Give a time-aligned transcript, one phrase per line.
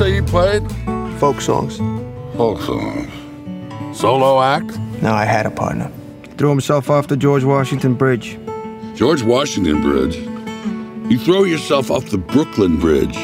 [0.00, 0.62] say you played?
[1.18, 1.76] Folk songs.
[2.34, 3.12] Folk songs.
[3.94, 4.78] Solo act?
[5.02, 5.92] No, I had a partner.
[6.38, 8.38] Threw himself off the George Washington Bridge.
[8.94, 10.16] George Washington Bridge.
[11.12, 13.18] You throw yourself off the Brooklyn Bridge,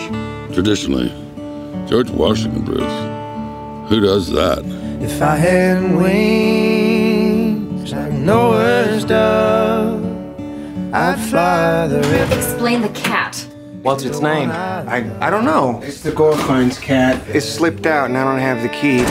[0.52, 1.10] traditionally.
[1.88, 3.88] George Washington Bridge.
[3.88, 4.62] Who does that?
[5.00, 10.04] If I had wings like Noah's dove,
[10.92, 12.34] I'd fly the river.
[12.34, 13.25] Explain the cat.
[13.86, 14.50] What's its name?
[14.50, 15.80] I, I don't know.
[15.84, 17.24] It's the Gorkline's cat.
[17.28, 19.04] It slipped out and I don't have the key.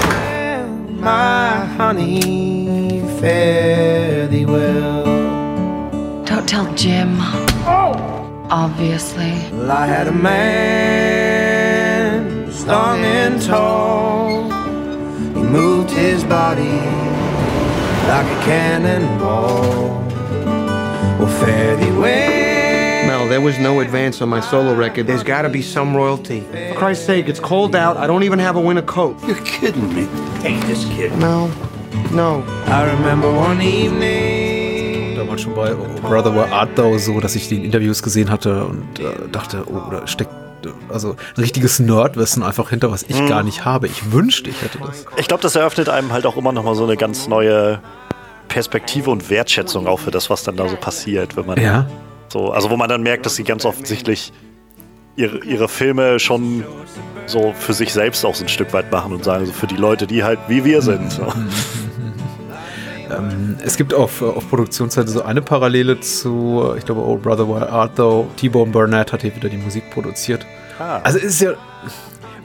[0.99, 5.05] My honey, fare thee well.
[6.25, 7.15] Don't tell Jim.
[7.65, 7.93] Oh!
[8.49, 9.31] Obviously.
[9.53, 10.91] Well, I had a man
[12.51, 14.43] strong and tall.
[15.35, 16.81] He moved his body
[18.09, 20.03] like a cannonball.
[21.17, 22.44] Well, fare thee well.
[23.25, 25.07] Mel, there was no advance on my solo record.
[25.07, 26.41] There's gotta be some royalty.
[26.41, 27.97] For Christ's sake, it's cold out.
[27.97, 29.17] I don't even have a winter coat.
[29.25, 30.07] You're kidding me.
[30.41, 31.11] Take this kid.
[31.17, 31.49] Mel,
[32.11, 32.43] no.
[32.67, 35.15] I remember one evening.
[35.15, 38.29] damals schon bei Oh Brother Where Art Thou so, dass ich die in Interviews gesehen
[38.29, 40.31] hatte und äh, dachte, oh, da steckt
[40.89, 43.87] also ein richtiges Nerdwissen einfach hinter, was ich gar nicht habe.
[43.87, 45.05] Ich wünschte, ich hätte das.
[45.15, 47.79] Ich glaube, das eröffnet einem halt auch immer noch mal so eine ganz neue
[48.47, 51.87] Perspektive und Wertschätzung auch für das, was dann da so passiert, wenn man Ja.
[52.35, 54.33] So, also wo man dann merkt, dass sie ganz offensichtlich
[55.15, 56.65] ihre, ihre Filme schon
[57.27, 59.77] so für sich selbst auch so ein Stück weit machen und sagen, so für die
[59.77, 61.11] Leute, die halt wie wir sind.
[61.11, 61.27] So.
[63.07, 67.69] Ähm, es gibt auf, auf Produktionsseite so eine Parallele zu, ich glaube, Oh Brother Where
[67.69, 68.27] Art Thou.
[68.35, 70.43] T-Bone Burnett hat hier wieder die Musik produziert.
[70.79, 71.01] Ah.
[71.03, 71.51] Also es ist ja.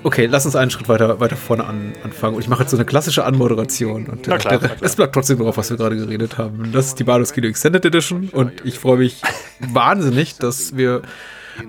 [0.03, 2.35] Okay, lass uns einen Schritt weiter, weiter vorne an, anfangen.
[2.37, 4.07] Und ich mache jetzt so eine klassische Anmoderation.
[4.07, 4.79] Und Na klar, der, na klar.
[4.83, 6.71] es bleibt trotzdem drauf, was wir gerade geredet haben.
[6.73, 8.31] Das ist die Baldur's Kino Extended Edition.
[8.33, 9.21] Und ich freue mich
[9.61, 11.03] wahnsinnig, dass wir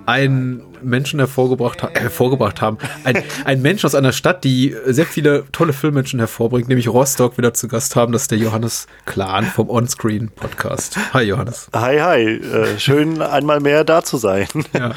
[0.06, 2.78] einen Menschen hervorgebracht, äh, hervorgebracht haben.
[3.04, 7.54] Ein, ein Mensch aus einer Stadt, die sehr viele tolle Filmmenschen hervorbringt, nämlich Rostock wieder
[7.54, 8.12] zu Gast haben.
[8.14, 10.98] Das ist der Johannes Klan vom Onscreen Podcast.
[11.14, 11.70] Hi Johannes.
[11.74, 14.48] Hi, hi, äh, schön einmal mehr da zu sein.
[14.74, 14.94] Ja.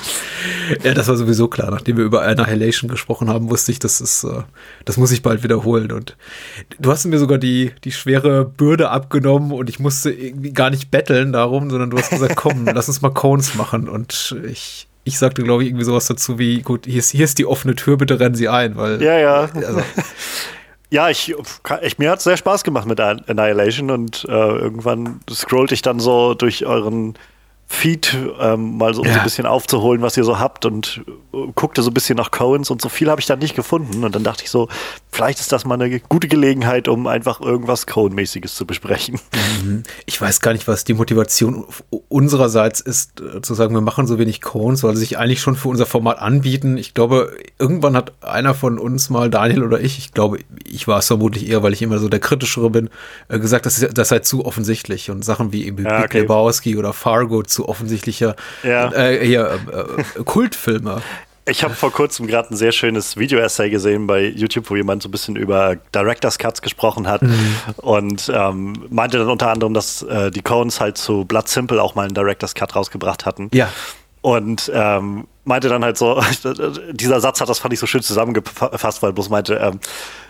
[0.82, 1.70] ja, das war sowieso klar.
[1.70, 4.42] Nachdem wir über Annihilation gesprochen haben, wusste ich, das ist, äh,
[4.84, 5.90] das muss ich bald wiederholen.
[5.90, 6.16] Und
[6.78, 10.90] du hast mir sogar die, die schwere Bürde abgenommen und ich musste irgendwie gar nicht
[10.90, 13.88] betteln darum, sondern du hast gesagt, komm, lass uns mal Cones machen.
[13.88, 17.38] Und ich, ich sagte, glaube ich, irgendwie sowas dazu wie, gut, hier ist, hier ist
[17.38, 19.02] die offene Tür, bitte rennen Sie ein, weil.
[19.02, 19.40] Ja, ja.
[19.54, 19.82] Also,
[20.94, 21.34] Ja, ich,
[21.82, 25.98] ich mir hat es sehr Spaß gemacht mit Annihilation und äh, irgendwann scrollte ich dann
[25.98, 27.14] so durch euren
[27.66, 29.18] Feed ähm, mal so, um so Ja.
[29.20, 31.02] ein bisschen aufzuholen, was ihr so habt und
[31.32, 34.04] äh, guckte so ein bisschen nach Coens und so viel habe ich da nicht gefunden
[34.04, 34.68] und dann dachte ich so,
[35.10, 39.18] vielleicht ist das mal eine gute Gelegenheit, um einfach irgendwas Coen-mäßiges zu besprechen.
[40.06, 41.64] ich weiß gar nicht, was die Motivation
[42.08, 45.56] unsererseits ist, äh, zu sagen, wir machen so wenig Cones, weil sie sich eigentlich schon
[45.56, 46.76] für unser Format anbieten.
[46.76, 50.98] Ich glaube, irgendwann hat einer von uns mal, Daniel oder ich, ich glaube, ich war
[50.98, 52.90] es vermutlich eher, weil ich immer so der kritischere bin,
[53.28, 56.20] äh, gesagt, das, ist, das sei zu offensichtlich und Sachen wie eben Ja, Big okay.
[56.20, 58.92] Lebowski oder Fargo zu offensichtlicher Ja.
[58.92, 61.00] äh, hier, äh, äh, Kultfilme.
[61.46, 65.08] Ich habe vor kurzem gerade ein sehr schönes Video-Essay gesehen bei YouTube, wo jemand so
[65.08, 67.20] ein bisschen über Director's Cuts gesprochen hat
[67.76, 71.94] und ähm, meinte dann unter anderem, dass äh, die Coens halt zu Blood Simple auch
[71.94, 73.50] mal einen Director's Cut rausgebracht hatten.
[73.52, 73.68] Ja.
[74.22, 76.18] Und ähm, meinte dann halt so,
[76.92, 79.80] dieser Satz hat das fand ich so schön zusammengefasst, weil bloß meinte, ähm,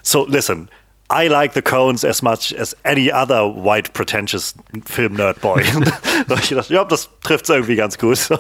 [0.03, 0.69] so listen,
[1.13, 4.55] I like the Coens as much as any other white pretentious
[4.87, 5.63] film nerd boy.
[6.29, 8.19] da ich gedacht, ja, das trifft's irgendwie ganz gut.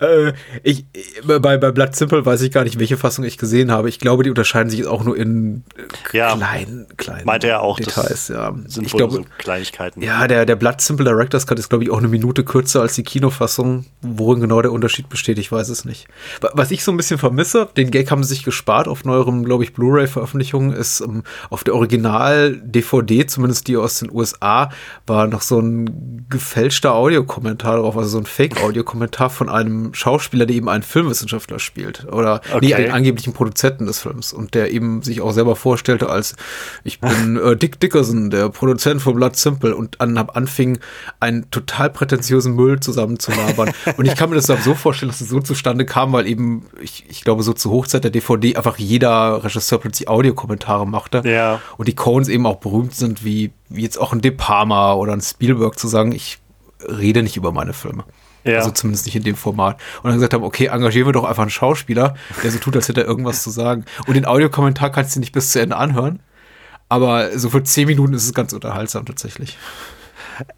[0.00, 0.32] Äh,
[0.62, 0.86] ich,
[1.26, 3.90] bei, bei Blood Simple weiß ich gar nicht, welche Fassung ich gesehen habe.
[3.90, 5.64] Ich glaube, die unterscheiden sich jetzt auch nur in
[6.12, 6.34] äh, Ja.
[6.34, 8.28] kleinen, kleinen Meinte er auch, Details.
[8.28, 8.54] Ja.
[8.80, 10.00] Ich glaube, so Kleinigkeiten.
[10.02, 12.94] ja, der, der Blood Simple Director's Cut ist, glaube ich, auch eine Minute kürzer als
[12.94, 13.84] die Kinofassung.
[14.00, 16.08] Worin genau der Unterschied besteht, ich weiß es nicht.
[16.40, 19.44] Wa- Was ich so ein bisschen vermisse, den Gag haben sie sich gespart auf neuerem,
[19.44, 24.70] glaube ich, Blu-ray-Veröffentlichung, ist ähm, auf der Original-DVD, zumindest die aus den USA,
[25.06, 30.56] war noch so ein gefälschter Audiokommentar drauf, also so ein Fake-Audiokommentar von einem Schauspieler, der
[30.56, 32.06] eben einen Filmwissenschaftler spielt.
[32.12, 32.84] Oder nee, Okay.
[32.84, 34.32] einen angeblichen Produzenten des Films.
[34.32, 36.34] Und der eben sich auch selber vorstellte als,
[36.84, 40.78] ich bin äh, Dick Dickerson, der Produzent von Blood Simple und an, anfing,
[41.20, 43.70] einen total prätentiösen Müll zusammenzulabern.
[43.96, 47.04] und ich kann mir das so vorstellen, dass es so zustande kam, weil eben, ich,
[47.08, 51.28] ich glaube, so zur Hochzeit der DVD einfach jeder Regisseur plötzlich Audiokommentare machte.
[51.28, 51.60] Ja.
[51.76, 55.12] Und die Coens eben auch berühmt sind, wie, wie jetzt auch ein De Palma oder
[55.12, 56.38] ein Spielberg zu sagen, ich
[56.86, 58.04] rede nicht über meine Filme.
[58.44, 58.58] Ja.
[58.58, 59.80] Also zumindest nicht in dem Format.
[60.02, 62.88] Und dann gesagt haben, okay, engagieren wir doch einfach einen Schauspieler, der so tut, als
[62.88, 63.84] hätte er irgendwas zu sagen.
[64.06, 66.20] Und den Audiokommentar kannst du nicht bis zu Ende anhören.
[66.88, 69.58] Aber so für zehn Minuten ist es ganz unterhaltsam tatsächlich.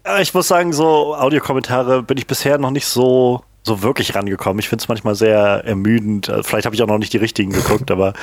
[0.03, 4.59] Äh, Ich muss sagen, so Audiokommentare bin ich bisher noch nicht so so wirklich rangekommen.
[4.59, 6.29] Ich finde es manchmal sehr ermüdend.
[6.29, 8.13] Äh, vielleicht habe ich auch noch nicht die richtigen geguckt, aber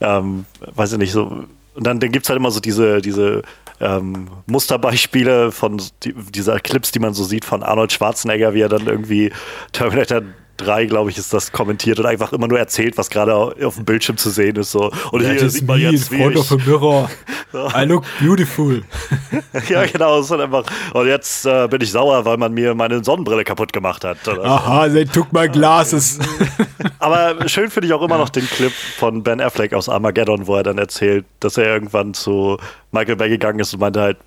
[0.00, 1.44] ähm, weiß ich nicht, so.
[1.74, 3.42] Und dann, dann gibt es halt immer so diese, diese
[3.80, 8.68] ähm, Musterbeispiele von die, dieser Clips, die man so sieht von Arnold Schwarzenegger, wie er
[8.68, 9.32] dann irgendwie
[9.72, 10.22] Terminator
[10.62, 13.84] 3, glaube ich, ist das kommentiert und einfach immer nur erzählt, was gerade auf dem
[13.84, 14.72] Bildschirm zu sehen ist.
[14.72, 14.90] So.
[15.10, 17.10] Und That hier sieht man jetzt, wie front of a mirror.
[17.74, 18.82] I look beautiful.
[19.68, 20.20] ja, genau.
[20.20, 20.64] ist halt einfach.
[20.94, 24.26] Und jetzt äh, bin ich sauer, weil man mir meine Sonnenbrille kaputt gemacht hat.
[24.26, 26.18] Aha, they took my glasses.
[26.98, 30.56] Aber schön finde ich auch immer noch den Clip von Ben Affleck aus Armageddon, wo
[30.56, 32.56] er dann erzählt, dass er irgendwann zu
[32.90, 34.18] Michael Bay gegangen ist und meinte halt,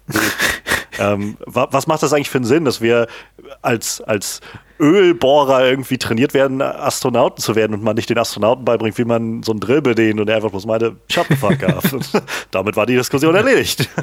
[0.99, 3.07] ähm, was macht das eigentlich für einen Sinn, dass wir
[3.61, 4.41] als, als
[4.79, 9.41] Ölbohrer irgendwie trainiert werden, Astronauten zu werden und man nicht den Astronauten beibringt, wie man
[9.43, 11.83] so einen Drill bedient und er einfach bloß the fuck up.
[12.51, 13.89] Damit war die Diskussion erledigt.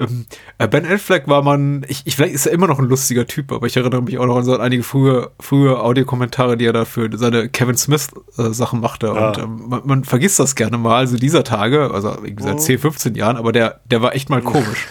[0.00, 0.26] Ähm,
[0.58, 3.52] äh, ben Affleck war man, ich, ich, vielleicht ist er immer noch ein lustiger Typ,
[3.52, 6.84] aber ich erinnere mich auch noch an so einige frühe, frühe Audiokommentare, die er da
[6.84, 9.06] für seine Kevin Smith äh, Sachen machte.
[9.06, 9.28] Ja.
[9.28, 12.78] Und ähm, man, man, vergisst das gerne mal, also dieser Tage, also irgendwie seit 10,
[12.78, 14.86] 15 Jahren, aber der, der war echt mal komisch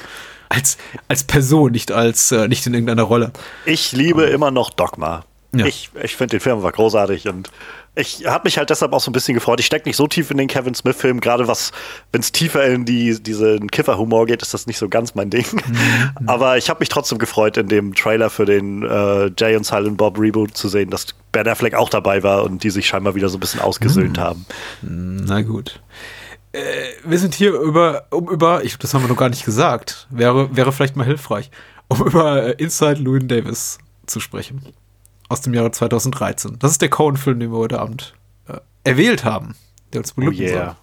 [0.50, 0.78] als,
[1.08, 3.32] als Person, nicht als äh, nicht in irgendeiner Rolle.
[3.66, 5.26] Ich liebe um, immer noch Dogma.
[5.56, 5.66] Ja.
[5.66, 7.50] Ich, ich finde den Film war großartig und
[7.98, 9.60] ich habe mich halt deshalb auch so ein bisschen gefreut.
[9.60, 11.72] Ich stecke nicht so tief in den Kevin Smith-Film, gerade was,
[12.12, 15.46] wenn es tiefer in die, diesen Kiffer-Humor geht, ist das nicht so ganz mein Ding.
[15.52, 16.12] Mhm.
[16.28, 19.98] Aber ich habe mich trotzdem gefreut, in dem Trailer für den äh, Jay und Silent
[19.98, 23.30] Bob Reboot zu sehen, dass Ben Affleck auch dabei war und die sich scheinbar wieder
[23.30, 24.22] so ein bisschen ausgesöhnt mhm.
[24.22, 24.46] haben.
[24.84, 25.80] Na gut.
[26.58, 30.08] Äh, wir sind hier über, um über, ich das haben wir noch gar nicht gesagt,
[30.10, 31.52] wäre, wäre vielleicht mal hilfreich,
[31.88, 33.78] um über äh, Inside Llewyn Davis
[34.08, 34.74] zu sprechen.
[35.30, 36.58] Aus dem Jahre 2013.
[36.60, 38.16] Das ist der Cohen-Film, den wir heute Abend
[38.48, 39.56] äh, erwählt haben,
[39.94, 40.66] der uns beglücken oh yeah.
[40.66, 40.76] soll.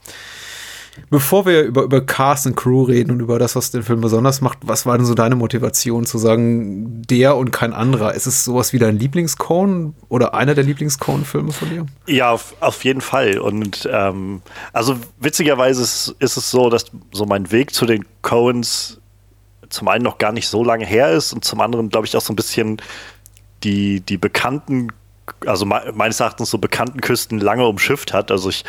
[1.10, 4.40] Bevor wir über, über Cast und Crew reden und über das, was den Film besonders
[4.40, 8.14] macht, was war denn so deine Motivation zu sagen, der und kein anderer?
[8.14, 11.86] Ist es sowas wie dein Lieblingscone oder einer der Lieblingscone-Filme von dir?
[12.06, 13.38] Ja, auf, auf jeden Fall.
[13.38, 14.42] Und ähm,
[14.72, 19.00] also witzigerweise ist, ist es so, dass so mein Weg zu den Coens
[19.68, 22.20] zum einen noch gar nicht so lange her ist und zum anderen, glaube ich, auch
[22.20, 22.80] so ein bisschen
[23.64, 24.88] die, die bekannten
[25.46, 28.30] also meines Erachtens so bekannten Küsten lange umschifft hat.
[28.30, 28.64] Also ich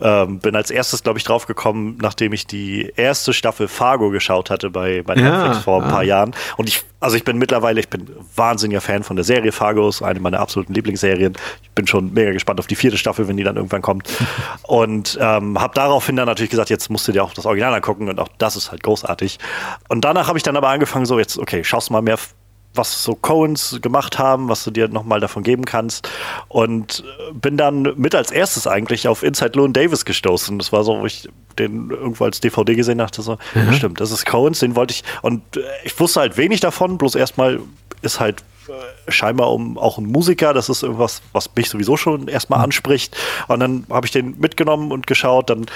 [0.00, 4.50] ähm, bin als erstes, glaube ich, drauf gekommen, nachdem ich die erste Staffel Fargo geschaut
[4.50, 6.34] hatte bei, bei Netflix ja, vor ein paar Jahren.
[6.56, 10.02] Und ich, also ich bin mittlerweile, ich bin wahnsinniger Fan von der Serie Fargo, ist
[10.02, 11.34] eine meiner absoluten Lieblingsserien.
[11.62, 14.08] Ich bin schon mega gespannt auf die vierte Staffel, wenn die dann irgendwann kommt.
[14.62, 18.08] und ähm, habe daraufhin dann natürlich gesagt, jetzt musst du dir auch das Original angucken
[18.08, 19.38] und auch das ist halt großartig.
[19.88, 22.18] Und danach habe ich dann aber angefangen, so jetzt, okay, schaust mal mehr
[22.74, 26.08] was so Coens gemacht haben, was du dir nochmal davon geben kannst.
[26.48, 30.58] Und äh, bin dann mit als erstes eigentlich auf Inside Llewyn Davis gestoßen.
[30.58, 31.28] Das war so, wo ich
[31.58, 33.72] den irgendwo als DVD gesehen dachte, so, mhm.
[33.72, 35.04] stimmt, das ist Coens, den wollte ich.
[35.22, 37.60] Und äh, ich wusste halt wenig davon, bloß erstmal
[38.02, 42.28] ist halt äh, scheinbar um auch ein Musiker, das ist irgendwas, was mich sowieso schon
[42.28, 42.66] erstmal mhm.
[42.66, 43.16] anspricht.
[43.48, 45.66] Und dann habe ich den mitgenommen und geschaut, dann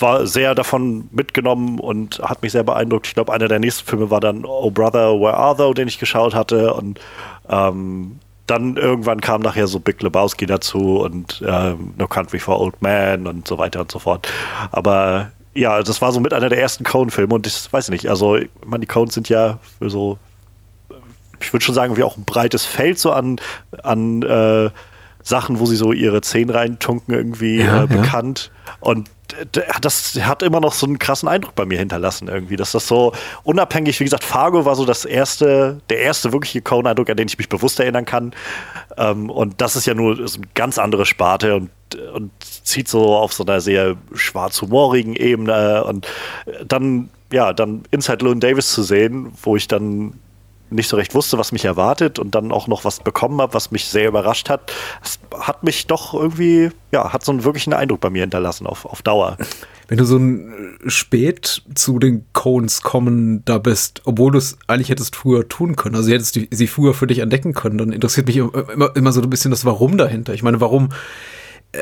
[0.00, 3.06] war sehr davon mitgenommen und hat mich sehr beeindruckt.
[3.06, 5.98] Ich glaube, einer der nächsten Filme war dann Oh Brother, Where Are Thou, den ich
[5.98, 6.74] geschaut hatte.
[6.74, 7.00] Und
[7.48, 12.80] ähm, dann irgendwann kam nachher so Big Lebowski dazu und ähm, No Country for Old
[12.82, 14.28] Man und so weiter und so fort.
[14.70, 18.36] Aber ja, das war so mit einer der ersten Cone-Filme und ich weiß nicht, also
[18.36, 20.18] ich meine, die Cones sind ja für so,
[21.40, 23.40] ich würde schon sagen, wie auch ein breites Feld so an,
[23.82, 24.70] an äh,
[25.22, 28.50] Sachen, wo sie so ihre Zehen reintunken, irgendwie ja, äh, bekannt.
[28.66, 28.72] Ja.
[28.80, 29.10] Und
[29.80, 33.12] das hat immer noch so einen krassen Eindruck bei mir hinterlassen irgendwie, dass das so
[33.42, 37.38] unabhängig, wie gesagt, Fargo war so das erste, der erste wirkliche Coen-Eindruck, an den ich
[37.38, 38.32] mich bewusst erinnern kann.
[38.96, 41.70] Ähm, und das ist ja nur so eine ganz andere Sparte und,
[42.14, 46.06] und zieht so auf so einer sehr schwarz-humorigen Ebene und
[46.66, 50.14] dann, ja, dann Inside Llewyn Davis zu sehen, wo ich dann
[50.70, 53.70] nicht so recht wusste, was mich erwartet und dann auch noch was bekommen habe, was
[53.70, 54.72] mich sehr überrascht hat.
[55.02, 58.84] Es hat mich doch irgendwie, ja, hat so einen wirklichen Eindruck bei mir hinterlassen auf,
[58.84, 59.36] auf Dauer.
[59.88, 64.58] Wenn du so ein äh, spät zu den Cones kommen da bist, obwohl du es
[64.66, 67.92] eigentlich hättest früher tun können, also hättest du sie früher für dich entdecken können, dann
[67.92, 70.32] interessiert mich immer, immer so ein bisschen das Warum dahinter.
[70.32, 70.90] Ich meine, warum
[71.72, 71.78] äh,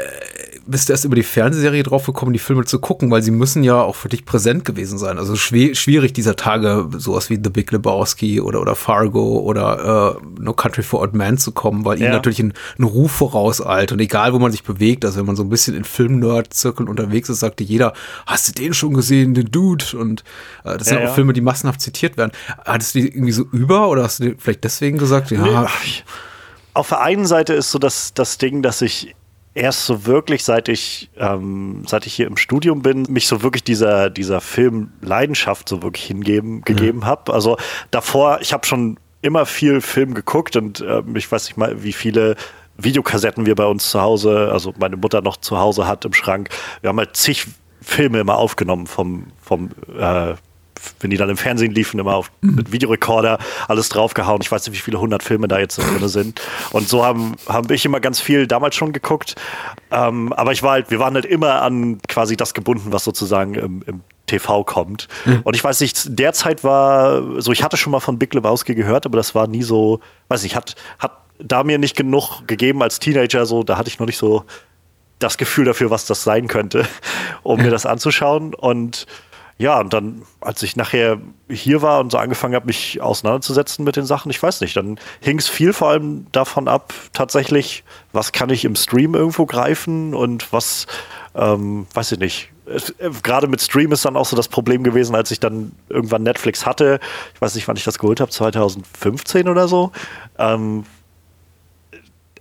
[0.67, 3.65] bist du erst über die Fernsehserie drauf gekommen, die Filme zu gucken, weil sie müssen
[3.65, 5.19] ja auch für dich präsent gewesen sein.
[5.19, 10.53] Also schwierig dieser Tage sowas wie The Big Lebowski oder, oder Fargo oder äh, No
[10.53, 12.07] Country for Old Men zu kommen, weil ja.
[12.07, 15.37] ihnen natürlich ein, ein Ruf vorauseilt und egal, wo man sich bewegt, also wenn man
[15.37, 17.93] so ein bisschen in Film-Nerd-Zirkeln unterwegs ist, sagte jeder,
[18.27, 19.85] hast du den schon gesehen, den Dude?
[19.97, 20.23] Und
[20.65, 21.13] äh, das ja, sind auch ja.
[21.15, 22.33] Filme, die massenhaft zitiert werden.
[22.65, 25.69] Hattest du die irgendwie so über oder hast du vielleicht deswegen gesagt, ja, nee.
[26.75, 29.15] Auf der einen Seite ist so das, das Ding, dass ich
[29.55, 33.65] erst so wirklich, seit ich, ähm, seit ich hier im Studium bin, mich so wirklich
[33.65, 37.07] dieser, dieser Filmleidenschaft so wirklich hingeben, gegeben mhm.
[37.07, 37.33] habe.
[37.33, 37.57] Also
[37.91, 41.93] davor, ich habe schon immer viel Film geguckt und äh, ich weiß nicht mal, wie
[41.93, 42.37] viele
[42.77, 46.49] Videokassetten wir bei uns zu Hause, also meine Mutter noch zu Hause hat im Schrank.
[46.81, 47.47] Wir haben halt zig
[47.81, 50.35] Filme immer aufgenommen vom, vom äh,
[51.01, 52.57] wenn die dann im Fernsehen liefen, immer auf, mhm.
[52.57, 54.41] mit Videorekorder alles draufgehauen.
[54.43, 56.41] Ich weiß nicht, wie viele hundert Filme da jetzt drin sind.
[56.71, 59.35] Und so haben, haben ich immer ganz viel damals schon geguckt.
[59.91, 63.55] Ähm, aber ich war halt, wir waren halt immer an quasi das gebunden, was sozusagen
[63.55, 65.09] im, im TV kommt.
[65.25, 65.41] Mhm.
[65.45, 69.07] Und ich weiß nicht, derzeit war, so ich hatte schon mal von Big Lebowski gehört,
[69.07, 72.99] aber das war nie so, weiß nicht, hat, hat da mir nicht genug gegeben als
[72.99, 74.45] Teenager, so, da hatte ich noch nicht so
[75.19, 76.87] das Gefühl dafür, was das sein könnte,
[77.43, 78.55] um mir das anzuschauen.
[78.55, 79.07] Und
[79.59, 81.19] ja, und dann, als ich nachher
[81.49, 84.99] hier war und so angefangen habe, mich auseinanderzusetzen mit den Sachen, ich weiß nicht, dann
[85.21, 90.15] hing es viel vor allem davon ab, tatsächlich, was kann ich im Stream irgendwo greifen
[90.15, 90.87] und was,
[91.35, 92.53] ähm, weiß ich nicht.
[92.67, 96.23] Äh, gerade mit Stream ist dann auch so das Problem gewesen, als ich dann irgendwann
[96.23, 96.99] Netflix hatte.
[97.35, 99.93] Ich weiß nicht, wann ich das geholt habe, 2015 oder so.
[100.39, 100.85] Ähm,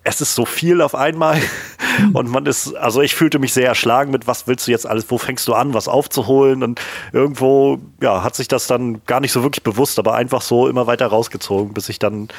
[0.03, 1.39] es ist so viel auf einmal
[2.13, 5.05] und man ist, also ich fühlte mich sehr erschlagen mit, was willst du jetzt alles,
[5.09, 6.81] wo fängst du an, was aufzuholen und
[7.13, 10.87] irgendwo, ja, hat sich das dann gar nicht so wirklich bewusst, aber einfach so immer
[10.87, 12.29] weiter rausgezogen, bis ich dann,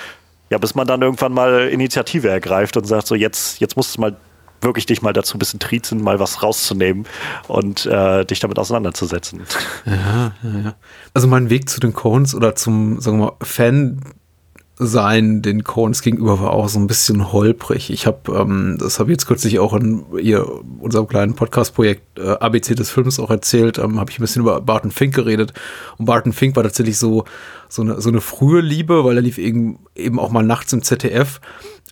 [0.50, 4.00] ja, bis man dann irgendwann mal Initiative ergreift und sagt so, jetzt, jetzt musst du
[4.00, 4.16] mal
[4.62, 7.06] wirklich dich mal dazu ein bisschen triezen, mal was rauszunehmen
[7.48, 9.42] und äh, dich damit auseinanderzusetzen.
[9.84, 10.74] Ja, ja, ja.
[11.14, 14.00] Also mein Weg zu den Cones oder zum, sagen wir mal, Fan
[14.86, 17.90] sein den Coens gegenüber war auch so ein bisschen holprig.
[17.90, 20.46] Ich habe, ähm, das habe ich jetzt kürzlich auch in ihr,
[20.80, 24.60] unserem kleinen Podcast-Projekt äh, ABC des Films auch erzählt, ähm, habe ich ein bisschen über
[24.60, 25.52] Barton Fink geredet.
[25.98, 27.24] Und Barton Fink war tatsächlich so,
[27.68, 30.82] so eine, so eine frühe Liebe, weil er lief eben, eben auch mal nachts im
[30.82, 31.40] ZDF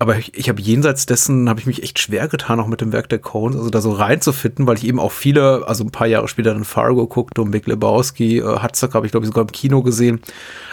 [0.00, 2.90] aber ich, ich habe jenseits dessen, habe ich mich echt schwer getan, auch mit dem
[2.90, 6.06] Werk der Coens, also da so reinzufinden, weil ich eben auch viele, also ein paar
[6.06, 9.42] Jahre später dann Fargo guckte und Big Lebowski, äh, Hatzak habe ich glaube ich sogar
[9.42, 10.20] im Kino gesehen,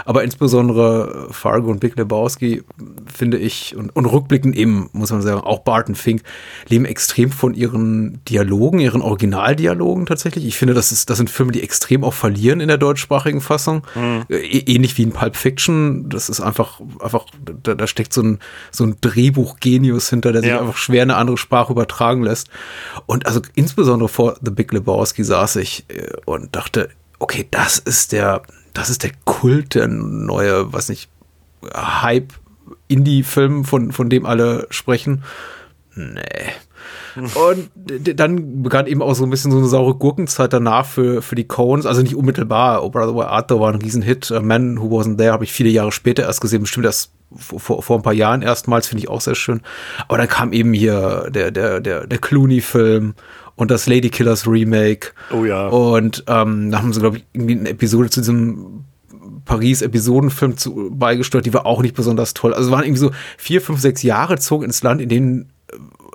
[0.05, 2.63] aber insbesondere Fargo und Big Lebowski
[3.13, 6.24] finde ich und, und rückblickend eben, muss man sagen, auch Barton Fink
[6.69, 10.46] leben extrem von ihren Dialogen, ihren Originaldialogen tatsächlich.
[10.46, 13.84] Ich finde, das, ist, das sind Filme, die extrem auch verlieren in der deutschsprachigen Fassung.
[13.93, 14.24] Mhm.
[14.29, 16.07] Äh, ähnlich wie in Pulp Fiction.
[16.07, 17.25] Das ist einfach, einfach,
[17.63, 18.39] da, da steckt so ein,
[18.72, 20.59] so ein Drehbuchgenius hinter, der sich ja.
[20.59, 22.50] einfach schwer eine andere Sprache übertragen lässt.
[23.05, 28.12] Und also insbesondere vor The Big Lebowski saß ich äh, und dachte, okay, das ist
[28.12, 28.43] der,
[28.74, 31.09] das ist der Kult, der neue, was nicht,
[31.74, 32.33] Hype
[32.88, 35.24] Indie-Film, von, von dem alle sprechen.
[35.95, 36.51] Nee.
[37.15, 37.69] Und
[38.19, 41.47] dann begann eben auch so ein bisschen so eine saure Gurkenzeit danach für, für die
[41.47, 41.88] Cones.
[41.88, 42.83] Also nicht unmittelbar.
[42.83, 44.31] Oh Brother Where Art war ein Riesenhit.
[44.31, 46.62] A Man Who Wasn't There habe ich viele Jahre später erst gesehen.
[46.62, 48.88] Bestimmt erst vor, vor ein paar Jahren erstmals.
[48.88, 49.62] Finde ich auch sehr schön.
[50.07, 53.15] Aber dann kam eben hier der, der, der, der Clooney-Film
[53.55, 55.13] und das Lady Killers Remake.
[55.31, 55.67] Oh ja.
[55.67, 58.86] Und ähm, da haben sie, glaube ich, irgendwie eine Episode zu diesem
[59.46, 60.55] Paris-Episodenfilm
[60.91, 62.53] beigesteuert, die war auch nicht besonders toll.
[62.53, 65.53] Also es waren irgendwie so vier, fünf, sechs Jahre zog ins Land, in denen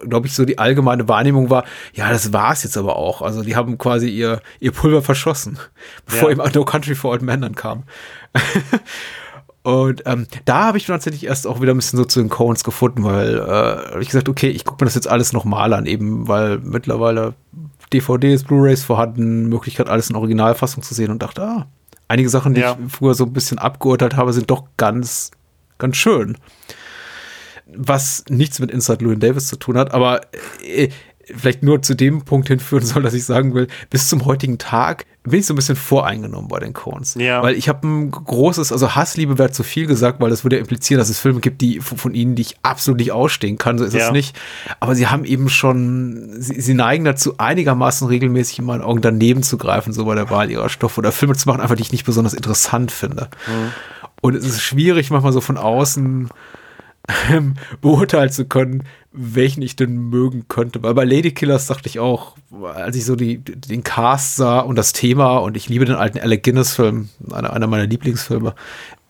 [0.09, 1.65] glaube ich, so die allgemeine Wahrnehmung war,
[1.95, 3.23] ja, das war es jetzt aber auch.
[3.23, 5.59] Also die haben quasi ihr, ihr Pulver verschossen,
[6.07, 6.37] bevor ja.
[6.37, 7.85] eben No Country for Old Men dann kam.
[9.63, 12.65] Und ähm, da habe ich tatsächlich erst auch wieder ein bisschen so zu den Coens
[12.65, 15.87] gefunden, weil äh, habe ich gesagt, okay, ich gucke mir das jetzt alles nochmal an,
[15.87, 17.35] eben weil mittlerweile
[17.93, 21.67] DVDs, Blu-rays vorhanden, Möglichkeit, alles in Originalfassung zu sehen und dachte, ah,
[22.09, 22.77] einige Sachen, die ja.
[22.85, 25.31] ich früher so ein bisschen abgeurteilt habe, sind doch ganz,
[25.79, 26.37] ganz schön
[27.77, 30.21] was nichts mit Inside Llewyn Davis zu tun hat, aber
[30.63, 30.89] äh,
[31.25, 35.07] vielleicht nur zu dem Punkt hinführen soll, dass ich sagen will, bis zum heutigen Tag
[35.25, 37.15] bin ich so ein bisschen voreingenommen bei den Coens.
[37.15, 37.43] Ja.
[37.43, 40.99] Weil ich habe ein großes, also Hassliebe wäre zu viel gesagt, weil das würde implizieren,
[40.99, 43.79] dass es Filme gibt, die von ihnen, die ich absolut nicht ausstehen kann.
[43.79, 44.07] So ist ja.
[44.07, 44.37] es nicht.
[44.81, 49.45] Aber sie haben eben schon, sie, sie, neigen dazu, einigermaßen regelmäßig in meinen Augen daneben
[49.45, 51.93] zu greifen, so bei der Wahl ihrer Stoffe oder Filme zu machen, einfach die ich
[51.93, 53.29] nicht besonders interessant finde.
[53.47, 53.73] Mhm.
[54.23, 56.31] Und es ist schwierig, manchmal so von außen
[57.31, 60.83] ähm, beurteilen zu können, welchen ich denn mögen könnte.
[60.83, 62.37] Weil bei Lady Killers dachte ich auch,
[62.75, 66.19] als ich so die, den Cast sah und das Thema und ich liebe den alten
[66.19, 68.55] Alec Guinness-Film, einer, einer meiner Lieblingsfilme,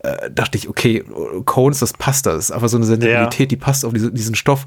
[0.01, 1.05] äh, dachte ich, okay,
[1.45, 2.33] Cones, das passt da.
[2.33, 3.47] Das ist einfach so eine Sensibilität, ja.
[3.47, 4.67] die passt auf diese, diesen Stoff.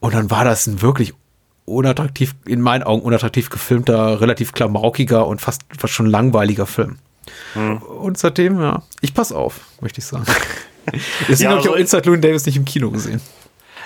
[0.00, 1.14] Und dann war das ein wirklich
[1.64, 6.98] unattraktiv, in meinen Augen unattraktiv gefilmter, relativ klamaukiger und fast, fast schon langweiliger Film.
[7.54, 7.78] Hm.
[7.78, 10.26] Und seitdem, ja, ich pass auf, möchte ich sagen.
[11.28, 13.20] Deswegen ja, habe ich auch also Inside Llewyn Davis nicht im Kino gesehen.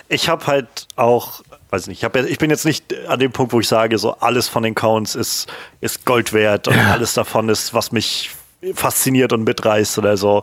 [0.09, 3.53] Ich habe halt auch, weiß nicht, ich, hab, ich bin jetzt nicht an dem Punkt,
[3.53, 5.49] wo ich sage, so alles von den Counts ist,
[5.81, 6.93] ist Gold wert und ja.
[6.93, 8.31] alles davon ist, was mich
[8.75, 10.43] fasziniert und mitreißt oder so.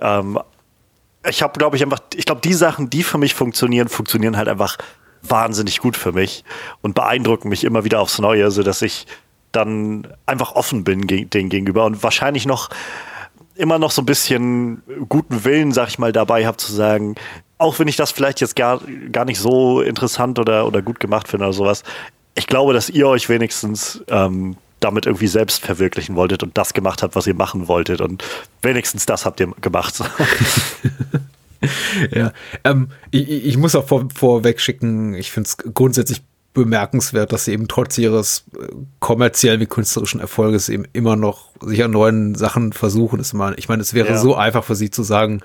[0.00, 0.38] Ähm,
[1.28, 4.48] ich habe, glaube ich, einfach, ich glaube, die Sachen, die für mich funktionieren, funktionieren halt
[4.48, 4.76] einfach
[5.22, 6.44] wahnsinnig gut für mich
[6.82, 9.06] und beeindrucken mich immer wieder aufs Neue, sodass ich
[9.52, 12.68] dann einfach offen bin denen gegenüber und wahrscheinlich noch
[13.56, 17.14] immer noch so ein bisschen guten Willen, sag ich mal, dabei habe zu sagen,
[17.58, 21.28] auch wenn ich das vielleicht jetzt gar, gar nicht so interessant oder, oder gut gemacht
[21.28, 21.82] finde oder sowas,
[22.34, 27.02] ich glaube, dass ihr euch wenigstens ähm, damit irgendwie selbst verwirklichen wolltet und das gemacht
[27.02, 28.00] habt, was ihr machen wolltet.
[28.00, 28.22] Und
[28.62, 29.98] wenigstens das habt ihr gemacht.
[32.10, 32.32] ja,
[32.64, 36.22] ähm, ich, ich, muss auch vor, vorweg schicken, ich finde es grundsätzlich
[36.64, 38.66] bemerkenswert, dass sie eben trotz ihres äh,
[39.00, 43.20] kommerziellen wie künstlerischen Erfolges eben immer noch sich an neuen Sachen versuchen.
[43.56, 44.18] Ich meine, es wäre ja.
[44.18, 45.40] so einfach für sie zu sagen,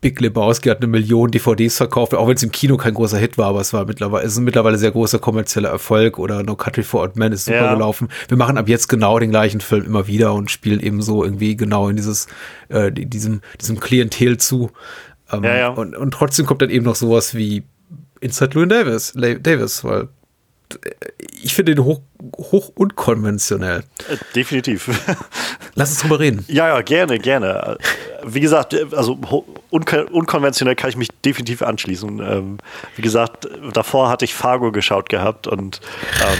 [0.00, 3.38] Big Lebowski hat eine Million DVDs verkauft, auch wenn es im Kino kein großer Hit
[3.38, 6.82] war, aber es war mittlerweile, es ist mittlerweile sehr großer kommerzieller Erfolg oder No Country
[6.82, 7.74] for Old Men ist super ja.
[7.74, 8.08] gelaufen.
[8.28, 11.56] Wir machen ab jetzt genau den gleichen Film immer wieder und spielen eben so irgendwie
[11.56, 12.28] genau in dieses,
[12.68, 14.70] äh, diesem, diesem Klientel zu.
[15.32, 15.68] Ähm, ja.
[15.68, 17.64] Und, und trotzdem kommt dann eben noch sowas wie
[18.20, 20.08] Inside Louis Davis, Davis, weil
[21.42, 22.00] ich finde ihn hoch,
[22.36, 23.84] hoch unkonventionell.
[24.08, 24.88] Äh, definitiv.
[25.74, 26.44] Lass uns drüber reden.
[26.48, 27.78] Ja, ja, gerne, gerne.
[28.24, 29.18] Wie gesagt, also
[29.70, 32.18] unkon unkonventionell kann ich mich definitiv anschließen.
[32.20, 32.58] Ähm,
[32.96, 35.80] wie gesagt, davor hatte ich Fargo geschaut gehabt und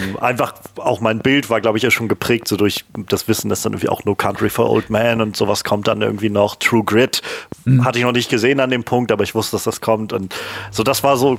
[0.02, 3.48] ähm, einfach auch mein Bild war, glaube ich, ja schon geprägt, so durch das Wissen,
[3.48, 6.56] dass dann irgendwie auch No Country for Old Man und sowas kommt dann irgendwie noch.
[6.56, 7.22] True Grit
[7.64, 7.84] mhm.
[7.84, 10.34] hatte ich noch nicht gesehen an dem Punkt, aber ich wusste, dass das kommt und
[10.70, 11.38] so, das war so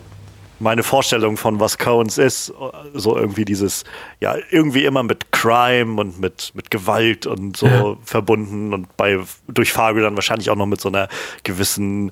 [0.59, 2.53] meine Vorstellung von was Coens ist,
[2.93, 3.83] so irgendwie dieses,
[4.19, 7.95] ja, irgendwie immer mit Crime und mit, mit Gewalt und so ja.
[8.03, 11.07] verbunden und bei durch Fargo dann wahrscheinlich auch noch mit so einer
[11.43, 12.11] gewissen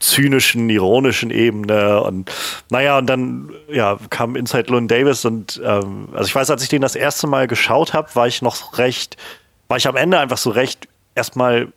[0.00, 2.32] zynischen, ironischen Ebene und
[2.70, 6.70] naja, und dann ja, kam Inside Llewyn Davis und ähm, also ich weiß, als ich
[6.70, 9.16] den das erste Mal geschaut habe, war ich noch recht,
[9.68, 11.68] war ich am Ende einfach so recht erstmal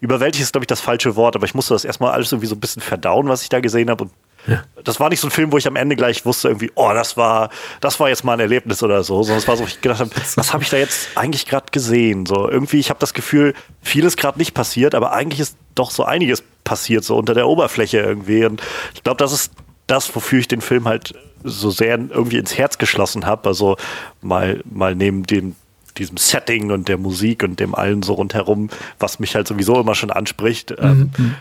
[0.00, 2.54] überwältigt ist, glaube ich, das falsche Wort, aber ich musste das erstmal alles irgendwie so
[2.54, 4.12] ein bisschen verdauen, was ich da gesehen habe und
[4.46, 4.62] ja.
[4.82, 7.16] Das war nicht so ein Film, wo ich am Ende gleich wusste, irgendwie, oh, das
[7.16, 10.00] war, das war jetzt mal ein Erlebnis oder so, sondern es war so, ich gedacht
[10.00, 12.26] habe, was habe ich da jetzt eigentlich gerade gesehen?
[12.26, 16.04] So irgendwie, ich habe das Gefühl, vieles gerade nicht passiert, aber eigentlich ist doch so
[16.04, 18.44] einiges passiert, so unter der Oberfläche irgendwie.
[18.44, 18.62] Und
[18.94, 19.52] ich glaube, das ist
[19.86, 23.48] das, wofür ich den Film halt so sehr irgendwie ins Herz geschlossen habe.
[23.48, 23.76] Also
[24.22, 25.56] mal, mal neben dem
[25.98, 29.94] diesem Setting und der Musik und dem allen so rundherum, was mich halt sowieso immer
[29.94, 31.34] schon anspricht, ähm, mhm.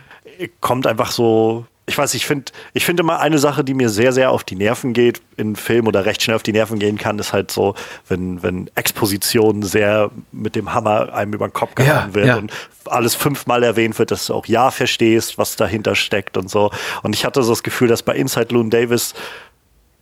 [0.61, 4.13] kommt einfach so ich weiß, ich finde ich finde immer eine Sache, die mir sehr,
[4.13, 7.19] sehr auf die Nerven geht in Film oder recht schnell auf die Nerven gehen kann,
[7.19, 7.75] ist halt so,
[8.07, 12.37] wenn, wenn Exposition sehr mit dem Hammer einem über den Kopf gehauen ja, wird ja.
[12.37, 12.53] und
[12.85, 16.71] alles fünfmal erwähnt wird, dass du auch ja verstehst, was dahinter steckt und so.
[17.01, 19.13] Und ich hatte so das Gefühl, dass bei Inside Loon Davis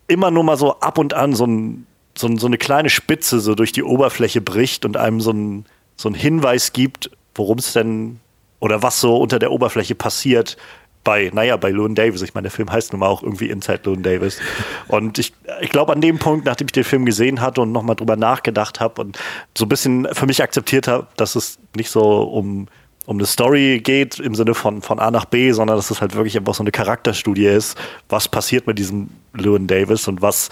[0.08, 3.40] immer nur mal so ab und an so, ein, so, ein, so eine kleine Spitze
[3.40, 5.66] so durch die Oberfläche bricht und einem so ein,
[5.96, 8.20] so ein Hinweis gibt, worum es denn
[8.60, 10.56] oder was so unter der Oberfläche passiert,
[11.04, 12.22] bei, naja, bei Loon Davis.
[12.22, 14.40] Ich meine, der Film heißt nun mal auch irgendwie Inside Loon Davis.
[14.88, 17.96] Und ich, ich glaube, an dem Punkt, nachdem ich den Film gesehen hatte und nochmal
[17.96, 19.18] drüber nachgedacht habe und
[19.58, 22.68] so ein bisschen für mich akzeptiert habe, dass es nicht so um,
[23.06, 26.16] um eine Story geht im Sinne von, von A nach B, sondern dass es halt
[26.16, 27.78] wirklich einfach so eine Charakterstudie ist.
[28.10, 30.50] Was passiert mit diesem Loon Davis und was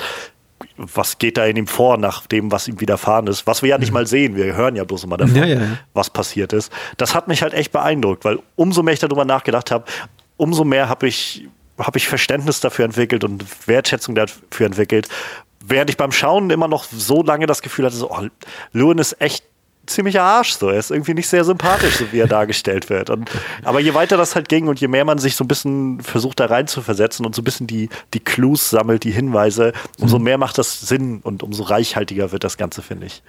[0.78, 3.78] was geht da in ihm vor, nach dem, was ihm widerfahren ist, was wir ja
[3.78, 3.96] nicht mhm.
[3.96, 5.62] mal sehen, wir hören ja bloß immer davon, ja, ja.
[5.94, 6.72] was passiert ist.
[6.98, 9.86] Das hat mich halt echt beeindruckt, weil umso mehr ich darüber nachgedacht habe,
[10.40, 11.48] umso mehr habe ich,
[11.78, 15.10] hab ich Verständnis dafür entwickelt und Wertschätzung dafür entwickelt.
[15.64, 18.28] Während ich beim Schauen immer noch so lange das Gefühl hatte, so, oh,
[18.72, 19.44] Lewin ist echt
[19.90, 20.54] ziemlicher Arsch.
[20.54, 20.70] So.
[20.70, 23.10] Er ist irgendwie nicht sehr sympathisch, so wie er dargestellt wird.
[23.10, 23.30] Und,
[23.64, 26.40] aber je weiter das halt ging und je mehr man sich so ein bisschen versucht,
[26.40, 30.18] da rein zu versetzen und so ein bisschen die, die Clues sammelt, die Hinweise, umso
[30.18, 30.26] mhm.
[30.26, 33.24] mehr macht das Sinn und umso reichhaltiger wird das Ganze, finde ich.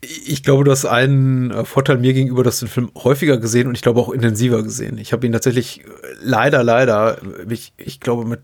[0.00, 3.68] Ich glaube, du hast einen äh, Vorteil mir gegenüber, dass du den Film häufiger gesehen
[3.68, 4.98] und ich glaube auch intensiver gesehen.
[4.98, 5.84] Ich habe ihn tatsächlich äh,
[6.20, 8.40] leider, leider, ich, ich glaube, mit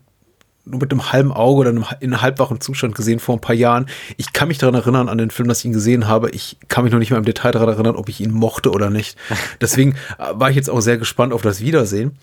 [0.65, 3.55] nur mit einem halben Auge oder einem, in einem halbwachen Zustand gesehen vor ein paar
[3.55, 3.87] Jahren.
[4.17, 6.29] Ich kann mich daran erinnern, an den Film, dass ich ihn gesehen habe.
[6.29, 8.89] Ich kann mich noch nicht mal im Detail daran erinnern, ob ich ihn mochte oder
[8.89, 9.17] nicht.
[9.61, 12.17] Deswegen äh, war ich jetzt auch sehr gespannt auf das Wiedersehen,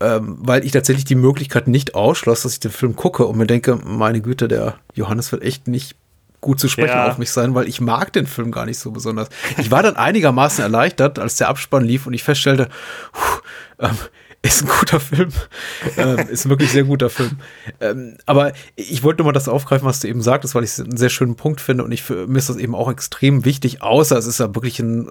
[0.00, 3.46] ähm, weil ich tatsächlich die Möglichkeit nicht ausschloss, dass ich den Film gucke und mir
[3.46, 5.96] denke, meine Güte, der Johannes wird echt nicht
[6.40, 7.08] gut zu sprechen ja.
[7.08, 9.28] auf mich sein, weil ich mag den Film gar nicht so besonders.
[9.58, 12.68] Ich war dann einigermaßen erleichtert, als der Abspann lief und ich feststellte,
[13.12, 13.40] puh,
[13.86, 13.98] ähm,
[14.42, 15.28] ist ein guter Film.
[15.98, 17.32] ähm, ist ein wirklich sehr guter Film.
[17.78, 20.80] Ähm, aber ich wollte nur mal das aufgreifen, was du eben sagtest, weil ich es
[20.80, 23.82] einen sehr schönen Punkt finde und ich für mich ist das eben auch extrem wichtig,
[23.82, 25.06] außer es ist ja wirklich ein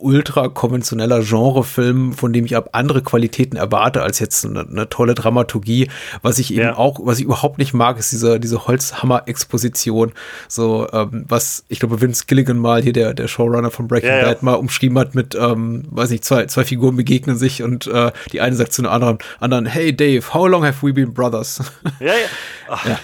[0.00, 5.14] ultra konventioneller Genrefilm, von dem ich ab andere Qualitäten erwarte als jetzt eine, eine tolle
[5.14, 5.88] Dramaturgie.
[6.22, 6.76] Was ich eben ja.
[6.76, 10.12] auch, was ich überhaupt nicht mag, ist diese, diese Holzhammer-Exposition.
[10.48, 14.22] So, ähm, was ich glaube, Vince Gilligan mal hier, der, der Showrunner von Breaking ja,
[14.22, 14.44] Bad, ja.
[14.44, 18.40] mal umschrieben hat mit, ähm, weiß nicht, zwei, zwei Figuren begegnen sich und äh, die
[18.40, 21.60] eine sagt zu einem anderen, anderen, hey Dave, how long have we been brothers?
[22.00, 22.14] Ja, ja.
[22.68, 22.98] Ach, ja.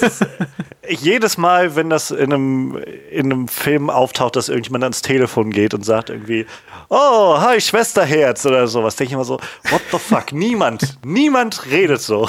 [0.00, 0.26] Ist,
[0.88, 5.74] jedes Mal, wenn das in einem, in einem Film auftaucht, dass irgendjemand ans Telefon geht
[5.74, 6.46] und sagt irgendwie,
[6.88, 9.38] oh, hi, Schwesterherz oder sowas, denke ich immer so,
[9.70, 10.32] what the fuck?
[10.32, 12.28] Niemand, niemand redet so.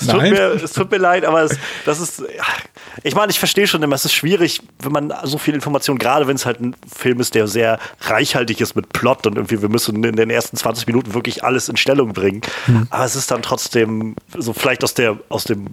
[0.00, 2.22] Es tut, mir, es tut mir leid, aber es, das ist,
[3.02, 6.26] ich meine, ich verstehe schon immer, es ist schwierig, wenn man so viel Information, gerade
[6.26, 9.68] wenn es halt ein Film ist, der sehr reichhaltig ist mit Plot und irgendwie, wir
[9.68, 12.42] müssen in den ersten 20 Minuten wirklich alles in Stellung bringen.
[12.66, 12.86] Mhm.
[12.90, 15.66] Aber es ist dann trotzdem so vielleicht aus der, aus dem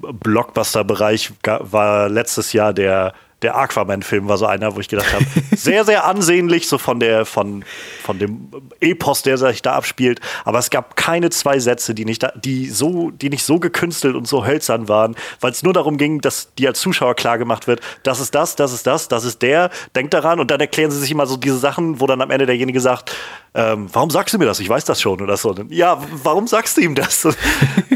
[0.95, 5.86] Blockbuster-Bereich war letztes Jahr der der Aquaman-Film war so einer, wo ich gedacht habe, sehr,
[5.86, 7.63] sehr ansehnlich, so von der, von,
[8.01, 10.19] von dem Epos, der sich da abspielt.
[10.45, 14.15] Aber es gab keine zwei Sätze, die nicht, da, die so, die nicht so gekünstelt
[14.15, 17.67] und so hölzern waren, weil es nur darum ging, dass die als Zuschauer klar gemacht
[17.67, 20.89] wird, das ist das, das ist das, das ist der, denkt daran und dann erklären
[20.89, 23.15] sie sich immer so diese Sachen, wo dann am Ende derjenige sagt,
[23.53, 24.60] ähm, warum sagst du mir das?
[24.60, 25.55] Ich weiß das schon oder so.
[25.69, 27.27] Ja, warum sagst du ihm das?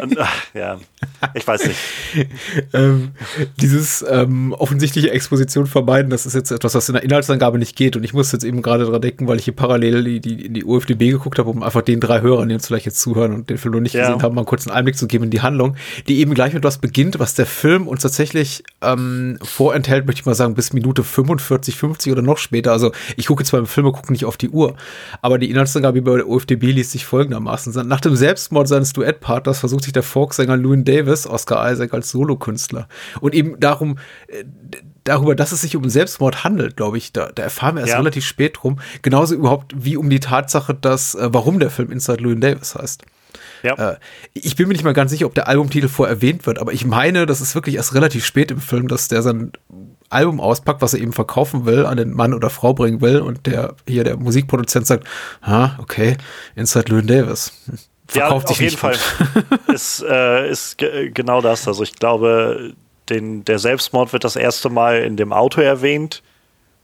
[0.10, 0.80] Und, ach, ja,
[1.34, 1.80] ich weiß nicht.
[2.74, 3.12] ähm,
[3.62, 7.96] dieses ähm, offensichtliche Exposition vermeiden, das ist jetzt etwas, was in der Inhaltsangabe nicht geht.
[7.96, 10.54] Und ich muss jetzt eben gerade dran denken, weil ich hier parallel die, die, in
[10.54, 13.50] die UFDB geguckt habe, um einfach den drei Hörern, die uns vielleicht jetzt zuhören und
[13.50, 14.08] den Film noch nicht ja.
[14.08, 15.76] gesehen haben, mal kurz einen Einblick zu geben in die Handlung,
[16.08, 20.26] die eben gleich mit was beginnt, was der Film uns tatsächlich ähm, vorenthält, möchte ich
[20.26, 22.72] mal sagen, bis Minute 45, 50 oder noch später.
[22.72, 24.76] Also ich gucke zwar im Film, gucke nicht auf die Uhr,
[25.22, 27.88] aber die Inhaltsangabe bei der UFDB liest sich folgendermaßen.
[27.88, 32.88] Nach dem Selbstmord seines Duettpartners versucht sich der Folksänger Louis Davis, Oscar Isaac, als Solokünstler.
[33.22, 34.44] Und eben darum, äh,
[35.04, 37.98] darüber, dass es sich um Selbstmord handelt, glaube ich, da, da erfahren wir erst ja.
[37.98, 38.80] relativ spät drum.
[39.02, 43.04] Genauso überhaupt wie um die Tatsache, dass, äh, warum der Film Inside Louis Davis heißt.
[43.64, 43.74] Ja.
[43.76, 43.98] Äh,
[44.34, 46.86] ich bin mir nicht mal ganz sicher, ob der Albumtitel vorher erwähnt wird, aber ich
[46.86, 49.52] meine, das ist wirklich erst relativ spät im Film, dass der sein
[50.10, 53.46] Album auspackt, was er eben verkaufen will, an den Mann oder Frau bringen will und
[53.46, 55.06] der hier der Musikproduzent sagt,
[55.42, 56.18] ah, okay,
[56.56, 57.52] Inside Louis Davis.
[57.66, 57.78] Hm,
[58.10, 58.96] verkauft ja, sich auf jeden Fall.
[59.74, 61.68] ist, äh, ist genau das.
[61.68, 62.74] Also ich glaube,
[63.10, 66.22] den, der Selbstmord wird das erste Mal in dem Auto erwähnt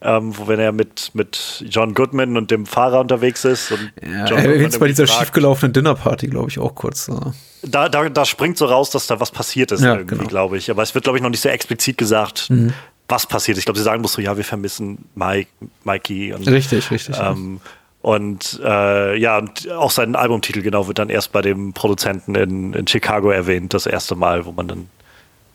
[0.06, 3.72] ähm, wo wenn er mit, mit John Goodman und dem Fahrer unterwegs ist.
[3.72, 7.06] Und ja, John er erwähnt bei dieser fragt, schiefgelaufenen Dinnerparty, glaube ich, auch kurz.
[7.06, 7.34] So.
[7.64, 10.28] Da, da, da springt so raus, dass da was passiert ist, ja, irgendwie, genau.
[10.28, 10.70] glaube ich.
[10.70, 12.74] Aber es wird, glaube ich, noch nicht sehr explizit gesagt, mhm.
[13.08, 13.62] was passiert ist.
[13.62, 15.50] Ich glaube, sie sagen muss so, ja, wir vermissen Mike,
[15.84, 16.34] Mikey.
[16.34, 17.16] Und, richtig, richtig.
[17.20, 17.60] Ähm,
[18.06, 22.74] und äh, ja, und auch sein Albumtitel genau wird dann erst bei dem Produzenten in,
[22.74, 24.90] in Chicago erwähnt, das erste Mal, wo man dann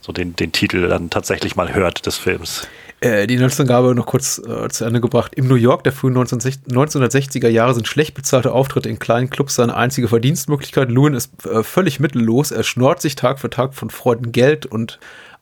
[0.01, 2.67] so den, den Titel dann tatsächlich mal hört des Films.
[2.99, 5.33] Äh, die Inhaltsangabe noch kurz äh, zu Ende gebracht.
[5.37, 9.77] Im New York der frühen 1960er Jahre sind schlecht bezahlte Auftritte in kleinen Clubs seine
[9.77, 10.91] einzige Verdienstmöglichkeit.
[10.91, 12.51] Lewin ist äh, völlig mittellos.
[12.51, 14.99] Er schnort sich Tag für Tag von Freunden Geld und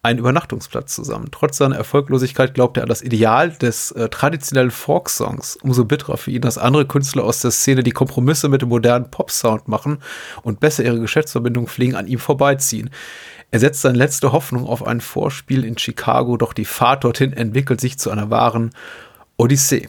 [0.08, 1.28] einen Übernachtungsplatz zusammen.
[1.30, 5.56] Trotz seiner Erfolglosigkeit glaubt er an das Ideal des äh, traditionellen Folk-Songs.
[5.62, 9.10] Umso bitterer für ihn, dass andere Künstler aus der Szene die Kompromisse mit dem modernen
[9.10, 9.98] Pop-Sound machen
[10.42, 12.90] und besser ihre Geschäftsverbindungen pflegen, an ihm vorbeiziehen.
[13.50, 17.80] Er setzt seine letzte Hoffnung auf ein Vorspiel in Chicago, doch die Fahrt dorthin entwickelt
[17.80, 18.70] sich zu einer wahren
[19.36, 19.88] Odyssee.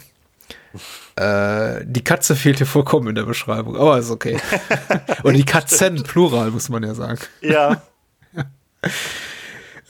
[1.15, 4.37] Äh, die Katze fehlt hier vollkommen in der Beschreibung, aber ist okay.
[5.23, 7.19] Oder die Katzen, Plural, muss man ja sagen.
[7.41, 7.81] Ja.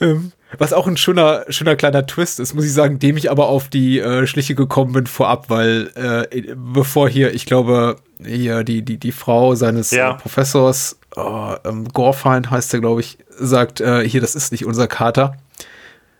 [0.00, 3.48] ähm, was auch ein schöner, schöner kleiner Twist ist, muss ich sagen, dem ich aber
[3.48, 8.82] auf die äh, Schliche gekommen bin vorab, weil äh, bevor hier, ich glaube, hier die,
[8.82, 10.12] die, die Frau seines ja.
[10.12, 14.64] äh, Professors, oh, ähm, Gorfine heißt er, glaube ich, sagt, äh, hier, das ist nicht
[14.66, 15.36] unser Kater.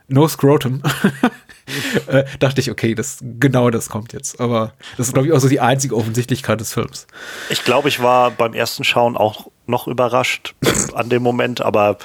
[0.09, 0.83] No Scrotum.
[2.07, 4.41] äh, dachte ich, okay, das, genau das kommt jetzt.
[4.41, 7.07] Aber das ist, glaube ich, auch so die einzige Offensichtlichkeit des Films.
[7.49, 10.55] Ich glaube, ich war beim ersten Schauen auch noch überrascht
[10.95, 11.99] an dem Moment, aber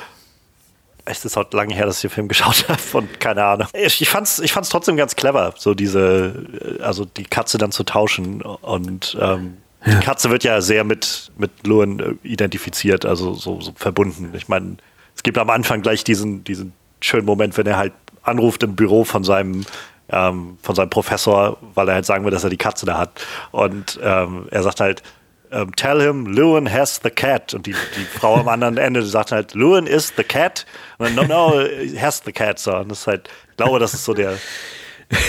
[1.05, 3.67] es ist halt lange her, dass ich den Film geschaut habe und keine Ahnung.
[3.73, 6.45] Ich, ich fand's, ich fand's trotzdem ganz clever, so diese,
[6.81, 9.99] also die Katze dann zu tauschen und ähm, ja.
[9.99, 14.33] die Katze wird ja sehr mit, mit Luan äh, identifiziert, also so, so verbunden.
[14.35, 14.77] Ich meine,
[15.15, 19.03] es gibt am Anfang gleich diesen, diesen schönen Moment, wenn er halt anruft im Büro
[19.03, 19.65] von seinem
[20.09, 23.09] ähm, von seinem Professor, weil er halt sagen will, dass er die Katze da hat.
[23.51, 25.01] Und ähm, er sagt halt,
[25.51, 27.53] um, ähm, tell him Lewin has the cat.
[27.53, 30.65] Und die, die Frau am anderen Ende sagt halt, Lewin is the cat.
[30.97, 31.67] Und dann, no, no,
[31.99, 32.59] has the cat.
[32.59, 32.75] So.
[32.75, 34.37] Und das ist halt, ich glaube, das ist so der,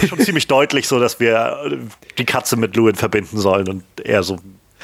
[0.09, 4.39] schon ziemlich deutlich so, dass wir die Katze mit Lewin verbinden sollen und er so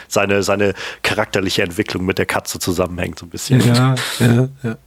[0.08, 3.60] seine, seine charakterliche Entwicklung mit der Katze zusammenhängt, so ein bisschen.
[3.60, 4.78] Ja, ja, ja.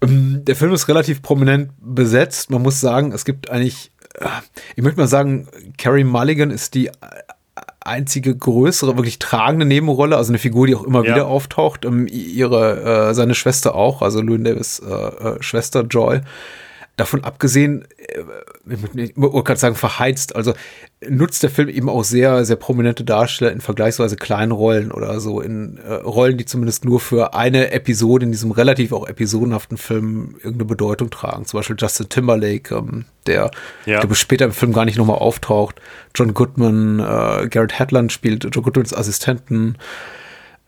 [0.00, 2.50] Um, der Film ist relativ prominent besetzt.
[2.50, 4.26] Man muss sagen, es gibt eigentlich, äh,
[4.76, 6.90] ich möchte mal sagen, Carrie Mulligan ist die
[7.86, 11.14] einzige größere, wirklich tragende Nebenrolle, also eine Figur, die auch immer ja.
[11.14, 11.84] wieder auftaucht.
[11.84, 16.20] Um, ihre, äh, seine Schwester auch, also Louis Davis äh, äh, Schwester Joy.
[16.96, 20.52] Davon abgesehen, äh, ich wollte gerade sagen, verheizt, also
[21.08, 25.40] nutzt der Film eben auch sehr, sehr prominente Darsteller in vergleichsweise kleinen Rollen oder so,
[25.40, 30.34] in äh, Rollen, die zumindest nur für eine Episode in diesem relativ auch episodenhaften Film
[30.36, 31.44] irgendeine Bedeutung tragen.
[31.46, 33.50] Zum Beispiel Justin Timberlake, ähm, der,
[33.86, 34.00] Ja.
[34.00, 35.80] der später im Film gar nicht nochmal auftaucht.
[36.14, 39.76] John Goodman, äh, Garrett Hedlund spielt John Goodmans Assistenten.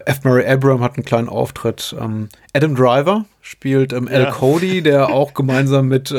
[0.07, 0.25] F.
[0.25, 1.95] Murray Abram hat einen kleinen Auftritt.
[2.01, 4.31] Ähm, Adam Driver spielt ähm, Al Ja.
[4.31, 6.17] Cody, der auch gemeinsam mit äh,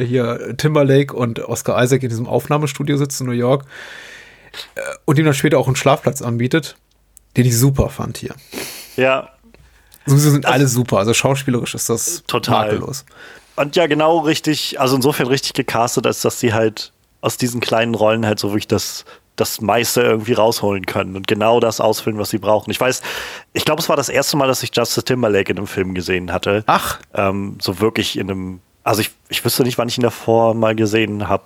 [0.00, 3.64] äh, hier Timberlake und Oscar Isaac in diesem Aufnahmestudio sitzt in New York
[4.74, 6.76] äh, und ihm dann später auch einen Schlafplatz anbietet,
[7.36, 8.34] den ich super fand hier.
[8.96, 9.30] Ja,
[10.06, 12.66] Sowieso sind alle super, also schauspielerisch ist das Total.
[12.66, 13.06] makellos.
[13.56, 17.94] Und ja, genau richtig, also insofern richtig gecastet, als dass sie halt aus diesen kleinen
[17.94, 22.30] Rollen halt so wirklich das, das meiste irgendwie rausholen können und genau das ausfüllen, was
[22.30, 22.70] sie brauchen.
[22.70, 23.02] Ich weiß,
[23.52, 26.32] ich glaube, es war das erste Mal, dass ich Justice Timberlake in einem Film gesehen
[26.32, 26.62] hatte.
[26.66, 26.98] Ach.
[27.14, 30.74] Ähm, so wirklich in einem, also ich, ich wüsste nicht, wann ich ihn davor mal
[30.74, 31.44] gesehen habe.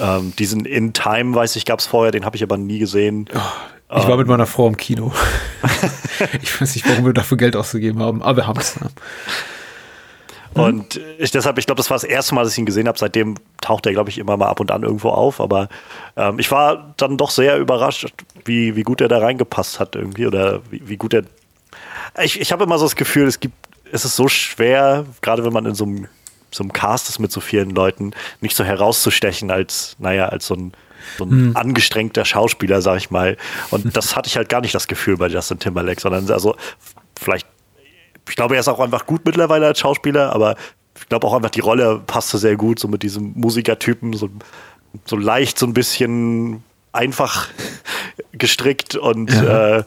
[0.00, 3.28] Ähm, diesen In Time, weiß ich, gab es vorher, den habe ich aber nie gesehen.
[3.96, 5.12] Ich war mit meiner Frau im Kino.
[6.42, 8.80] ich weiß nicht, warum wir dafür Geld ausgegeben haben, aber wir haben es.
[8.80, 8.88] Ne?
[10.54, 12.98] Und ich deshalb, ich glaube, das war das erste Mal, dass ich ihn gesehen habe.
[12.98, 15.40] Seitdem taucht er, glaube ich, immer mal ab und an irgendwo auf.
[15.40, 15.68] Aber
[16.16, 18.12] ähm, ich war dann doch sehr überrascht,
[18.44, 21.24] wie, wie gut er da reingepasst hat irgendwie oder wie, wie gut er.
[22.22, 23.54] Ich, ich habe immer so das Gefühl, es gibt,
[23.90, 26.06] es ist so schwer, gerade wenn man in so einem,
[26.50, 30.54] so einem Cast ist mit so vielen Leuten, nicht so herauszustechen als, naja, als so
[30.54, 30.72] ein,
[31.18, 33.36] so ein angestrengter Schauspieler, sag ich mal.
[33.70, 36.56] Und das hatte ich halt gar nicht das Gefühl bei Justin Timberlake, sondern also
[37.18, 37.46] vielleicht
[38.28, 40.56] ich glaube, er ist auch einfach gut mittlerweile als Schauspieler, aber
[40.98, 44.28] ich glaube auch einfach, die Rolle passte sehr gut, so mit diesem Musikertypen, so,
[45.04, 47.48] so leicht, so ein bisschen einfach
[48.32, 49.78] gestrickt und Ja.
[49.78, 49.84] äh,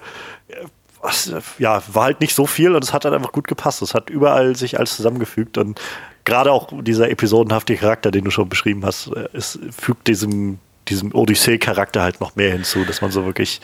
[1.60, 3.82] ja, war halt nicht so viel und es hat halt einfach gut gepasst.
[3.82, 5.80] Es hat überall sich alles zusammengefügt und
[6.26, 11.14] gerade auch dieser episodenhafte Charakter, den du schon beschrieben hast, äh, es fügt diesem, diesem
[11.14, 13.62] Odyssee-Charakter halt noch mehr hinzu, dass man so wirklich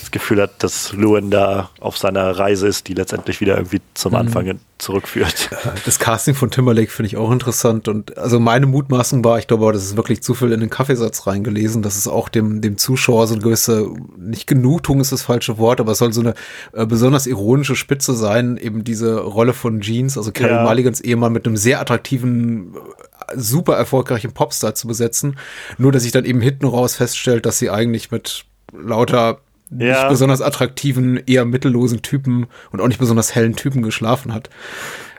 [0.00, 4.14] das Gefühl hat, dass Lewin da auf seiner Reise ist, die letztendlich wieder irgendwie zum
[4.14, 5.50] Anfang zurückführt.
[5.84, 9.72] Das Casting von Timberlake finde ich auch interessant und also meine Mutmaßung war, ich glaube,
[9.72, 13.26] das ist wirklich zu viel in den Kaffeesatz reingelesen, dass es auch dem, dem Zuschauer
[13.26, 16.34] so eine gewisse, nicht Genugtuung ist das falsche Wort, aber es soll so eine
[16.72, 20.64] äh, besonders ironische Spitze sein, eben diese Rolle von Jeans, also Carrie Ja.
[20.64, 22.78] Mulligans Ehemann mit einem sehr attraktiven, äh,
[23.34, 25.38] super erfolgreichen Popstar zu besetzen,
[25.78, 29.40] nur dass sich dann eben hinten raus feststellt, dass sie eigentlich mit lauter
[29.70, 30.08] nicht Ja.
[30.08, 34.50] besonders attraktiven, eher mittellosen Typen und auch nicht besonders hellen Typen geschlafen hat.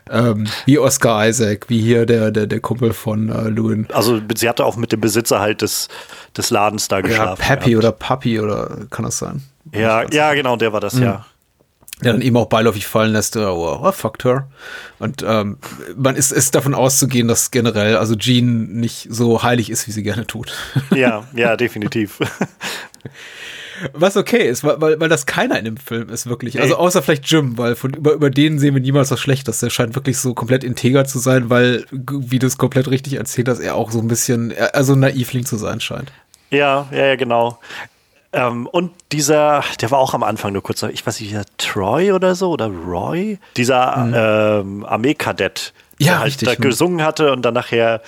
[0.10, 3.88] Ähm, wie Oscar Isaac, wie hier der, der, der Kumpel von äh, Lewin.
[3.94, 5.88] Also sie hatte auch mit dem Besitzer halt des,
[6.36, 7.42] des Ladens da Ja, geschlafen.
[7.42, 7.86] Pappy gehabt.
[7.86, 9.42] oder Puppy oder kann das sein?
[9.74, 11.26] Ja, ja, genau, der war das, ja.
[12.04, 14.48] Der dann eben auch beiläufig fallen lässt, äh, oh, oh, fucked her.
[15.00, 15.58] Und ähm,
[15.96, 20.04] man ist, ist davon auszugehen, dass generell, also Jean nicht so heilig ist, wie sie
[20.04, 20.54] gerne tut.
[20.96, 22.20] Ja, ja, definitiv.
[23.94, 26.62] Was okay ist, weil, weil, das keiner in dem Film ist, wirklich.
[26.62, 29.60] Also außer vielleicht Jim, weil von über, über den sehen wir niemals was Schlechtes.
[29.60, 33.48] Der scheint wirklich so komplett integer zu sein, weil, wie du es komplett richtig erzählt
[33.48, 36.12] hast, er auch so ein bisschen, also ein Naivling zu sein scheint.
[36.52, 37.60] Ja, ja, ja, genau.
[38.34, 42.14] Ähm, und dieser, der war auch am Anfang nur kurz, ich weiß nicht, dieser Troy
[42.14, 46.06] oder so oder Roy, dieser ähm, Armeekadett, Mhm.
[46.06, 46.62] Ja, der halt richtig, da hm.
[46.62, 48.02] gesungen hatte und dann nachher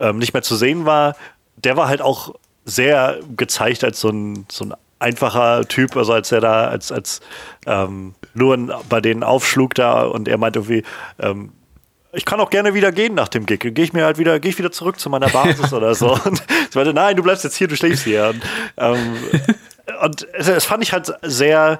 [0.00, 1.16] ähm, nicht mehr zu sehen war,
[1.56, 6.30] der war halt auch sehr gezeigt als so ein, so ein einfacher Typ, also als
[6.30, 7.20] er da, als, als
[7.66, 10.84] ähm, Luan bei denen aufschlug da und er meinte irgendwie,
[11.18, 11.52] ähm,
[12.12, 13.60] ich kann auch gerne wieder gehen nach dem Gig.
[13.60, 16.12] Gehe ich mir halt wieder, gehe ich wieder zurück zu meiner Basis oder so.
[16.12, 18.28] Und ich meinte, nein, du bleibst jetzt hier, du schläfst hier.
[18.28, 18.42] Und,
[18.76, 19.16] ähm,
[20.02, 21.78] und das fand ich halt sehr,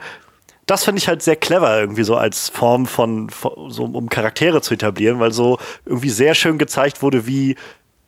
[0.66, 4.62] das finde ich halt sehr clever irgendwie so als Form von, von so um Charaktere
[4.62, 7.56] zu etablieren, weil so irgendwie sehr schön gezeigt wurde, wie,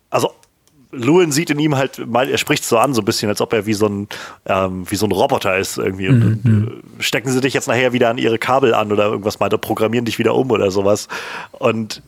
[0.09, 0.31] also
[0.91, 3.65] Lewin sieht in ihm halt, er spricht so an, so ein bisschen, als ob er
[3.65, 4.07] wie so ein,
[4.45, 6.07] ähm, wie so ein Roboter ist irgendwie.
[6.07, 6.67] Und, und,
[6.99, 9.57] äh, stecken sie dich jetzt nachher wieder an ihre Kabel an oder irgendwas mal, oder
[9.57, 11.07] programmieren dich wieder um oder sowas.
[11.51, 12.01] Und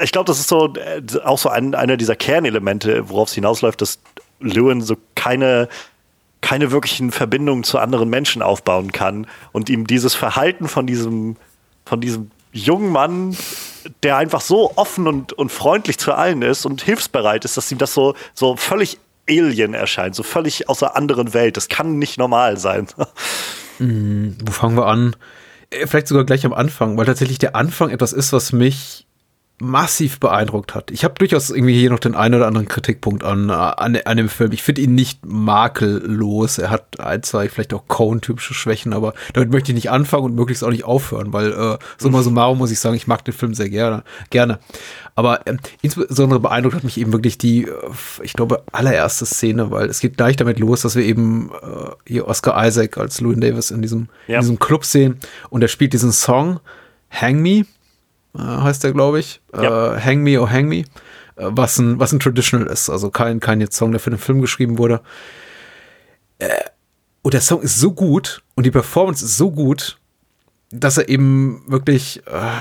[0.00, 3.80] ich glaube, das ist so äh, auch so ein, einer dieser Kernelemente, worauf es hinausläuft,
[3.80, 3.98] dass
[4.40, 5.68] Lewin so keine,
[6.40, 11.36] keine wirklichen Verbindungen zu anderen Menschen aufbauen kann und ihm dieses Verhalten von diesem,
[11.84, 13.36] von diesem jungen Mann,
[14.02, 17.78] der einfach so offen und, und freundlich zu allen ist und hilfsbereit ist, dass ihm
[17.78, 21.56] das so, so völlig Alien erscheint, so völlig aus einer anderen Welt.
[21.56, 22.86] Das kann nicht normal sein.
[23.78, 25.16] Wo fangen wir an?
[25.70, 29.05] Äh, Vielleicht sogar gleich am Anfang, weil tatsächlich der Anfang etwas ist, was mich
[29.58, 30.90] massiv beeindruckt hat.
[30.90, 34.28] Ich habe durchaus irgendwie hier noch den einen oder anderen Kritikpunkt an, an, an dem
[34.28, 34.52] Film.
[34.52, 36.58] Ich finde ihn nicht makellos.
[36.58, 40.34] Er hat ein, zwei vielleicht auch Cohen-typische Schwächen, aber damit möchte ich nicht anfangen und
[40.34, 43.54] möglichst auch nicht aufhören, weil äh, summa summarum muss ich sagen, ich mag den Film
[43.54, 44.04] sehr gerne.
[44.28, 44.58] gerne.
[45.14, 47.72] Aber äh, insbesondere beeindruckt hat mich eben wirklich die, äh,
[48.22, 52.28] ich glaube, allererste Szene, weil es geht gleich damit los, dass wir eben äh, hier
[52.28, 54.34] Oscar Isaac als Louis Davis in diesem, ja.
[54.34, 56.60] in diesem Club sehen und er spielt diesen Song
[57.10, 57.64] Hang Me
[58.36, 59.40] äh, heißt der, glaube ich.
[59.54, 59.96] Ja.
[59.96, 60.78] Äh, Hang Me, oh Hang Me.
[60.78, 60.84] Äh,
[61.36, 62.90] was, ein, was ein Traditional ist.
[62.90, 65.00] Also kein, kein jetzt Song, der für den Film geschrieben wurde.
[66.38, 66.48] Äh,
[67.22, 69.98] und der Song ist so gut und die Performance ist so gut,
[70.70, 72.60] dass er eben wirklich äh,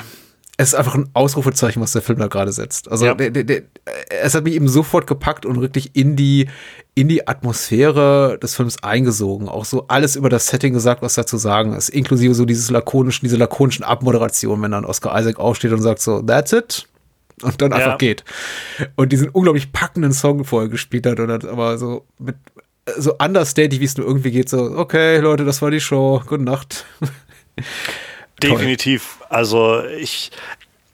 [0.57, 2.89] es ist einfach ein Ausrufezeichen, was der Film da gerade setzt.
[2.89, 3.13] Also ja.
[3.13, 3.63] der, der, der,
[4.09, 6.47] es hat mich eben sofort gepackt und wirklich in die,
[6.93, 9.49] in die Atmosphäre des Films eingesogen.
[9.49, 11.89] Auch so alles über das Setting gesagt, was da zu sagen ist.
[11.89, 16.21] Inklusive so dieses lakonischen, diese lakonischen Abmoderation, wenn dann Oscar Isaac aufsteht und sagt so,
[16.21, 16.87] that's it.
[17.41, 17.97] Und dann einfach ja.
[17.97, 18.23] geht.
[18.95, 22.37] Und diesen unglaublich packenden Song vorher gespielt hat und hat aber so mit
[22.97, 26.43] so understated, wie es nur irgendwie geht, so, okay, Leute, das war die Show, gute
[26.43, 26.85] Nacht.
[28.49, 29.17] Definitiv.
[29.29, 30.31] Also ich,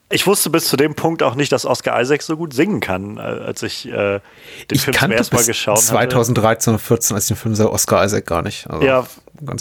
[0.10, 3.18] ich wusste bis zu dem Punkt auch nicht, dass Oscar Isaac so gut singen kann,
[3.18, 4.22] äh, als ich äh, den
[4.72, 5.86] ich Film zum ersten Mal geschaut habe.
[5.86, 8.70] 2013 oder 14, als ich den Film sah, Oscar Isaac gar nicht.
[8.70, 9.08] Also, ja,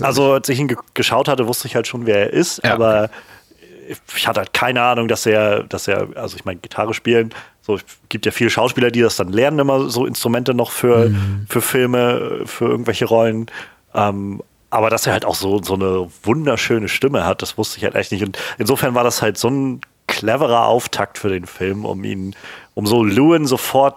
[0.00, 2.74] also als ich ihn ge geschaut hatte, wusste ich halt schon, wer er ist, ja,
[2.74, 3.10] aber
[4.16, 7.76] ich hatte halt keine Ahnung, dass er, dass er, also ich meine, Gitarre spielen, so,
[7.76, 11.46] es gibt ja viele Schauspieler, die das dann lernen, immer so Instrumente noch für, mhm.
[11.48, 13.46] für Filme, für irgendwelche Rollen.
[13.94, 17.84] Ähm, aber dass er halt auch so, so eine wunderschöne Stimme hat, das wusste ich
[17.84, 18.24] halt echt nicht.
[18.24, 22.34] Und insofern war das halt so ein cleverer Auftakt für den Film, um ihn,
[22.74, 23.96] um so Lewin sofort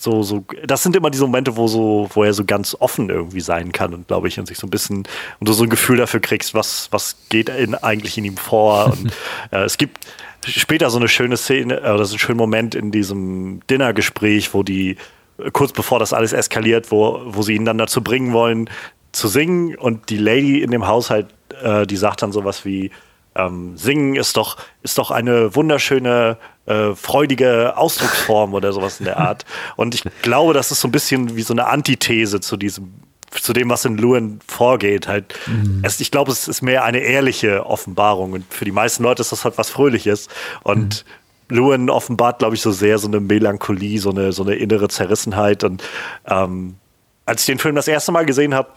[0.00, 3.40] so, so, das sind immer diese Momente, wo so, wo er so ganz offen irgendwie
[3.40, 5.96] sein kann und glaube ich, und sich so ein bisschen, und du so ein Gefühl
[5.96, 8.92] dafür kriegst, was, was geht in, eigentlich in ihm vor.
[8.92, 9.12] und
[9.50, 10.06] äh, es gibt
[10.46, 14.62] später so eine schöne Szene, äh, oder so einen schönen Moment in diesem Dinnergespräch, wo
[14.62, 14.96] die,
[15.52, 18.68] kurz bevor das alles eskaliert, wo, wo sie ihn dann dazu bringen wollen,
[19.14, 21.26] zu singen und die Lady in dem Haushalt,
[21.62, 22.90] äh, die sagt dann sowas wie,
[23.36, 29.18] ähm, Singen ist doch, ist doch eine wunderschöne, äh, freudige Ausdrucksform oder sowas in der
[29.18, 29.44] Art.
[29.76, 32.94] Und ich glaube, das ist so ein bisschen wie so eine Antithese zu diesem,
[33.30, 35.08] zu dem, was in Lewin vorgeht.
[35.08, 35.80] Halt, mhm.
[35.82, 38.32] es, ich glaube, es ist mehr eine ehrliche Offenbarung.
[38.32, 40.28] Und für die meisten Leute ist das halt was Fröhliches.
[40.62, 41.04] Und
[41.50, 41.56] mhm.
[41.56, 45.64] Lewin offenbart, glaube ich, so sehr so eine Melancholie, so eine, so eine innere Zerrissenheit.
[45.64, 45.82] Und
[46.26, 46.76] ähm,
[47.26, 48.68] als ich den Film das erste Mal gesehen habe,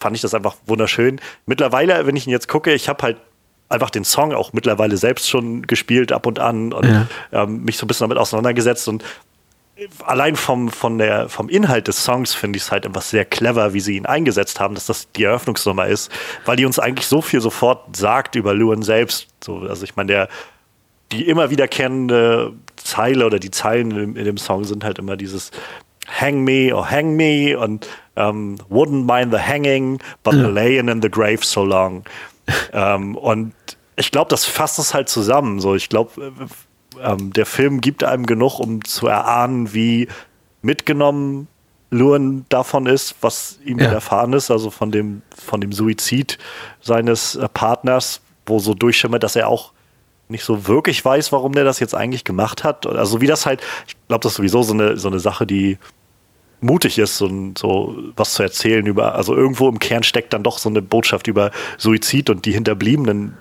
[0.00, 1.20] fand ich das einfach wunderschön.
[1.46, 3.16] Mittlerweile, wenn ich ihn jetzt gucke, ich habe halt
[3.68, 7.06] einfach den Song auch mittlerweile selbst schon gespielt ab und an und ja.
[7.32, 9.02] ähm, mich so ein bisschen damit auseinandergesetzt und
[10.04, 13.74] allein vom, von der, vom Inhalt des Songs finde ich es halt einfach sehr clever,
[13.74, 16.10] wie sie ihn eingesetzt haben, dass das die Eröffnungsnummer ist,
[16.44, 19.28] weil die uns eigentlich so viel sofort sagt über Lewin selbst.
[19.44, 20.28] So, also ich meine, der,
[21.12, 25.50] die immer wiederkehrende Zeile oder die Zeilen in, in, dem Song sind halt immer dieses
[26.06, 30.48] Hang me or hang me und um, wouldn't mind the hanging, but ja.
[30.48, 32.04] laying in the grave so long.
[32.46, 33.52] um, ähm, und
[33.96, 35.60] ich glaube, das fasst es halt zusammen.
[35.60, 36.32] So, ich glaube,
[36.98, 40.08] äh, ähm, der Film gibt einem genug, um zu erahnen, wie
[40.62, 41.48] mitgenommen
[41.90, 43.86] Luan davon ist, was ihm ja.
[43.86, 46.38] widerfahren ist, also von dem, von dem Suizid
[46.80, 49.72] seines äh, Partners, wo so durchschimmert, dass er auch
[50.28, 52.86] nicht so wirklich weiß, warum der das jetzt eigentlich gemacht hat.
[52.86, 55.78] Also wie das halt, ich glaube, das ist sowieso so eine, so eine Sache, die
[56.60, 60.58] mutig ist, so, so was zu erzählen über, also irgendwo im Kern steckt dann doch
[60.58, 63.36] so eine Botschaft über Suizid und die Hinterbliebenen,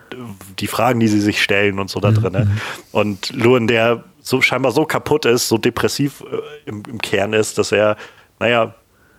[0.60, 2.34] die Fragen, die sie sich stellen und so da drin.
[2.34, 2.62] Mhm.
[2.92, 7.58] Und Luan, der so scheinbar so kaputt ist, so depressiv äh, im, im, Kern ist,
[7.58, 7.96] dass er,
[8.40, 8.74] naja,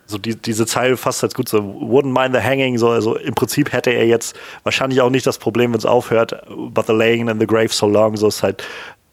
[0.06, 3.34] so die, diese Zeile fast als gut so, wouldn't mind the hanging, so, also im
[3.34, 7.28] Prinzip hätte er jetzt wahrscheinlich auch nicht das Problem, wenn es aufhört, but the laying
[7.28, 8.62] in the grave so long, so ist halt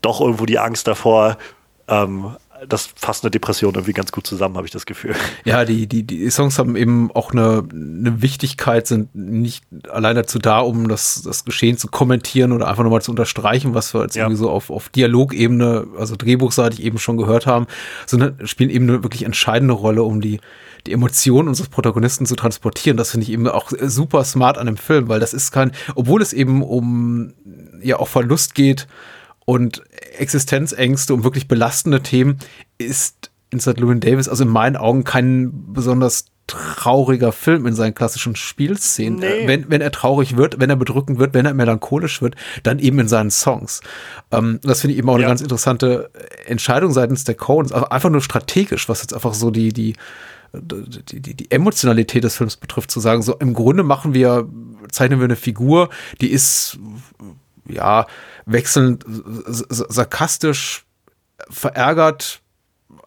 [0.02, 1.38] doch irgendwo die Angst davor,
[1.88, 2.36] ähm,
[2.68, 5.16] das fasst eine Depression irgendwie ganz gut zusammen, habe ich das Gefühl.
[5.46, 10.40] Ja, die, die, die Songs haben eben auch eine, eine Wichtigkeit, sind nicht allein dazu
[10.40, 14.16] da, um das, das Geschehen zu kommentieren oder einfach nochmal zu unterstreichen, was wir jetzt
[14.16, 14.24] ja.
[14.24, 17.68] irgendwie so auf, auf Dialogebene, also drehbuchseitig eben schon gehört haben,
[18.06, 20.40] sondern spielen eben eine wirklich entscheidende Rolle, um die,
[20.88, 22.98] die Emotionen unseres Protagonisten zu transportieren.
[22.98, 26.22] Das finde ich eben auch super smart an dem Film, weil das ist kein, obwohl
[26.22, 27.34] es eben um
[27.82, 28.88] ja auch Verlust geht,
[29.46, 29.84] und
[30.18, 32.40] Existenzängste und wirklich belastende Themen
[32.78, 38.36] ist Inside Llewyn Davis, also in meinen Augen kein besonders trauriger Film in seinen klassischen
[38.36, 39.20] Spielszenen.
[39.20, 39.48] Nee.
[39.48, 43.00] Wenn, wenn er traurig wird, wenn er bedrückend wird, wenn er melancholisch wird, dann eben
[43.00, 43.82] in seinen Songs.
[44.32, 45.20] Ähm, das finde ich eben auch ja.
[45.20, 46.10] eine ganz interessante
[46.46, 47.72] Entscheidung seitens der Coens.
[47.72, 49.96] Also einfach nur strategisch, was jetzt einfach so die, die,
[50.54, 54.48] die, die, die Emotionalität des Films betrifft, zu sagen, so im Grunde machen wir,
[54.92, 55.90] zeichnen wir eine Figur,
[56.20, 56.78] die ist
[57.68, 58.08] ja,
[58.46, 60.86] wechselnd, sarkastisch,
[61.50, 62.42] verärgert,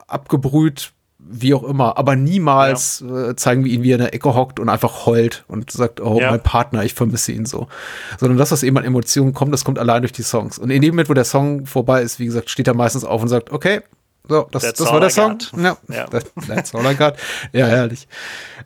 [0.06, 0.92] abgebrüht,
[1.28, 3.30] wie auch immer, aber niemals ja.
[3.30, 6.00] äh, zeigen wir ihn, wie er in der Ecke hockt und einfach heult und sagt,
[6.00, 6.30] oh, ja.
[6.30, 7.68] mein Partner, ich vermisse ihn so.
[8.18, 10.58] Sondern das, was eben an Emotionen kommt, das kommt allein durch die Songs.
[10.58, 13.20] Und in dem Moment, wo der Song vorbei ist, wie gesagt, steht er meistens auf
[13.20, 13.80] und sagt, okay,
[14.28, 15.38] so, das, das war der Song.
[15.56, 16.06] Ja, ja.
[16.46, 17.14] that's all I got.
[17.52, 18.08] Ja, herrlich.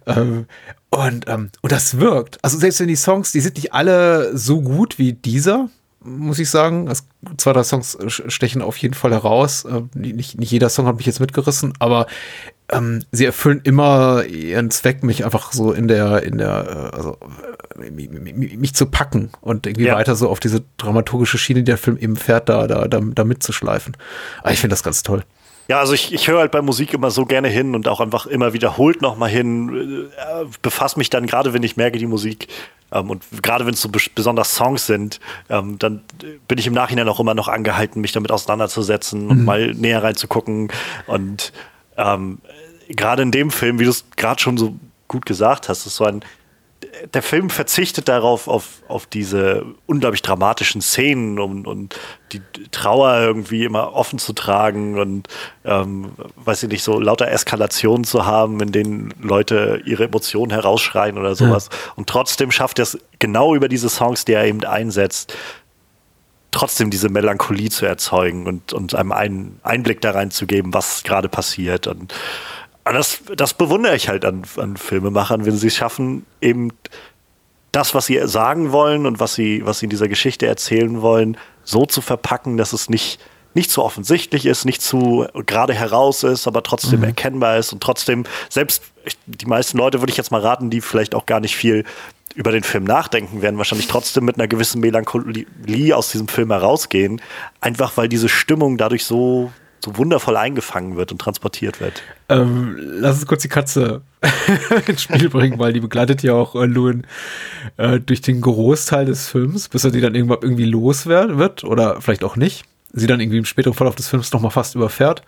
[0.07, 0.47] Ähm,
[0.91, 2.39] und, ähm, und das wirkt.
[2.43, 5.69] Also selbst wenn die Songs, die sind nicht alle so gut wie dieser,
[6.03, 6.89] muss ich sagen.
[6.89, 9.65] Es, zwei, drei Songs stechen auf jeden Fall heraus.
[9.65, 12.07] Äh, nicht, nicht jeder Song hat mich jetzt mitgerissen, aber
[12.73, 17.19] ähm, sie erfüllen immer ihren Zweck, mich einfach so in der, in der, äh, also
[17.83, 19.97] äh, mich, mich, zu packen und irgendwie ja.
[19.97, 23.25] weiter so auf diese dramaturgische Schiene, die der Film eben fährt, da, da, da, da
[23.25, 23.97] mitzuschleifen.
[24.41, 25.25] Aber ich finde das ganz toll.
[25.71, 28.27] Ja, also ich, ich höre halt bei Musik immer so gerne hin und auch einfach
[28.27, 32.49] immer wiederholt nochmal hin, äh, befasse mich dann gerade, wenn ich merke, die Musik
[32.91, 36.03] ähm, und gerade wenn es so besonders Songs sind, ähm, dann
[36.49, 39.31] bin ich im Nachhinein auch immer noch angehalten, mich damit auseinanderzusetzen mhm.
[39.31, 40.73] und mal näher reinzugucken
[41.07, 41.53] und
[41.97, 42.39] ähm,
[42.89, 44.75] gerade in dem Film, wie du es gerade schon so
[45.07, 46.25] gut gesagt hast, ist so ein
[47.13, 51.99] der Film verzichtet darauf, auf, auf diese unglaublich dramatischen Szenen und, und
[52.33, 55.29] die Trauer irgendwie immer offen zu tragen und,
[55.65, 61.19] ähm, weiß ich nicht, so lauter Eskalationen zu haben, in denen Leute ihre Emotionen herausschreien
[61.19, 61.69] oder sowas.
[61.71, 61.93] Ja.
[61.97, 65.35] Und trotzdem schafft er es genau über diese Songs, die er eben einsetzt,
[66.51, 71.87] trotzdem diese Melancholie zu erzeugen und, und einem einen Einblick da reinzugeben, was gerade passiert.
[71.87, 72.15] Und
[72.93, 76.71] das, das bewundere ich halt an, an Filmemachern, wenn sie es schaffen, eben
[77.73, 81.37] das, was sie sagen wollen und was sie, was sie in dieser Geschichte erzählen wollen,
[81.63, 83.21] so zu verpacken, dass es nicht,
[83.55, 87.07] nicht zu offensichtlich ist, nicht zu gerade heraus ist, aber trotzdem mhm.
[87.07, 88.83] erkennbar ist und trotzdem, selbst
[89.27, 91.85] die meisten Leute würde ich jetzt mal raten, die vielleicht auch gar nicht viel
[92.35, 97.21] über den Film nachdenken, werden wahrscheinlich trotzdem mit einer gewissen Melancholie aus diesem Film herausgehen,
[97.61, 99.53] einfach weil diese Stimmung dadurch so
[99.85, 102.03] so wundervoll eingefangen wird und transportiert wird.
[102.29, 104.03] Ähm, lass uns kurz die Katze
[104.87, 107.07] ins Spiel bringen, weil die begleitet ja auch äh, Lewin
[107.77, 112.01] äh, durch den Großteil des Films, bis er die dann irgendwann irgendwie los wird oder
[112.01, 112.65] vielleicht auch nicht.
[112.93, 115.23] Sie dann irgendwie im späteren Verlauf des Films nochmal fast überfährt.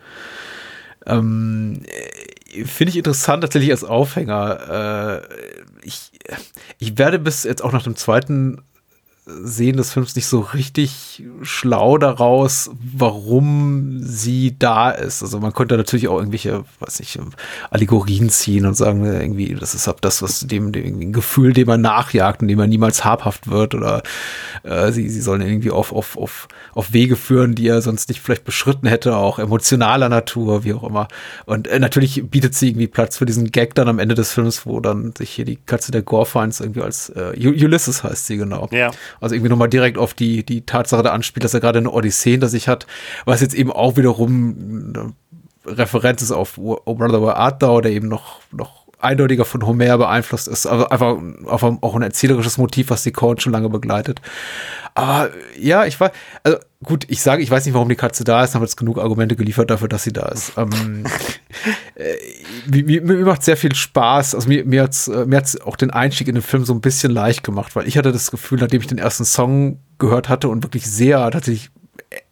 [1.07, 1.83] Ähm,
[2.67, 5.23] Finde ich interessant tatsächlich als Aufhänger.
[5.23, 6.11] Äh, ich,
[6.79, 8.63] ich werde bis jetzt auch nach dem zweiten
[9.25, 15.23] Sehen des Films nicht so richtig schlau daraus, warum sie da ist.
[15.23, 17.21] Also man könnte natürlich auch irgendwelche, weiß ich,
[17.71, 21.81] Allegorien ziehen und sagen, irgendwie, das ist ab das, was dem, dem Gefühl, dem man
[21.81, 24.03] nachjagt und dem man niemals habhaft wird oder
[24.65, 28.21] äh, sie, sie sollen irgendwie auf, auf, auf, auf Wege führen, die er sonst nicht
[28.21, 31.07] vielleicht beschritten hätte, auch emotionaler Natur, wie auch immer.
[31.47, 34.67] Und äh, natürlich bietet sie irgendwie Platz für diesen Gag dann am Ende des Films,
[34.67, 38.69] wo dann sich hier die Katze der Gorefines irgendwie als äh, Ulysses heißt sie genau.
[38.73, 38.91] Ja
[39.21, 42.33] also irgendwie nochmal direkt auf die, die Tatsache da anspielt, dass er gerade eine Odyssee
[42.33, 42.87] hinter sich hat,
[43.25, 45.13] was jetzt eben auch wiederum eine
[45.65, 49.99] Referenz ist auf O Brother Where Art Thou, der eben noch, noch eindeutiger von Homer
[49.99, 51.17] beeinflusst ist, aber einfach
[51.81, 54.21] auch ein erzählerisches Motiv, was die Cohen schon lange begleitet.
[54.95, 58.45] Aber ja, ich war, also gut, ich sage, ich weiß nicht, warum die Katze da
[58.45, 60.53] ist, haben jetzt genug Argumente geliefert dafür, dass sie da ist.
[60.57, 61.05] Ähm,
[61.95, 62.15] äh,
[62.67, 64.35] mir, mir, macht sehr viel Spaß.
[64.35, 66.81] Also mir, mir hat's, äh, mir hat's auch den Einstieg in den Film so ein
[66.81, 70.49] bisschen leicht gemacht, weil ich hatte das Gefühl, nachdem ich den ersten Song gehört hatte
[70.49, 71.71] und wirklich sehr tatsächlich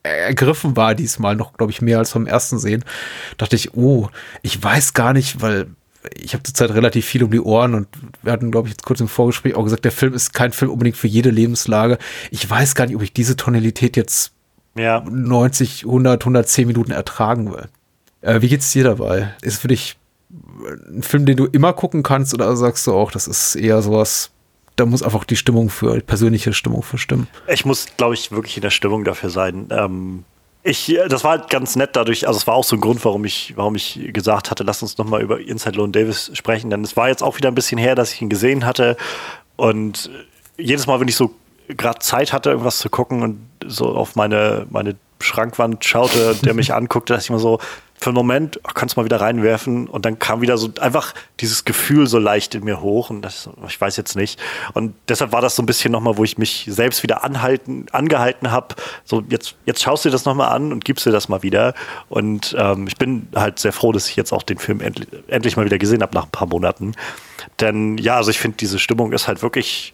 [0.03, 2.85] ergriffen war diesmal noch, glaube ich, mehr als vom ersten Sehen,
[3.39, 4.09] dachte ich, oh,
[4.43, 5.69] ich weiß gar nicht, weil
[6.15, 7.89] ich habe zurzeit relativ viel um die Ohren und
[8.23, 10.71] wir hatten, glaube ich, jetzt kurz im Vorgespräch auch gesagt, der Film ist kein Film
[10.71, 11.99] unbedingt für jede Lebenslage.
[12.31, 14.33] Ich weiß gar nicht, ob ich diese Tonalität jetzt
[14.77, 15.01] ja.
[15.01, 17.69] 90, 100, 110 Minuten ertragen will.
[18.23, 19.35] Äh, wie geht's dir dabei?
[19.43, 19.97] Ist für dich
[20.31, 24.31] ein Film, den du immer gucken kannst oder sagst du auch, das ist eher sowas,
[24.77, 27.27] da muss einfach die Stimmung für, die persönliche Stimmung für stimmen?
[27.49, 29.69] Ich muss, glaube ich, wirklich in der Stimmung dafür sein.
[29.71, 30.25] Ähm
[30.63, 33.25] ich, das war halt ganz nett dadurch, also es war auch so ein Grund, warum
[33.25, 36.97] ich, warum ich gesagt hatte, lass uns nochmal über Inside Lone Davis sprechen, denn es
[36.97, 38.97] war jetzt auch wieder ein bisschen her, dass ich ihn gesehen hatte
[39.57, 40.11] und
[40.59, 41.35] jedes Mal, wenn ich so
[41.69, 46.75] gerade Zeit hatte, irgendwas zu gucken und so auf meine, meine Schrankwand schaute, der mich
[46.75, 47.59] anguckte, dass ich immer so,
[48.01, 51.13] für einen Moment, oh, kannst du mal wieder reinwerfen und dann kam wieder so einfach
[51.41, 54.41] dieses Gefühl so leicht in mir hoch und das, ich weiß jetzt nicht.
[54.73, 58.51] Und deshalb war das so ein bisschen nochmal, wo ich mich selbst wieder anhalten, angehalten
[58.51, 61.43] habe, so jetzt, jetzt schaust du dir das nochmal an und gibst dir das mal
[61.43, 61.75] wieder.
[62.09, 65.59] Und ähm, ich bin halt sehr froh, dass ich jetzt auch den Film endlich, endlich
[65.59, 66.95] mal wieder gesehen habe nach ein paar Monaten.
[67.61, 69.93] Denn ja, also ich finde, diese Stimmung ist halt wirklich,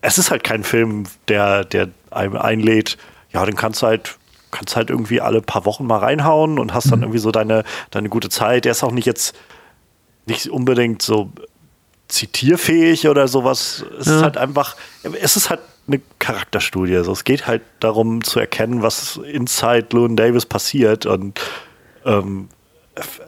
[0.00, 2.98] es ist halt kein Film, der, der einem einlädt,
[3.32, 4.16] ja, den kannst du halt
[4.50, 7.04] kannst halt irgendwie alle paar Wochen mal reinhauen und hast dann mhm.
[7.04, 8.64] irgendwie so deine, deine gute Zeit.
[8.64, 9.36] Der ist auch nicht jetzt
[10.26, 11.30] nicht unbedingt so
[12.08, 13.84] zitierfähig oder sowas.
[13.98, 14.16] Es ja.
[14.16, 14.76] ist halt einfach,
[15.20, 16.96] es ist halt eine Charakterstudie.
[16.96, 21.06] Also es geht halt darum zu erkennen, was inside Llewyn Davis passiert.
[21.06, 21.40] Und
[22.04, 22.48] ähm,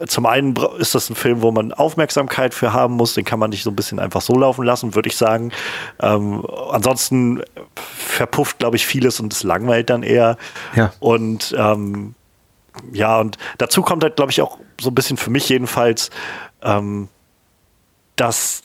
[0.07, 3.13] zum einen ist das ein Film, wo man Aufmerksamkeit für haben muss.
[3.13, 5.51] Den kann man nicht so ein bisschen einfach so laufen lassen, würde ich sagen.
[5.99, 7.43] Ähm, ansonsten
[7.75, 10.37] verpufft, glaube ich, vieles und es langweilt dann eher.
[10.75, 10.91] Ja.
[10.99, 12.15] Und ähm,
[12.91, 16.09] ja, und dazu kommt halt, glaube ich, auch so ein bisschen für mich jedenfalls,
[16.63, 17.07] ähm,
[18.15, 18.63] dass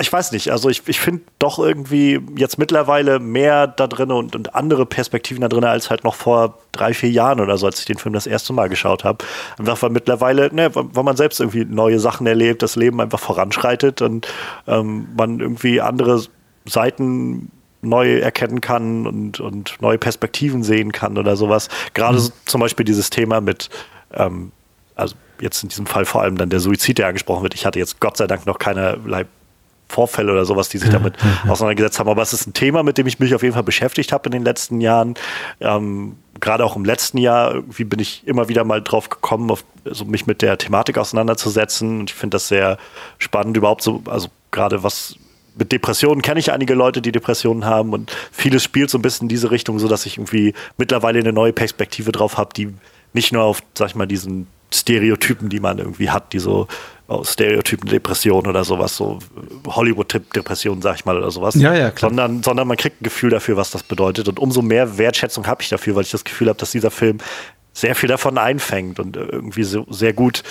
[0.00, 4.36] ich weiß nicht, also ich, ich finde doch irgendwie jetzt mittlerweile mehr da drin und,
[4.36, 7.80] und andere Perspektiven da drin als halt noch vor drei, vier Jahren oder so, als
[7.80, 9.24] ich den Film das erste Mal geschaut habe.
[9.58, 14.00] Einfach weil mittlerweile, ne, weil man selbst irgendwie neue Sachen erlebt, das Leben einfach voranschreitet
[14.00, 14.28] und
[14.66, 16.22] ähm, man irgendwie andere
[16.64, 21.68] Seiten neu erkennen kann und, und neue Perspektiven sehen kann oder sowas.
[21.94, 22.20] Gerade mhm.
[22.20, 23.68] so, zum Beispiel dieses Thema mit,
[24.12, 24.52] ähm,
[24.94, 27.54] also jetzt in diesem Fall vor allem dann der Suizid, der angesprochen wird.
[27.54, 29.26] Ich hatte jetzt Gott sei Dank noch keinerlei
[29.88, 31.14] Vorfälle oder sowas, die sich damit
[31.48, 32.08] auseinandergesetzt haben.
[32.08, 34.32] Aber es ist ein Thema, mit dem ich mich auf jeden Fall beschäftigt habe in
[34.32, 35.14] den letzten Jahren.
[35.60, 39.64] Ähm, Gerade auch im letzten Jahr irgendwie bin ich immer wieder mal drauf gekommen, auf,
[39.84, 42.00] also mich mit der Thematik auseinanderzusetzen.
[42.00, 42.78] Und ich finde das sehr
[43.18, 45.16] spannend, überhaupt so, also gerade was
[45.58, 49.24] mit Depressionen kenne ich einige Leute, die Depressionen haben und vieles spielt so ein bisschen
[49.24, 52.72] in diese Richtung, so dass ich irgendwie mittlerweile eine neue Perspektive drauf habe, die
[53.12, 56.66] nicht nur auf, sag ich mal, diesen Stereotypen, die man irgendwie hat, die so
[57.06, 59.18] aus Stereotypen Depression oder sowas, so
[59.66, 61.54] Hollywood-Depression, sag ich mal, oder sowas.
[61.54, 62.10] Ja, ja, klar.
[62.10, 64.28] Sondern, sondern man kriegt ein Gefühl dafür, was das bedeutet.
[64.28, 67.18] Und umso mehr Wertschätzung habe ich dafür, weil ich das Gefühl habe, dass dieser Film
[67.72, 70.42] sehr viel davon einfängt und irgendwie so sehr gut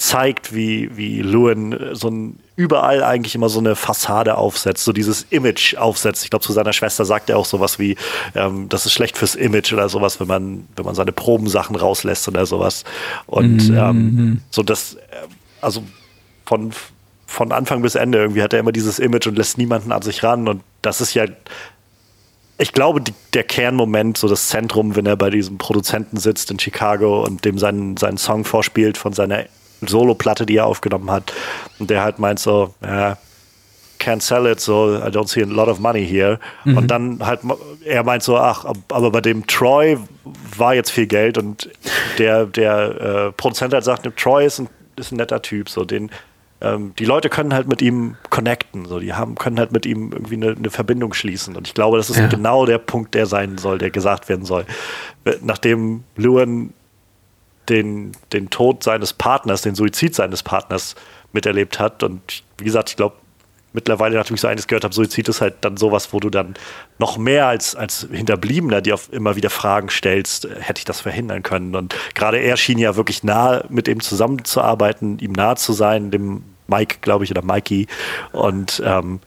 [0.00, 5.26] zeigt, wie, wie Lewin so ein überall eigentlich immer so eine Fassade aufsetzt, so dieses
[5.30, 6.24] Image aufsetzt.
[6.24, 7.96] Ich glaube, zu seiner Schwester sagt er auch sowas wie,
[8.34, 12.28] ähm, das ist schlecht fürs Image oder sowas, wenn man, wenn man seine Probensachen rauslässt
[12.28, 12.84] oder sowas.
[13.26, 13.76] Und mhm.
[13.78, 14.98] ähm, so das,
[15.60, 15.82] also
[16.44, 16.72] von,
[17.26, 20.22] von Anfang bis Ende irgendwie hat er immer dieses Image und lässt niemanden an sich
[20.22, 20.48] ran.
[20.48, 21.24] Und das ist ja,
[22.58, 26.58] ich glaube, die, der Kernmoment, so das Zentrum, wenn er bei diesem Produzenten sitzt in
[26.58, 29.44] Chicago und dem seinen, seinen Song vorspielt von seiner
[29.88, 31.32] Solo-Platte, die er aufgenommen hat.
[31.78, 33.16] Und der halt meint so, ja,
[33.98, 36.38] can't sell it, so I don't see a lot of money here.
[36.64, 36.76] Mhm.
[36.76, 37.40] Und dann halt,
[37.84, 39.98] er meint so, ach, aber bei dem Troy
[40.56, 41.70] war jetzt viel Geld und
[42.18, 44.68] der, der äh, Produzent halt sagt, Troy ist ein
[45.00, 46.10] ist ein netter Typ, so den,
[46.60, 50.12] ähm, die Leute können halt mit ihm connecten, so die haben, können halt mit ihm
[50.12, 51.56] irgendwie eine, eine Verbindung schließen.
[51.56, 52.28] Und ich glaube, das ist ja.
[52.28, 54.64] genau der Punkt, der sein soll, der gesagt werden soll.
[55.42, 56.72] Nachdem Luan
[57.68, 60.94] den, den Tod seines Partners, den Suizid seines Partners
[61.32, 62.02] miterlebt hat.
[62.02, 63.16] Und wie gesagt, ich glaube,
[63.72, 66.54] mittlerweile, nachdem ich so eines gehört habe, Suizid ist halt dann sowas, wo du dann
[66.98, 71.42] noch mehr als, als Hinterbliebener dir immer wieder Fragen stellst, äh, hätte ich das verhindern
[71.42, 71.74] können.
[71.74, 76.44] Und gerade er schien ja wirklich nah mit ihm zusammenzuarbeiten, ihm nahe zu sein, dem
[76.66, 77.86] Mike, glaube ich, oder Mikey.
[78.32, 79.20] Und ähm,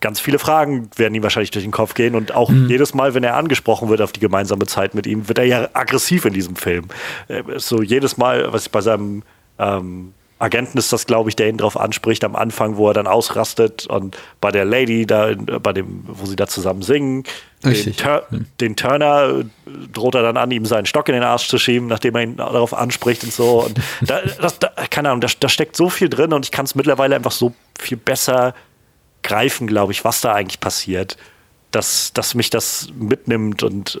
[0.00, 2.68] ganz viele Fragen werden ihm wahrscheinlich durch den Kopf gehen und auch mhm.
[2.68, 5.68] jedes Mal, wenn er angesprochen wird auf die gemeinsame Zeit mit ihm, wird er ja
[5.72, 6.86] aggressiv in diesem Film.
[7.28, 9.22] Äh, so jedes Mal, was ich bei seinem
[9.58, 13.06] ähm, Agenten ist das, glaube ich, der ihn darauf anspricht am Anfang, wo er dann
[13.06, 17.24] ausrastet und bei der Lady, da, bei dem, wo sie da zusammen singen,
[17.64, 18.46] den, Tur hm.
[18.60, 19.44] den, Turner äh,
[19.92, 22.36] droht er dann an, ihm seinen Stock in den Arsch zu schieben, nachdem er ihn
[22.36, 23.64] darauf anspricht und so.
[23.64, 26.66] Und da, das, da, keine Ahnung, da, da, steckt so viel drin und ich kann
[26.66, 28.54] es mittlerweile einfach so viel besser
[29.24, 31.16] greifen, glaube ich, was da eigentlich passiert.
[31.72, 34.00] Dass, dass mich das mitnimmt und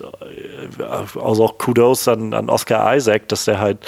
[0.78, 3.78] äh, also auch Kudos an, an Oscar Isaac, dass er halt,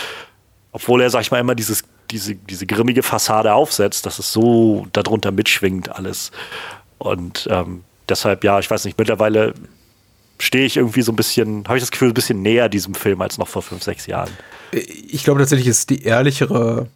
[0.73, 4.87] obwohl er, sag ich mal, immer dieses diese, diese grimmige Fassade aufsetzt, dass es so
[4.93, 6.31] darunter mitschwingt alles.
[6.99, 9.55] Und ähm, deshalb, ja, ich weiß nicht, mittlerweile
[10.39, 13.21] stehe ich irgendwie so ein bisschen, habe ich das Gefühl, ein bisschen näher diesem Film
[13.21, 14.31] als noch vor fünf, sechs Jahren.
[14.73, 16.89] Ich glaube tatsächlich ist die ehrlichere,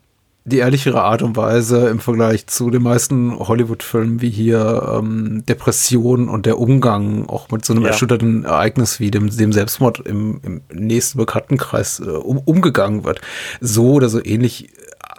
[0.50, 6.28] die ehrlichere Art und Weise im Vergleich zu den meisten Hollywood-Filmen wie hier ähm, Depression
[6.28, 7.88] und der Umgang auch mit so einem ja.
[7.88, 13.20] erschütterten Ereignis wie dem, dem Selbstmord im, im nächsten Bekanntenkreis äh, um, umgegangen wird.
[13.60, 14.70] So oder so ähnlich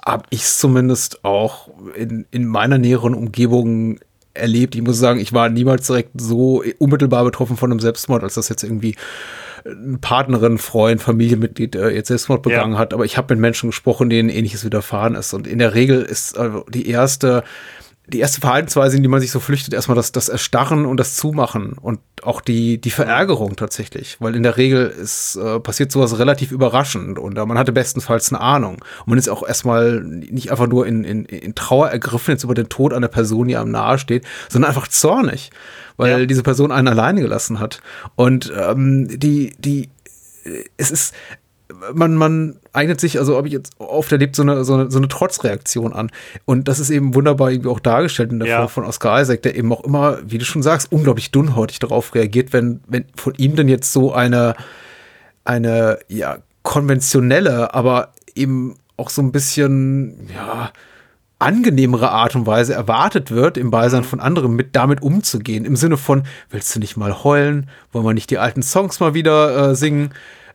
[0.06, 4.00] habe ich es zumindest auch in, in meiner näheren Umgebung
[4.34, 4.76] erlebt.
[4.76, 8.50] Ich muss sagen, ich war niemals direkt so unmittelbar betroffen von einem Selbstmord, als das
[8.50, 8.96] jetzt irgendwie
[10.02, 12.80] Partnerin, Freund, Familienmitglied äh, jetzt Selbstmord begangen ja.
[12.80, 12.94] hat.
[12.94, 15.34] Aber ich habe mit Menschen gesprochen, denen ähnliches widerfahren ist.
[15.34, 17.44] Und in der Regel ist also die erste
[18.08, 21.16] die erste Verhaltensweise, in die man sich so flüchtet, erstmal das, das Erstarren und das
[21.16, 24.18] Zumachen und auch die, die Verärgerung tatsächlich.
[24.20, 28.34] Weil in der Regel ist, äh, passiert sowas relativ überraschend und äh, man hatte bestenfalls
[28.34, 28.76] eine Ahnung.
[28.76, 32.56] Und man ist auch erstmal nicht einfach nur in, in, in Trauer ergriffen jetzt über
[32.56, 35.52] den Tod einer Person, die einem nahe steht, sondern einfach zornig,
[35.98, 36.26] weil ja.
[36.26, 37.82] diese Person einen alleine gelassen hat.
[38.16, 39.90] Und ähm, die, die,
[40.78, 41.14] es ist,
[41.94, 44.98] man, man eignet sich, also ob ich jetzt oft erlebt, so eine, so eine, so
[44.98, 46.12] eine Trotzreaktion an.
[46.46, 48.58] Und das ist eben wunderbar irgendwie auch dargestellt in der Ja.
[48.58, 52.14] Form von Oscar Isaac, der eben auch immer, wie du schon sagst, unglaublich dünnhäutig darauf
[52.16, 54.56] reagiert, wenn, wenn von ihm denn jetzt so eine,
[55.46, 60.72] eine, ja, konventionelle, aber eben auch so ein bisschen, ja,
[61.42, 65.66] angenehmere Art und Weise erwartet wird, im Beisein von anderen mit damit umzugehen.
[65.66, 67.68] Im Sinne von, willst du nicht mal heulen?
[67.92, 70.12] Wollen wir nicht die alten Songs mal wieder äh, singen?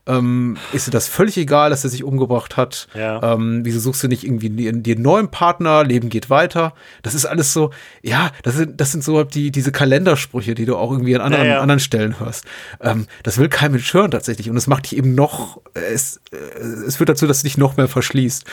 [0.09, 2.87] Ähm, ist dir das völlig egal, dass er sich umgebracht hat?
[2.95, 3.35] Ja.
[3.35, 5.83] Ähm, wieso suchst du nicht irgendwie dir einen neuen Partner?
[5.85, 6.75] Leben geht weiter.
[7.03, 7.71] Das ist alles so,
[8.03, 11.23] ja, das sind, das sind so halt die, diese Kalendersprüche, die du auch irgendwie an
[11.23, 11.61] anderen, Ja, ja.
[11.61, 12.45] anderen Stellen hörst.
[12.81, 14.49] Ähm, das will kein Mensch hören tatsächlich.
[14.49, 16.37] Und es macht dich eben noch, äh, es, äh,
[16.87, 18.45] es führt dazu, dass du dich noch mehr verschließt.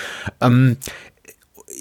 [0.41, 0.77] Ähm,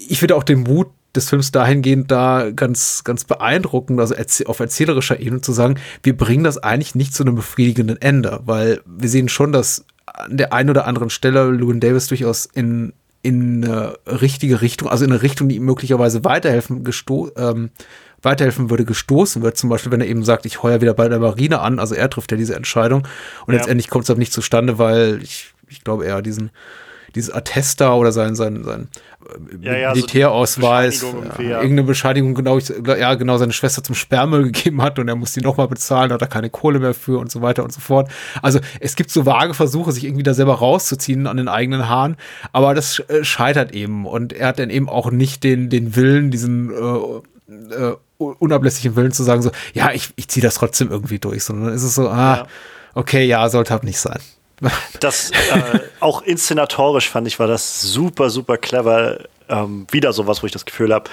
[0.07, 4.59] ich finde auch den Mut des Films dahingehend da ganz, ganz beeindruckend, also erzäh- auf
[4.59, 9.09] erzählerischer Ebene zu sagen, wir bringen das eigentlich nicht zu einem befriedigenden Ende, weil wir
[9.09, 13.95] sehen schon, dass an der einen oder anderen Stelle Llewyn Davis durchaus in, in eine
[14.07, 17.69] richtige Richtung, also in eine Richtung, die ihm möglicherweise weiterhelfen, gesto ähm,
[18.21, 19.57] weiterhelfen würde, gestoßen wird.
[19.57, 22.09] Zum Beispiel, wenn er eben sagt, ich heuer wieder bei der Marine an, also er
[22.09, 23.07] trifft ja diese Entscheidung
[23.45, 23.59] und Ja.
[23.59, 26.49] letztendlich kommt es aber nicht zustande, weil ich, ich glaube, er diesen
[27.15, 28.87] dieses Attest da oder sein, sein, sein
[29.61, 33.83] äh, Ja, ja, so Militärausweis, Bescheinigung ja, irgendeine Bescheinigung, genau, ich, ja, genau, seine Schwester
[33.83, 36.93] zum Sperrmüll gegeben hat und er muss die nochmal bezahlen, hat er keine Kohle mehr
[36.93, 38.09] für und so weiter und so fort.
[38.41, 42.17] Also es gibt so vage Versuche, sich irgendwie da selber rauszuziehen an den eigenen Haaren,
[42.51, 46.31] aber das äh, scheitert eben und er hat dann eben auch nicht den, den Willen,
[46.31, 51.19] diesen äh, äh, unablässigen Willen zu sagen, so, ja, ich, ich ziehe das trotzdem irgendwie
[51.19, 52.47] durch, sondern es ist so, ah, Ja.
[52.93, 54.19] okay, ja, sollte halt nicht sein.
[54.99, 59.19] Das äh, auch inszenatorisch fand ich, war das super, super clever.
[59.49, 61.09] Ähm, wieder sowas, wo ich das Gefühl habe,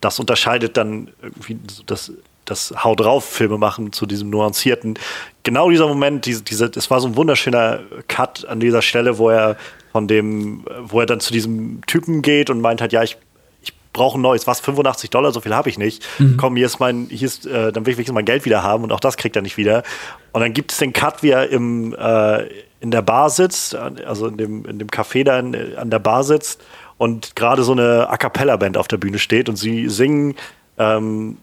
[0.00, 2.12] das unterscheidet dann irgendwie das,
[2.44, 4.98] das Hau drauf Filme machen zu diesem nuancierten.
[5.44, 9.30] Genau dieser Moment, diese, diese, es war so ein wunderschöner Cut an dieser Stelle, wo
[9.30, 9.56] er
[9.92, 13.16] von dem, wo er dann zu diesem Typen geht und meint halt, ja, ich
[13.94, 16.04] brauche ein neues, was, 85 Dollar, so viel habe ich nicht.
[16.36, 18.84] Komm, hier ist mein, hier ist, äh, dann will ich wenigstens mein Geld wieder haben
[18.84, 19.82] und auch das kriegt er nicht wieder.
[20.32, 22.42] Und dann gibt es den Cut, wie er im, äh,
[22.80, 26.00] in der Bar sitzt, an- also in dem, in dem Café da in, an der
[26.00, 26.60] Bar sitzt
[26.98, 30.34] und gerade so eine A Cappella-Band auf der Bühne steht und sie singen
[30.78, 31.38] ähm,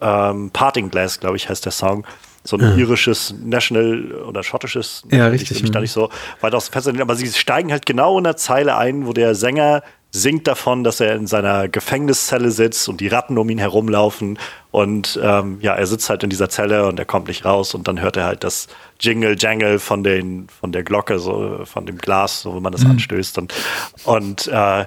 [0.00, 2.04] ähm, Parting Glass, glaube ich, heißt der Song.
[2.44, 5.02] So ein irisches National oder schottisches.
[5.10, 5.82] Ja, Ich richtig, will mich da mhm.
[5.82, 6.08] nicht so
[6.40, 9.34] weit aus dem Fenster aber sie steigen halt genau in der Zeile ein, wo der
[9.34, 14.38] Sänger singt davon, dass er in seiner Gefängniszelle sitzt und die Ratten um ihn herumlaufen
[14.70, 17.88] und ähm, ja, er sitzt halt in dieser Zelle und er kommt nicht raus und
[17.88, 18.68] dann hört er halt das
[19.00, 22.86] Jingle Jangle von den von der Glocke so von dem Glas, so wenn man das
[22.86, 23.54] anstößt und
[24.04, 24.86] und äh,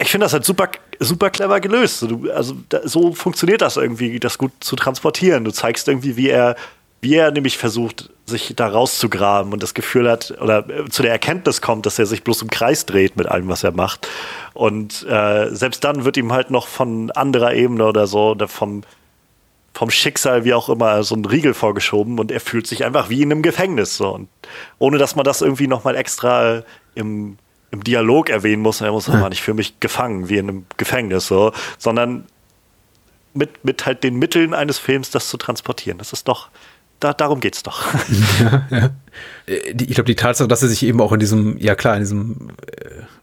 [0.00, 0.68] ich finde das halt super,
[0.98, 2.00] super clever gelöst.
[2.00, 5.44] So, du, also da, so funktioniert das irgendwie, das gut zu transportieren.
[5.44, 6.56] Du zeigst irgendwie, wie er,
[7.00, 11.12] wie er nämlich versucht, sich da rauszugraben und das Gefühl hat oder äh, zu der
[11.12, 14.08] Erkenntnis kommt, dass er sich bloß im Kreis dreht mit allem, was er macht.
[14.54, 18.82] Und äh, selbst dann wird ihm halt noch von anderer Ebene oder so oder vom
[19.72, 23.22] vom Schicksal, wie auch immer, so ein Riegel vorgeschoben und er fühlt sich einfach wie
[23.22, 23.96] in einem Gefängnis.
[23.96, 24.12] So.
[24.12, 24.28] Und
[24.78, 26.64] ohne dass man das irgendwie nochmal extra
[26.96, 27.38] im,
[27.70, 31.28] im Dialog erwähnen muss, er muss Mann, ich fühle mich gefangen, wie in einem Gefängnis,
[31.28, 32.26] so, sondern
[33.32, 35.98] mit, mit halt den Mitteln eines Films das zu transportieren.
[35.98, 36.48] Das ist doch,
[37.00, 37.82] da, darum geht's doch.
[39.46, 41.94] Äh, die- ich glaube, die Tatsache, dass er sich eben auch in diesem, ja klar,
[41.96, 42.50] in diesem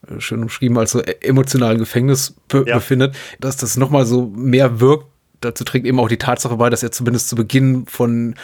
[0.07, 2.75] äh, schön umschrieben als so emotionalen Gefängnis be Ja.
[2.75, 5.05] befindet, dass das nochmal so mehr wirkt.
[5.41, 8.35] Dazu trägt eben auch die Tatsache bei, dass er zumindest zu Beginn von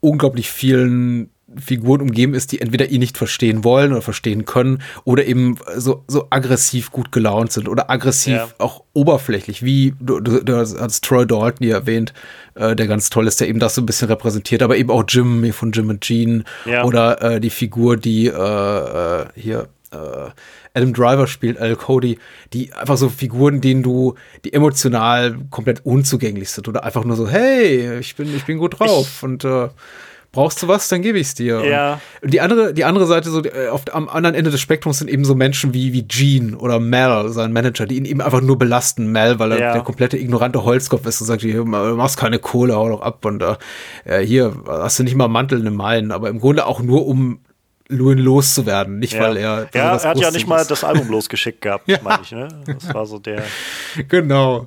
[0.00, 1.30] unglaublich vielen
[1.60, 6.04] Figuren umgeben ist, die entweder ihn nicht verstehen wollen oder verstehen können oder eben so,
[6.08, 8.48] so aggressiv gut gelaunt sind oder aggressiv Ja.
[8.58, 12.12] auch oberflächlich, wie du, du, du hast Troy Dalton hier erwähnt,
[12.54, 15.04] äh, der ganz toll ist, der eben das so ein bisschen repräsentiert, aber eben auch
[15.08, 16.84] Jim von Jim und Gene Ja.
[16.84, 20.30] oder äh, die Figur, die äh, äh, hier äh,
[20.74, 22.18] Adam Driver spielt, Al Cody,
[22.54, 27.28] die einfach so Figuren, denen du, die emotional komplett unzugänglich sind oder einfach nur so,
[27.28, 29.68] hey, ich bin, ich bin gut drauf und äh,
[30.32, 31.62] brauchst du was, dann gebe ich's dir.
[31.64, 32.00] Ja.
[32.22, 35.08] Und die andere, die andere Seite, so äh, auf, am anderen Ende des Spektrums sind
[35.10, 38.58] eben so Menschen wie, wie Gene oder Mel, sein Manager, die ihn eben einfach nur
[38.58, 39.12] belasten.
[39.12, 39.72] Mel, weil er Ja.
[39.74, 43.24] der komplette ignorante Holzkopf ist und sagt, hier, du machst keine Kohle, hau doch ab
[43.24, 43.42] und
[44.04, 47.06] äh, hier hast du nicht mal Mantel in den Meinen, aber im Grunde auch nur
[47.06, 47.40] um
[47.88, 49.68] Lewin loszuwerden, nicht weil er.
[49.74, 51.98] ja, er hat ja nicht mal das Album losgeschickt gehabt, Ja.
[52.02, 52.48] meine ich, ne?
[52.66, 53.42] Das war so der.
[54.08, 54.66] Genau.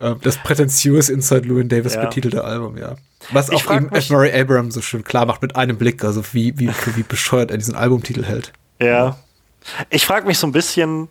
[0.00, 2.04] Ähm, Das prätentiös Inside Llewyn Davis Ja.
[2.04, 2.96] betitelte Album, ja.
[3.32, 4.10] Was Ich auch eben F.
[4.10, 7.58] Murray Abraham so schön klar macht mit einem Blick, also wie, wie, wie bescheuert er
[7.58, 8.52] diesen Albumtitel hält.
[8.80, 9.16] Ja.
[9.90, 11.08] Ich frage mich so ein bisschen,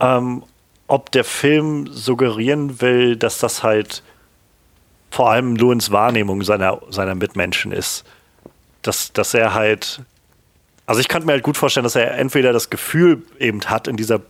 [0.00, 0.42] ähm,
[0.86, 4.02] ob der Film suggerieren will, dass das halt
[5.10, 8.04] vor allem Lewins Wahrnehmung seiner, seiner Mitmenschen ist.
[8.82, 10.02] Dass, dass er halt
[10.86, 13.96] Also ich könnte mir halt gut vorstellen, dass er entweder das Gefühl eben hat in
[13.96, 14.20] dieser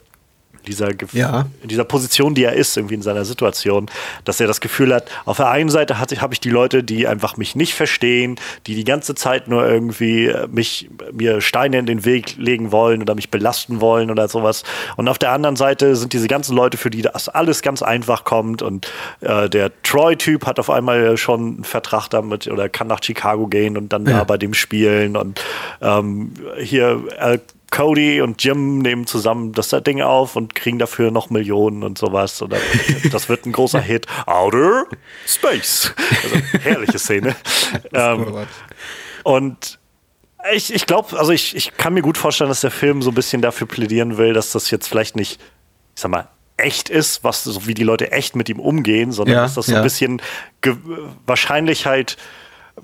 [0.64, 1.46] dieser, ja.
[1.62, 3.90] in dieser Position, die er ist, irgendwie in seiner Situation,
[4.24, 7.36] dass er das Gefühl hat, auf der einen Seite habe ich die Leute, die einfach
[7.36, 8.36] mich nicht verstehen,
[8.66, 13.02] die die ganze Zeit nur irgendwie äh, mich, mir Steine in den Weg legen wollen
[13.02, 14.64] oder mich belasten wollen oder sowas.
[14.96, 18.24] Und auf der anderen Seite sind diese ganzen Leute, für die das alles ganz einfach
[18.24, 18.90] kommt und
[19.20, 23.76] äh, der Troy-Typ hat auf einmal schon einen Vertrag damit oder kann nach Chicago gehen
[23.76, 24.18] und dann ja.
[24.18, 25.40] da bei dem spielen und
[25.80, 27.38] ähm, hier äh,
[27.74, 32.40] Cody und Jim nehmen zusammen das Ding auf und kriegen dafür noch Millionen und sowas.
[32.40, 32.58] Oder
[33.10, 34.06] das wird ein großer Hit.
[34.26, 34.86] Outer
[35.26, 35.92] Space.
[36.22, 37.34] Also herrliche Szene.
[37.92, 38.46] ähm,
[39.24, 39.80] und
[40.52, 43.14] ich, ich glaube, also ich, ich kann mir gut vorstellen, dass der Film so ein
[43.14, 45.40] bisschen dafür plädieren will, dass das jetzt vielleicht nicht,
[45.96, 49.34] ich sag mal, echt ist, was so wie die Leute echt mit ihm umgehen, sondern
[49.34, 49.78] ja, dass das so ja.
[49.78, 50.22] ein bisschen
[51.26, 52.18] wahrscheinlich halt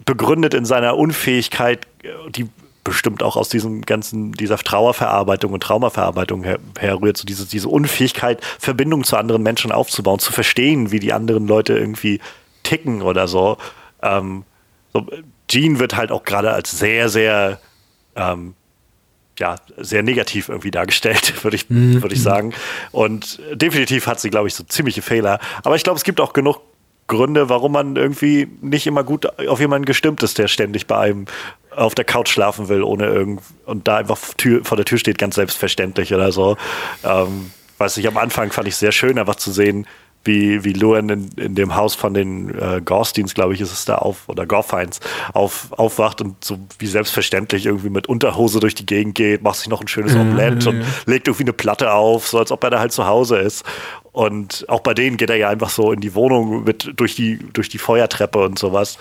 [0.05, 1.86] begründet in seiner Unfähigkeit,
[2.30, 2.49] die
[2.85, 8.41] bestimmt auch aus diesem ganzen, dieser Trauerverarbeitung und Traumaverarbeitung her, herrührt, so diese, diese Unfähigkeit,
[8.59, 12.20] Verbindung zu anderen Menschen aufzubauen, zu verstehen, wie die anderen Leute irgendwie
[12.62, 13.59] ticken oder so.
[14.03, 14.45] Ähm,
[14.93, 15.07] so
[15.49, 17.61] Gene wird halt auch gerade als sehr, sehr,
[18.16, 18.55] ähm,
[19.39, 22.03] ja, sehr negativ irgendwie dargestellt, würde ich, mhm.
[22.03, 22.55] würde ich sagen.
[22.93, 25.39] Und definitiv hat sie, glaube ich, so ziemliche Fehler.
[25.62, 26.61] Aber ich glaube, es gibt auch genug
[27.11, 31.26] Gründe, warum man irgendwie nicht immer gut auf jemanden gestimmt ist, der ständig bei einem
[31.81, 35.18] auf der Couch schlafen will, ohne irgend und da einfach Tür, vor der Tür steht,
[35.18, 36.57] ganz selbstverständlich oder so.
[37.05, 39.87] Ähm, weiß ich, am Anfang fand ich sehr schön, einfach zu sehen,
[40.22, 43.87] wie, wie Luan in, in dem Haus von den äh, Gorsteins, glaube ich, ist es
[43.87, 45.01] da auf, oder Gorfeins,
[45.33, 49.68] auf, aufwacht und so wie selbstverständlich irgendwie mit Unterhose durch die Gegend geht, macht sich
[49.68, 50.85] noch ein schönes Omelette ja, ja, ja.
[50.85, 53.64] und legt irgendwie eine Platte auf, so als ob er da halt zu Hause ist.
[54.12, 57.39] Und auch bei denen geht er ja einfach so in die Wohnung mit durch die,
[57.55, 58.99] durch die Feuertreppe und sowas.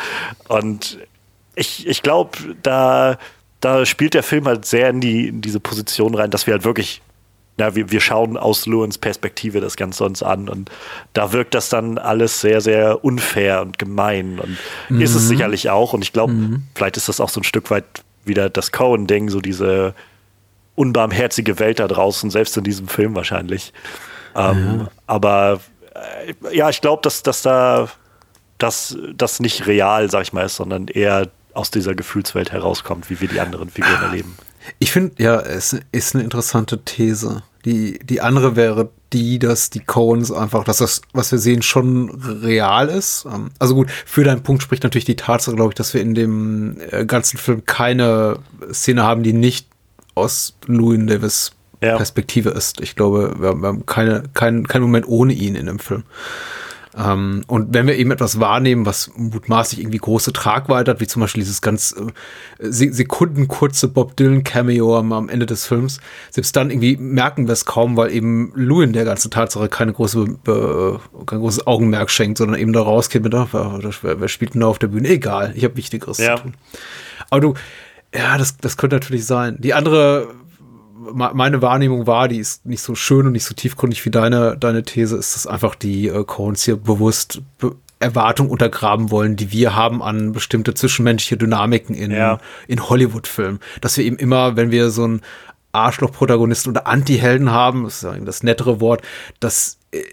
[0.48, 1.00] Und
[1.60, 3.18] ich, ich glaube, da,
[3.60, 6.64] da spielt der Film halt sehr in, die, in diese Position rein, dass wir halt
[6.64, 7.02] wirklich
[7.58, 10.72] ja, wir, wir schauen aus Lewins Perspektive das Ganze uns an und
[11.12, 14.58] da wirkt das dann alles sehr, sehr unfair und gemein und
[14.88, 15.02] mhm.
[15.02, 16.64] ist es sicherlich auch und ich glaube, mhm.
[16.74, 17.84] vielleicht ist das auch so ein Stück weit
[18.24, 19.94] wieder das Cohen-Ding, so diese
[20.76, 23.74] unbarmherzige Welt da draußen, selbst in diesem Film wahrscheinlich.
[24.36, 24.92] Ähm, ja.
[25.06, 25.60] Aber
[25.94, 27.90] äh, ja, ich glaube, dass, dass da
[28.58, 33.22] das, das nicht real, sag ich mal, ist, sondern eher aus dieser Gefühlswelt herauskommt, wie
[33.22, 34.36] wir die anderen Figuren erleben.
[34.78, 37.44] Ich finde, ja, es ist eine interessante These.
[37.66, 42.10] Die, die andere wäre die, dass die Coens einfach, dass das, was wir sehen, schon
[42.44, 43.26] real ist.
[43.26, 46.14] Ähm, also gut, für deinen Punkt spricht natürlich die Tatsache, glaube ich, dass wir in
[46.14, 48.40] dem äh, ganzen Film keine
[48.72, 49.68] Szene haben, die nicht
[50.16, 51.98] aus Louis Davis ja.
[51.98, 52.82] Perspektive ist.
[52.82, 56.04] Ich glaube, wir haben keine, keinen kein Moment ohne ihn in dem Film.
[56.98, 61.22] Ähm, und wenn wir eben etwas wahrnehmen, was mutmaßlich irgendwie große Tragweite hat, wie zum
[61.22, 66.00] Beispiel dieses ganz äh, sekundenkurze Bob Dylan Cameo am, am, Ende des Films,
[66.32, 70.38] selbst dann irgendwie merken wir es kaum, weil eben Lewin der ganzen Tatsache keine große,
[70.48, 74.62] äh, kein großes Augenmerk schenkt, sondern eben da rausgeht mit, ach, wer, wer spielt denn
[74.62, 75.10] da auf der Bühne?
[75.10, 76.38] Egal, ich habe Wichtigeres ja.
[76.38, 76.54] zu tun.
[77.30, 77.54] Aber du,
[78.14, 79.58] ja, das, das könnte natürlich sein.
[79.60, 80.34] Die andere
[81.14, 84.84] meine Wahrnehmung war, die ist nicht so schön und nicht so tiefgründig wie deine, deine
[84.84, 89.76] These, ist, dass einfach die äh, Coens hier bewusst be Erwartungen untergraben wollen, die wir
[89.76, 92.40] haben an bestimmte zwischenmenschliche Dynamiken in, ja.
[92.70, 93.60] in Hollywood-Filmen.
[93.82, 95.22] Dass wir eben immer, wenn wir so einen
[95.74, 99.02] Arschloch-Protagonisten oder Anti-Helden haben, das ist ja das nettere Wort,
[99.42, 100.04] dass äh,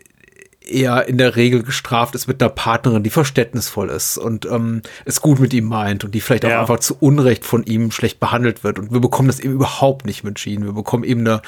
[0.66, 5.20] er in der Regel gestraft ist mit einer Partnerin, die verständnisvoll ist und ähm, es
[5.20, 6.60] gut mit ihm meint und die vielleicht auch ja.
[6.60, 8.78] einfach zu Unrecht von ihm schlecht behandelt wird.
[8.78, 10.66] Und wir bekommen das eben überhaupt nicht mit Gene.
[10.66, 11.42] Wir bekommen eben eine,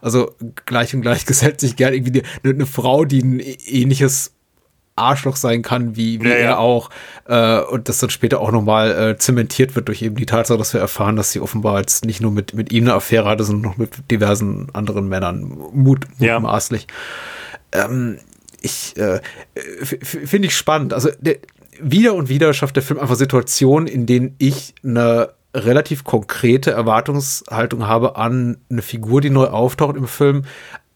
[0.00, 0.34] also
[0.66, 4.32] gleich und gleich gesellt sich gern irgendwie eine, eine Frau, die ein ähnliches
[4.96, 6.58] Arschloch sein kann, wie, wie ja, er ja.
[6.58, 6.90] auch.
[7.26, 10.72] Äh, und das dann später auch nochmal äh, zementiert wird durch eben die Tatsache, dass
[10.72, 13.70] wir erfahren, dass sie offenbar jetzt nicht nur mit, mit ihm eine Affäre hatte, sondern
[13.70, 16.86] noch mit diversen anderen Männern mut, mutmaßlich.
[17.74, 17.84] Ja.
[17.84, 18.18] Ähm,
[18.66, 19.20] ich äh,
[19.84, 20.92] finde ich spannend.
[20.92, 21.36] Also der,
[21.80, 27.86] wieder und wieder schafft der Film einfach Situationen, in denen ich eine relativ konkrete Erwartungshaltung
[27.86, 30.44] habe an eine Figur, die neu auftaucht im Film,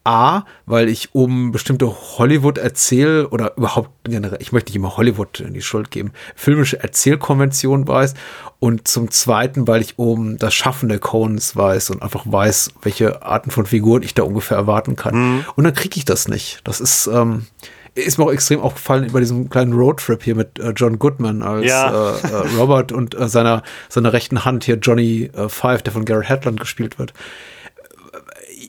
[0.04, 5.52] A, weil ich um bestimmte Hollywood-Erzähl- oder überhaupt generell, ich möchte nicht immer Hollywood in
[5.52, 8.14] die Schuld geben, filmische Erzählkonvention weiß
[8.60, 13.22] und zum Zweiten, weil ich um das Schaffen der Coens weiß und einfach weiß, welche
[13.22, 15.14] Arten von Figuren ich da ungefähr erwarten kann.
[15.14, 15.44] Mhm.
[15.54, 16.60] Und dann kriege ich das nicht.
[16.64, 17.46] Das ist, ähm,
[17.94, 21.66] ist mir auch extrem aufgefallen über diesem kleinen Roadtrip hier mit äh, John Goodman als
[21.66, 22.14] ja.
[22.14, 26.06] äh, äh, Robert und äh, seiner, seiner rechten Hand hier Johnny äh, Five, der von
[26.06, 27.12] Garrett Hedlund gespielt wird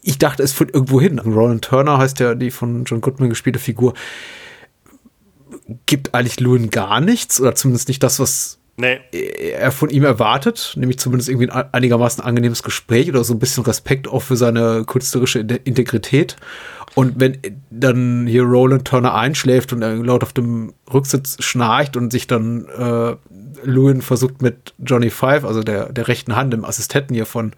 [0.04, 1.20] ich dachte, es führt irgendwo hin.
[1.20, 3.94] Roland Turner heißt ja die von John Goodman gespielte Figur.
[5.86, 9.00] Gibt eigentlich Lewin gar nichts oder zumindest nicht das, was nee.
[9.12, 13.64] er von ihm erwartet, nämlich zumindest irgendwie ein einigermaßen angenehmes Gespräch oder so ein bisschen
[13.64, 16.36] Respekt auch für seine künstlerische Integrität.
[16.94, 17.38] Und wenn
[17.70, 22.66] dann hier Roland Turner einschläft und er laut auf dem Rücksitz schnarcht und sich dann
[22.66, 23.16] äh,
[23.64, 27.54] Lewin versucht mit Johnny Five, also der, der rechten Hand, dem Assistenten hier von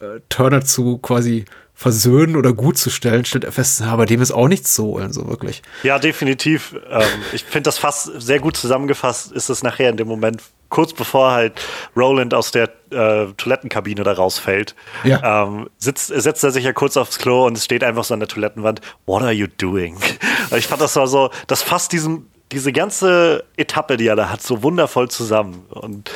[0.00, 4.22] äh, Turner zu quasi versöhnen oder gut zu stellen, stellt er fest, ja, bei dem
[4.22, 5.62] ist auch nichts zu holen, so wirklich.
[5.82, 6.74] Ja, definitiv.
[6.88, 10.92] Ähm, ich finde das fast sehr gut zusammengefasst, ist es nachher in dem Moment, kurz
[10.92, 11.60] bevor halt
[11.96, 15.44] Roland aus der äh, Toilettenkabine da rausfällt, ja.
[15.44, 18.20] ähm, sitzt, setzt er sich ja kurz aufs Klo und es steht einfach so an
[18.20, 19.98] der Toilettenwand, what are you doing?
[20.56, 24.42] ich fand das war so, das fasst diesen, diese ganze Etappe, die er da hat,
[24.42, 25.66] so wundervoll zusammen.
[25.70, 26.10] Und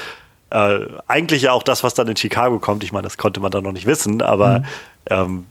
[0.51, 2.85] äh, eigentlich ja auch das, was dann in Chicago kommt.
[2.85, 4.65] Ich meine, das konnte man da noch nicht wissen, aber mhm.
[5.11, 5.47] ähm,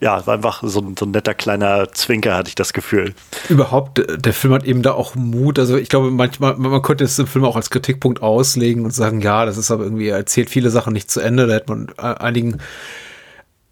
[0.00, 3.14] ja, war einfach so ein, so ein netter kleiner Zwinker, hatte ich das Gefühl.
[3.48, 5.58] Überhaupt, der Film hat eben da auch Mut.
[5.58, 9.20] Also ich glaube, manchmal, man könnte es im Film auch als Kritikpunkt auslegen und sagen,
[9.20, 11.46] ja, das ist aber irgendwie, er erzählt viele Sachen nicht zu Ende.
[11.46, 12.58] Da hätte man äh, einigen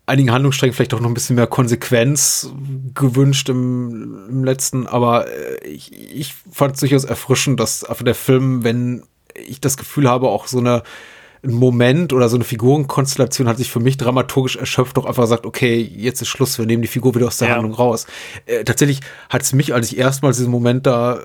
[0.05, 2.51] einigen Handlungssträngen vielleicht auch noch ein bisschen mehr Konsequenz
[2.95, 8.65] gewünscht im, im letzten, aber äh, ich, ich fand es durchaus erfrischend, dass der Film,
[8.65, 9.05] wenn
[9.35, 10.83] ich das Gefühl habe, auch so eine
[11.45, 15.45] ein Moment oder so eine Figurenkonstellation hat sich für mich dramaturgisch erschöpft, doch einfach sagt,
[15.45, 17.55] okay, jetzt ist Schluss, wir nehmen die Figur wieder aus der ja.
[17.55, 18.07] Handlung raus.
[18.47, 21.25] Äh, tatsächlich hat es mich, als ich erstmals diesen Moment da äh,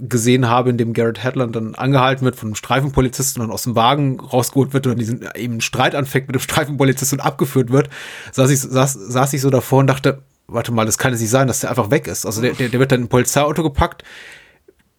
[0.00, 3.64] gesehen habe, in dem Garrett Hedlund dann angehalten wird von einem Streifenpolizisten und dann aus
[3.64, 7.90] dem Wagen rausgeholt wird und diesen eben Streit anfängt mit dem Streifenpolizisten und abgeführt wird,
[8.32, 11.30] saß ich, saß, saß ich so davor und dachte, warte mal, das kann es nicht
[11.30, 12.24] sein, dass der einfach weg ist.
[12.24, 14.02] Also der, der, der wird dann in ein Polizeiauto gepackt,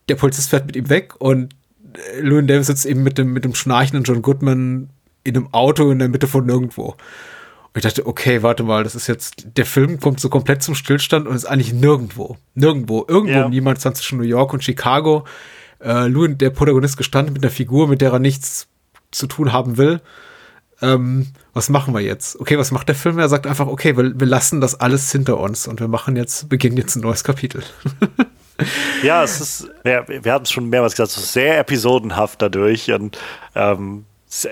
[0.10, 1.56] der Polizist fährt mit ihm weg und
[2.22, 4.90] Llewyn Davis sitzt eben mit dem, mit dem schnarchenden John Goodman
[5.24, 6.96] in einem Auto in der Mitte von nirgendwo.
[7.74, 10.74] Und ich dachte, okay, warte mal, das ist jetzt, der Film kommt so komplett zum
[10.74, 12.38] Stillstand und ist eigentlich nirgendwo.
[12.56, 13.06] Nirgendwo.
[13.08, 13.50] Irgendwo ja.
[13.50, 15.26] niemand stand zwischen New York und Chicago.
[15.80, 18.68] Äh, Llewyn, der Protagonist, gestanden mit einer Figur, mit der er nichts
[19.12, 20.02] zu tun haben will.
[20.82, 22.40] Ähm, was machen wir jetzt?
[22.40, 23.20] Okay, was macht der Film?
[23.20, 26.50] Er sagt einfach, okay, wir, wir lassen das alles hinter uns und wir machen jetzt,
[26.50, 27.64] beginnen jetzt ein neues Kapitel.
[29.04, 32.92] ja, es ist, wir, wir haben es schon mehrmals gesagt, es ist sehr episodenhaft dadurch
[32.92, 33.18] und
[33.56, 34.06] ähm,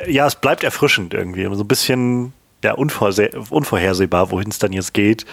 [0.08, 1.43] ja, es bleibt erfrischend irgendwie.
[1.55, 2.34] So ein bisschen
[2.64, 5.26] ja, unvorhersehbar, wohin es dann jetzt geht.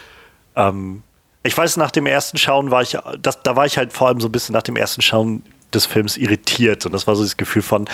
[0.57, 1.03] Ähm,
[1.43, 4.20] ich weiß, nach dem ersten Schauen war ich, das, da war ich halt vor allem
[4.20, 6.87] so ein bisschen nach dem ersten Schauen des Films irritiert.
[6.87, 7.87] Und das war so das Gefühl von,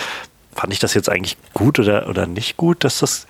[0.55, 3.27] fand ich das jetzt eigentlich gut oder, oder nicht gut, dass das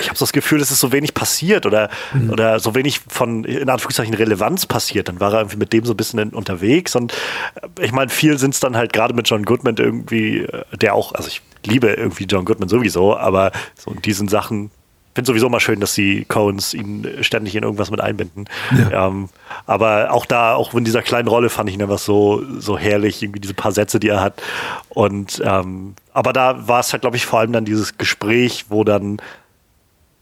[0.00, 2.30] ich habe so das Gefühl, es ist so wenig passiert oder, mhm.
[2.30, 5.08] oder so wenig von, in Anführungszeichen, Relevanz passiert.
[5.08, 6.96] Dann war er irgendwie mit dem so ein bisschen unterwegs.
[6.96, 7.12] Und
[7.54, 10.94] äh, ich meine, viel sind es dann halt gerade mit John Goodman irgendwie, äh, der
[10.94, 14.70] auch, also ich liebe irgendwie John Goodman sowieso, aber so in diesen Sachen
[15.14, 18.46] finde sowieso mal schön, dass die Coens ihn ständig in irgendwas mit einbinden.
[18.90, 19.08] Ja.
[19.08, 19.28] Ähm,
[19.66, 23.22] aber auch da, auch in dieser kleinen Rolle fand ich ihn einfach so, so herrlich,
[23.22, 24.40] irgendwie diese paar Sätze, die er hat.
[24.88, 28.84] Und ähm, aber da war es halt, glaube ich, vor allem dann dieses Gespräch, wo
[28.84, 29.18] dann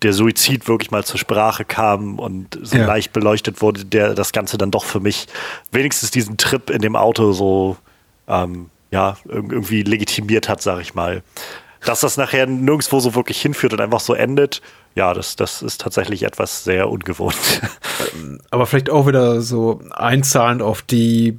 [0.03, 2.87] der Suizid wirklich mal zur Sprache kam und so ja.
[2.87, 5.27] leicht beleuchtet wurde, der das Ganze dann doch für mich
[5.73, 7.77] wenigstens diesen Trip in dem Auto so
[8.29, 11.23] ähm, ja irgendwie legitimiert hat, sag ich mal.
[11.85, 14.63] Dass das nachher nirgendwo so wirklich hinführt und einfach so endet,
[14.95, 17.37] ja, das, das ist tatsächlich etwas sehr ungewohnt.
[18.51, 21.39] Aber vielleicht auch wieder so einzahlend auf die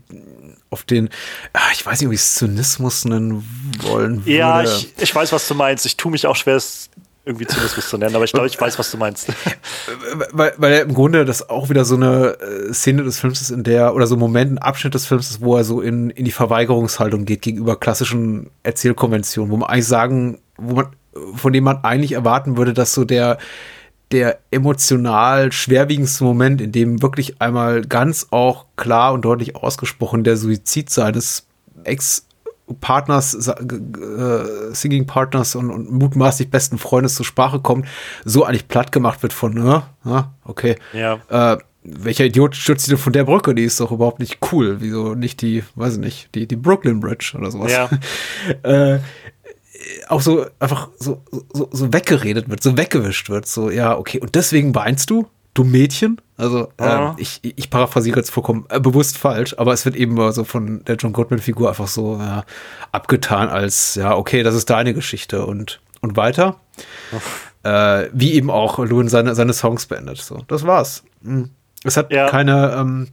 [0.72, 1.10] auf den,
[1.53, 3.43] ach, ich weiß nicht, ob ich es Zynismus nennen
[3.82, 4.38] wollen würde.
[4.38, 5.86] Ja, ich, ich weiß, was du meinst.
[5.88, 6.91] Ich tue mich auch schwer, es
[7.30, 9.27] irgendwie Zynismus zu nennen, aber ich glaube, ich weiß, was du meinst.
[10.32, 13.63] weil, weil im Grunde das auch wieder so eine äh, Szene des Films ist, in
[13.63, 16.25] der, oder so ein Moment, ein Abschnitt des Films ist, wo er so in, in
[16.25, 20.88] die Verweigerungshaltung geht gegenüber klassischen Erzählkonventionen, wo man eigentlich sagen, wo man,
[21.36, 23.38] von dem man eigentlich erwarten würde, dass so der,
[24.11, 30.36] der emotional schwerwiegendste Moment, in dem wirklich einmal ganz auch klar und deutlich ausgesprochen der
[30.36, 31.45] Suizid seines
[31.84, 32.25] Ex
[32.82, 37.88] Partners, äh, Singing Partners und, und mutmaßlich besten Freundes zur Sprache kommt,
[38.26, 39.57] so eigentlich platt gemacht wird von,
[40.05, 40.76] ja, okay.
[40.93, 41.20] Ja.
[41.30, 43.55] Äh, welcher Idiot stürzt sich denn von der Brücke?
[43.55, 44.78] Die ist doch überhaupt nicht cool.
[44.80, 47.72] Wieso nicht die, weiß ich nicht, die, die Brooklyn Bridge oder sowas.
[47.72, 47.89] Ja.
[48.63, 48.99] äh,
[50.07, 53.45] auch so einfach so, so, so weggeredet wird, so weggewischt wird.
[53.45, 54.20] So, ja, okay.
[54.20, 55.28] Und deswegen weinst du?
[55.54, 56.22] Du Mädchen.
[56.38, 57.12] Also ja.
[57.12, 60.84] äh, ich, ich paraphrasiere jetzt vollkommen äh, bewusst falsch, aber es wird eben so von
[60.86, 62.45] der John Goodman-Figur einfach so ja,
[62.91, 66.56] abgetan als, ja, okay, das ist deine Geschichte und, und weiter.
[67.64, 70.20] Äh, wie eben auch Lewin seine, seine Songs beendet.
[70.20, 71.04] So, das war's.
[71.22, 71.50] Mhm.
[71.84, 72.30] Es hat ja.
[72.30, 73.08] keine, ähm,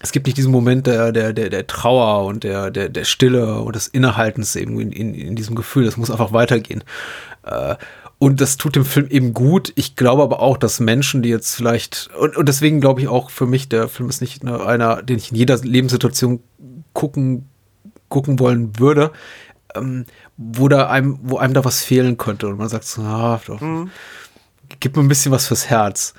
[0.00, 3.60] es gibt nicht diesen Moment der, der, der, der Trauer und der, der, der Stille
[3.60, 5.84] und des Innehaltens eben in, in, in diesem Gefühl.
[5.86, 6.84] Das muss einfach weitergehen.
[8.18, 9.72] Und das tut dem Film eben gut.
[9.76, 13.30] Ich glaube aber auch, dass Menschen, die jetzt vielleicht, und, und deswegen glaube ich auch
[13.30, 16.42] für mich, der Film ist nicht einer, den ich in jeder Lebenssituation
[16.92, 17.48] gucken,
[18.08, 19.12] gucken wollen würde.
[19.74, 20.06] ähm,
[20.36, 23.60] wo da einem, wo einem da was fehlen könnte und man sagt so, ah, doch,
[23.60, 23.90] mhm.
[24.80, 26.14] gib mir ein bisschen was fürs Herz.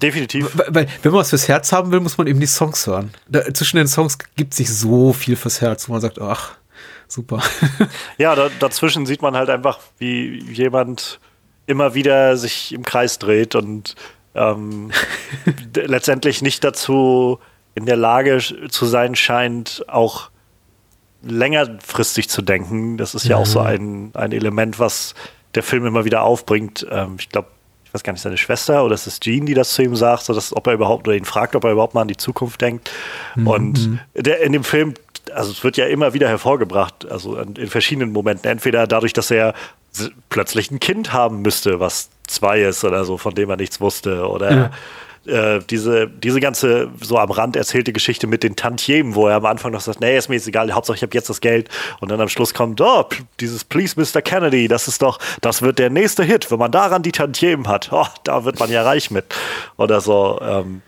[0.00, 0.50] Definitiv.
[0.54, 3.10] Weil, wenn man was fürs Herz haben will, muss man eben die Songs hören.
[3.28, 6.54] Da, zwischen den Songs gibt sich so viel fürs Herz, wo man sagt, ach,
[7.08, 7.42] super.
[8.18, 11.20] Ja, da, dazwischen sieht man halt einfach, wie jemand
[11.66, 13.94] immer wieder sich im Kreis dreht und
[14.34, 14.90] ähm,
[15.74, 17.38] letztendlich nicht dazu
[17.74, 18.38] in der Lage
[18.68, 20.30] zu sein scheint, auch
[21.22, 22.96] längerfristig zu denken.
[22.98, 23.42] Das ist ja mhm.
[23.42, 23.66] auch so mhm.
[23.66, 25.14] ein, ein Element, was
[25.54, 26.86] der Film immer wieder aufbringt.
[26.90, 27.48] Ähm, ich glaube,
[27.84, 30.24] ich weiß gar nicht, seine Schwester oder es ist Jean, die das zu ihm sagt,
[30.24, 32.60] so dass, ob er überhaupt oder ihn fragt, ob er überhaupt mal an die Zukunft
[32.60, 32.90] denkt.
[33.36, 33.46] Mhm.
[33.46, 34.94] Und der, in dem Film,
[35.32, 39.54] also es wird ja immer wieder hervorgebracht, also in verschiedenen Momenten, entweder dadurch, dass er
[40.28, 44.28] plötzlich ein Kind haben müsste, was zwei ist oder so, von dem er nichts wusste,
[44.28, 44.70] oder ja
[45.26, 49.46] äh, diese, diese ganze so am Rand erzählte Geschichte mit den Tantiemen, wo er am
[49.46, 51.68] Anfang noch sagt, nee, ist mir jetzt egal, Hauptsache ich habe jetzt das Geld
[52.00, 53.04] und dann am Schluss kommt, oh,
[53.40, 54.22] dieses Please Mr.
[54.22, 57.88] Kennedy, das ist doch, das wird der nächste Hit, wenn man daran die Tantiemen hat,
[57.92, 59.24] oh, da wird man ja reich mit
[59.76, 60.40] oder so.
[60.42, 60.82] Ähm,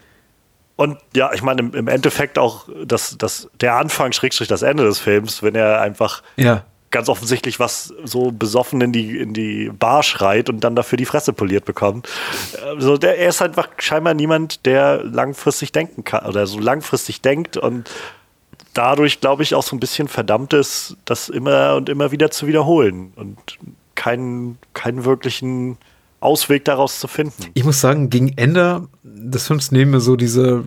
[0.76, 4.84] und ja, ich meine, im, im Endeffekt auch das, das, der Anfang, Schrägstrich das Ende
[4.84, 6.64] des Films, wenn er einfach ja
[6.96, 11.04] ganz offensichtlich was so besoffen in die, in die Bar schreit und dann dafür die
[11.04, 12.08] Fresse poliert bekommt.
[12.64, 17.58] Also der, er ist einfach scheinbar niemand, der langfristig denken kann oder so langfristig denkt
[17.58, 17.90] und
[18.72, 22.46] dadurch, glaube ich, auch so ein bisschen verdammt ist, das immer und immer wieder zu
[22.46, 23.36] wiederholen und
[23.94, 25.76] keinen, keinen wirklichen
[26.20, 27.44] Ausweg daraus zu finden.
[27.52, 30.64] Ich muss sagen, gegen Ende des Films nehmen wir so diese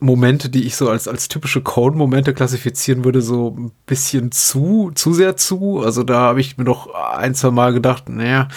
[0.00, 5.14] Momente, die ich so als, als typische Cone-Momente klassifizieren würde, so ein bisschen zu, zu
[5.14, 5.80] sehr zu.
[5.80, 8.48] Also da habe ich mir doch ein, zwei Mal gedacht, naja,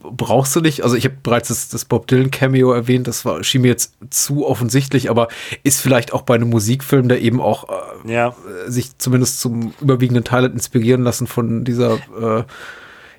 [0.00, 0.84] brauchst du nicht.
[0.84, 3.94] Also ich habe bereits das, das Bob Dylan Cameo erwähnt, das war, schien mir jetzt
[4.10, 5.28] zu offensichtlich, aber
[5.62, 7.68] ist vielleicht auch bei einem Musikfilm, der eben auch
[8.04, 8.34] äh, ja.
[8.66, 12.44] sich zumindest zum überwiegenden Teil inspirieren lassen von dieser äh,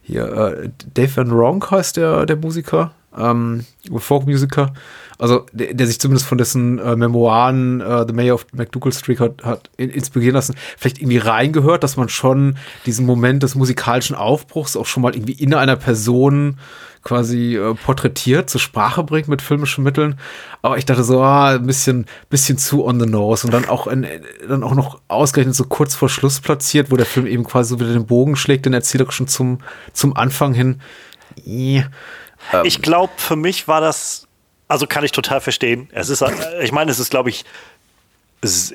[0.03, 4.73] hier, äh, Dave Van Ronk heißt der, der Musiker, ähm, Folkmusiker.
[5.17, 9.19] Also der, der, sich zumindest von dessen äh, Memoiren äh, The Mayor of McDougal Street
[9.19, 14.75] hat, hat inspirieren lassen, vielleicht irgendwie reingehört, dass man schon diesen Moment des musikalischen Aufbruchs
[14.75, 16.57] auch schon mal irgendwie in einer Person
[17.05, 20.19] quasi äh, porträtiert, zur Sprache bringt mit filmischen Mitteln.
[20.61, 23.87] Aber ich dachte so, ah, ein bisschen, bisschen zu on the nose und dann auch,
[23.87, 24.05] in,
[24.49, 27.79] dann auch noch ausgerechnet so kurz vor Schluss platziert, wo der Film eben quasi so
[27.79, 29.59] wieder den Bogen schlägt, den erzählerischen zum,
[29.93, 30.81] zum Anfang hin.
[31.45, 31.85] Yeah.
[32.63, 34.25] Ich glaube, für mich war das
[34.67, 35.89] also kann ich total verstehen.
[35.91, 36.23] Es ist,
[36.61, 37.45] ich meine, es ist, glaube ich,
[38.41, 38.73] ist,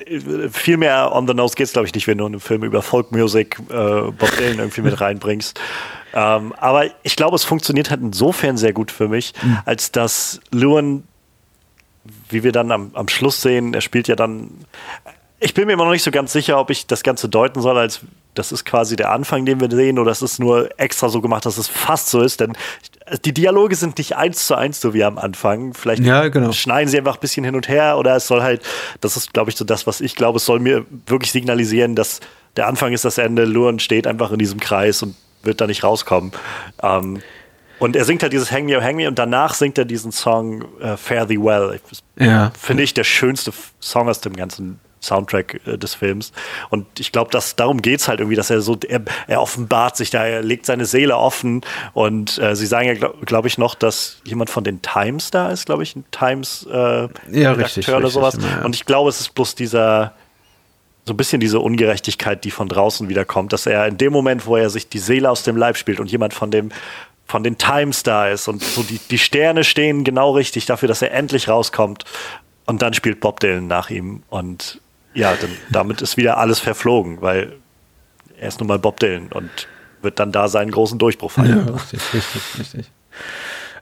[0.51, 2.81] viel mehr on the nose geht es, glaube ich, nicht, wenn du einen Film über
[2.81, 5.59] Folkmusik äh, Bob Dylan irgendwie mit reinbringst.
[6.13, 9.59] Ähm, aber ich glaube, es funktioniert halt insofern sehr gut für mich, mhm.
[9.65, 11.03] als dass Lewin,
[12.29, 14.49] wie wir dann am, am Schluss sehen, er spielt ja dann.
[15.39, 17.77] Ich bin mir immer noch nicht so ganz sicher, ob ich das Ganze deuten soll,
[17.77, 18.01] als
[18.33, 21.45] das ist quasi der Anfang, den wir sehen, oder es ist nur extra so gemacht,
[21.45, 22.53] dass es fast so ist, denn
[23.25, 25.73] die Dialoge sind nicht eins zu eins so wie am Anfang.
[25.73, 26.51] Vielleicht ja, genau.
[26.51, 28.61] schneiden sie einfach ein bisschen hin und her oder es soll halt,
[29.01, 32.19] das ist, glaube ich, so das, was ich glaube, es soll mir wirklich signalisieren, dass
[32.55, 35.83] der Anfang ist das Ende, Luren steht einfach in diesem Kreis und wird da nicht
[35.83, 36.31] rauskommen.
[36.81, 37.21] Ähm,
[37.79, 40.11] und er singt halt dieses Hang Me, oh, Hang Me und danach singt er diesen
[40.11, 41.79] Song uh, Fare Thee Well.
[42.19, 42.51] Ja.
[42.59, 46.31] Finde ich der schönste Song aus dem ganzen Soundtrack äh, des Films.
[46.69, 49.97] Und ich glaube, dass darum geht es halt irgendwie, dass er so, er, er, offenbart
[49.97, 51.61] sich da, er legt seine Seele offen.
[51.93, 55.49] Und äh, sie sagen ja, glaube glaub ich, noch, dass jemand von den Times da
[55.49, 58.35] ist, glaube ich, ein Times äh, ja, richtig, oder sowas.
[58.35, 58.61] Immer, ja.
[58.63, 60.13] Und ich glaube, es ist bloß dieser
[61.03, 64.55] so ein bisschen diese Ungerechtigkeit, die von draußen wiederkommt, dass er in dem Moment, wo
[64.55, 66.69] er sich die Seele aus dem Leib spielt und jemand von dem
[67.25, 71.01] von den Times da ist und so die, die Sterne stehen genau richtig dafür, dass
[71.01, 72.03] er endlich rauskommt
[72.65, 74.81] und dann spielt Bob Dylan nach ihm und
[75.13, 77.53] ja, dann, damit ist wieder alles verflogen, weil
[78.37, 79.49] er ist nun mal Bob Dylan und
[80.01, 81.67] wird dann da seinen großen Durchbruch feiern.
[81.67, 82.91] Ja, richtig, richtig, richtig.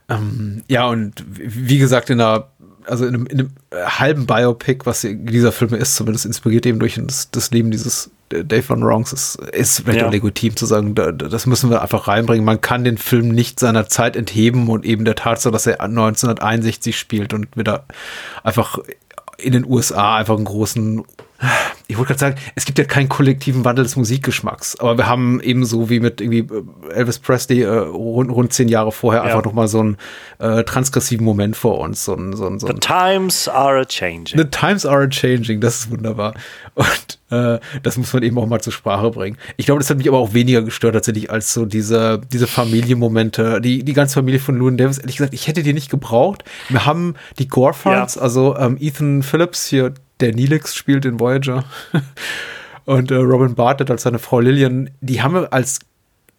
[0.08, 2.48] Ähm, ja, und wie gesagt, in einer,
[2.84, 7.00] also in einem, in einem, halben Biopic, was dieser Film ist, zumindest inspiriert eben durch
[7.02, 10.08] das, das Leben dieses Dave Van Ronks, ist, ist vielleicht ja.
[10.08, 12.44] auch legitim zu sagen, da, das müssen wir einfach reinbringen.
[12.44, 16.98] Man kann den Film nicht seiner Zeit entheben und eben der Tatsache, dass er 1961
[16.98, 17.84] spielt und wieder
[18.42, 18.78] einfach
[19.42, 21.04] in den USA einfach einen großen
[21.88, 25.40] ich wollte gerade sagen, es gibt ja keinen kollektiven Wandel des Musikgeschmacks, aber wir haben
[25.40, 29.28] ebenso wie mit irgendwie äh, Elvis Presley äh, rund, rund zehn Jahre vorher ja.
[29.28, 29.96] einfach noch mal so einen
[30.38, 32.04] äh, transgressiven Moment vor uns.
[32.04, 34.38] So ein, so ein, so ein, The times are a changing.
[34.38, 36.34] The times are a changing, das ist wunderbar.
[36.74, 39.38] Und äh, das muss man eben auch mal zur Sprache bringen.
[39.56, 43.60] Ich glaube, das hat mich aber auch weniger gestört tatsächlich als so diese, diese Familienmomente.
[43.60, 46.44] Die, die ganze Familie von Loon Davis, ehrlich gesagt, ich hätte die nicht gebraucht.
[46.68, 48.22] Wir haben die Gore-Fans, ja.
[48.22, 51.64] also ähm, Ethan Phillips hier, der Nilix spielt in Voyager.
[52.84, 55.80] Und äh, Robin Bartlett als seine Frau Lillian, die haben als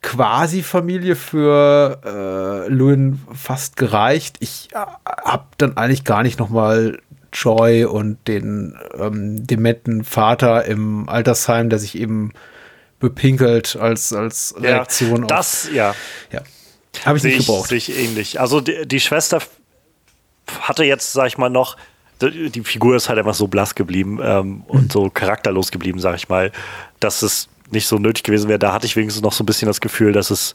[0.01, 4.37] quasi Familie für äh, Lewin fast gereicht.
[4.39, 6.99] Ich äh, habe dann eigentlich gar nicht noch mal
[7.33, 12.33] Joy und den ähm, dementen Vater im Altersheim, der sich eben
[12.99, 15.73] bepinkelt als, als Reaktion ja, das, auf.
[15.73, 15.95] ja.
[16.31, 16.41] Ja.
[17.05, 17.69] Habe ich nicht ich, gebraucht.
[17.69, 18.39] sehe ich ähnlich.
[18.39, 19.39] Also die, die Schwester
[20.61, 21.77] hatte jetzt, sag ich mal, noch,
[22.29, 26.29] die Figur ist halt einfach so blass geblieben ähm, und so charakterlos geblieben, sag ich
[26.29, 26.51] mal,
[26.99, 28.59] dass es nicht so nötig gewesen wäre.
[28.59, 30.53] Da hatte ich wenigstens noch so ein bisschen das Gefühl, dass es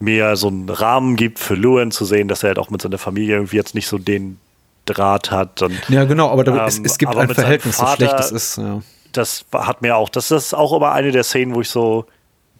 [0.00, 2.98] mehr so einen Rahmen gibt für Lewin zu sehen, dass er halt auch mit seiner
[2.98, 4.38] Familie irgendwie jetzt nicht so den
[4.86, 5.62] Draht hat.
[5.62, 8.32] Und, Ja, genau, aber Ähm, es, es gibt aber ein Verhältnis, so Vater- schlecht es
[8.32, 8.58] ist.
[8.58, 8.82] Ja.
[9.12, 12.06] das hat mir auch, das ist auch immer eine der Szenen, wo ich so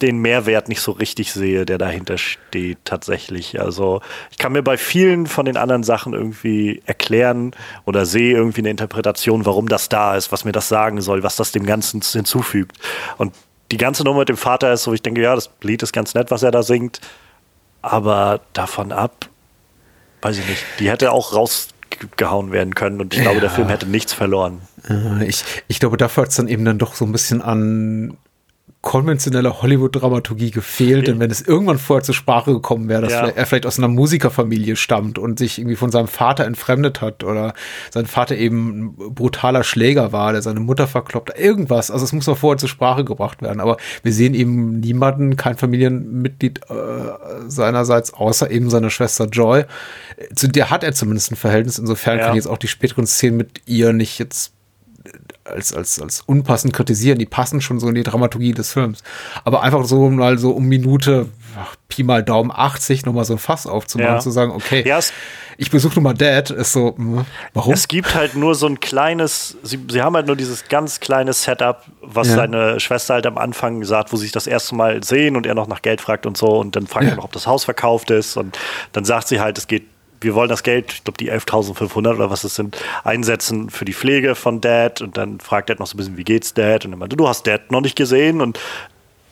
[0.01, 3.61] den Mehrwert nicht so richtig sehe, der dahinter steht tatsächlich.
[3.61, 7.51] Also ich kann mir bei vielen von den anderen Sachen irgendwie erklären
[7.85, 11.35] oder sehe irgendwie eine Interpretation, warum das da ist, was mir das sagen soll, was
[11.37, 12.77] das dem Ganzen hinzufügt.
[13.17, 13.33] Und
[13.71, 16.13] die ganze Nummer mit dem Vater ist so, ich denke, ja, das Lied ist ganz
[16.15, 16.99] nett, was er da singt,
[17.81, 19.29] aber davon ab,
[20.21, 23.55] weiß ich nicht, die hätte auch rausgehauen werden können und ich glaube, der Ja.
[23.55, 24.61] Film hätte nichts verloren.
[24.89, 28.17] Äh, Ich, ich glaube, dafür hat es dann eben dann doch so ein bisschen an
[28.83, 33.27] konventioneller Hollywood-Dramaturgie gefehlt, denn wenn es irgendwann vorher zur Sprache gekommen wäre, dass Ja.
[33.29, 37.53] er vielleicht aus einer Musikerfamilie stammt und sich irgendwie von seinem Vater entfremdet hat oder
[37.91, 41.91] sein Vater eben ein brutaler Schläger war, der seine Mutter verkloppt, irgendwas.
[41.91, 43.61] Also es muss noch vorher zur Sprache gebracht werden.
[43.61, 46.73] Aber wir sehen eben niemanden, kein Familienmitglied äh,
[47.47, 49.61] seinerseits, außer eben seiner Schwester Joy.
[50.17, 51.79] Äh, Zu der hat er zumindest ein Verhältnis.
[51.79, 52.25] Insofern Ja.
[52.25, 54.51] kann ich jetzt auch die späteren Szenen mit ihr nicht jetzt
[55.43, 57.19] als, als, als unpassend kritisieren.
[57.19, 59.03] Die passen schon so in die Dramaturgie des Films.
[59.43, 61.27] Aber einfach so mal so um Minute,
[61.59, 64.19] ach, Pi mal Daumen 80 nochmal so ein Fass aufzumachen, Ja.
[64.19, 64.99] zu sagen, okay, Ja,
[65.57, 67.73] ich besuche nochmal Dad, ist so, mh, warum?
[67.73, 71.33] Es gibt halt nur so ein kleines, sie, sie haben halt nur dieses ganz kleine
[71.33, 72.35] Setup, was Ja.
[72.35, 75.53] seine Schwester halt am Anfang sagt, wo sie sich das erste Mal sehen und er
[75.53, 78.09] noch nach Geld fragt und so und dann fragt er noch, ob das Haus verkauft
[78.09, 78.57] ist und
[78.93, 79.83] dann sagt sie halt, es geht,
[80.23, 83.93] wir wollen das Geld, ich glaube die 11.500 oder was es sind, einsetzen für die
[83.93, 86.91] Pflege von Dad und dann fragt er noch so ein bisschen, wie geht's Dad und
[86.91, 88.59] dann meinte, du hast Dad noch nicht gesehen und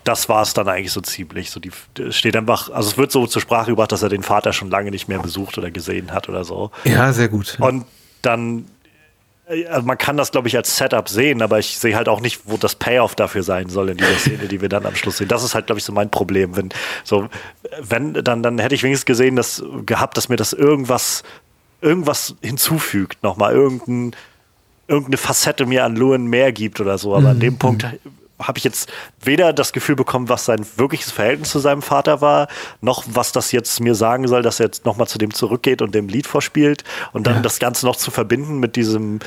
[0.03, 1.51] das war es dann eigentlich so ziemlich.
[1.51, 4.23] So die es steht einfach, also es wird so zur Sprache gebracht, dass er den
[4.23, 6.71] Vater schon lange nicht mehr besucht oder gesehen hat oder so.
[6.83, 7.57] ja, sehr gut.
[7.59, 7.85] Und
[8.21, 8.65] dann,
[9.69, 12.41] also man kann das, glaube ich, als Setup sehen, aber ich sehe halt auch nicht,
[12.45, 15.27] wo das Payoff dafür sein soll in dieser Szene, die wir dann am Schluss sehen.
[15.27, 16.55] Das ist halt, glaube ich, so mein Problem.
[16.55, 16.69] Wenn,
[17.03, 17.27] so,
[17.81, 21.23] wenn, dann, dann hätte ich wenigstens gesehen, dass, gehabt, dass mir das irgendwas,
[21.81, 24.15] irgendwas hinzufügt, nochmal irgendein,
[24.87, 27.15] irgendeine Facette mir an Lewin mehr gibt oder so.
[27.15, 27.85] Aber an dem Punkt
[28.43, 32.47] habe ich jetzt weder das Gefühl bekommen, was sein wirkliches Verhältnis zu seinem Vater war,
[32.81, 35.95] noch was das jetzt mir sagen soll, dass er jetzt nochmal zu dem zurückgeht und
[35.95, 36.83] dem Lied vorspielt.
[37.13, 39.19] Und dann das Ganze noch zu verbinden mit diesem,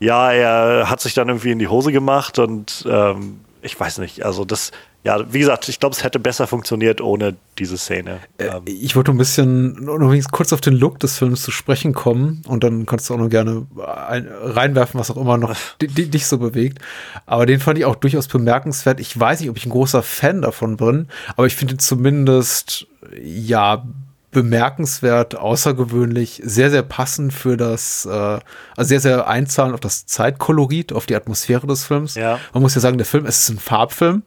[0.00, 4.24] ja, er hat sich dann irgendwie in die Hose gemacht und ähm, ich weiß nicht,
[4.24, 4.72] also das,
[5.04, 8.20] ja, wie gesagt, ich glaube, es hätte besser funktioniert ohne diese Szene.
[8.38, 12.42] Ähm, Ich wollte ein bisschen wenigstens kurz auf den Look des Films zu sprechen kommen
[12.46, 13.66] und dann kannst du auch noch gerne
[14.08, 16.78] ein, reinwerfen, was auch immer noch di- di- dich so bewegt.
[17.26, 19.00] Aber den fand ich auch durchaus bemerkenswert.
[19.00, 22.86] Ich weiß nicht, ob ich ein großer Fan davon bin, aber ich finde zumindest
[23.22, 23.84] ja
[24.32, 30.92] bemerkenswert, außergewöhnlich, sehr, sehr passend für das, äh, also sehr, sehr einzahlen auf das Zeitkolorit,
[30.92, 32.14] auf die Atmosphäre des Films.
[32.14, 32.40] Ja.
[32.52, 34.22] Man muss ja sagen, der Film, es ist ein Farbfilm,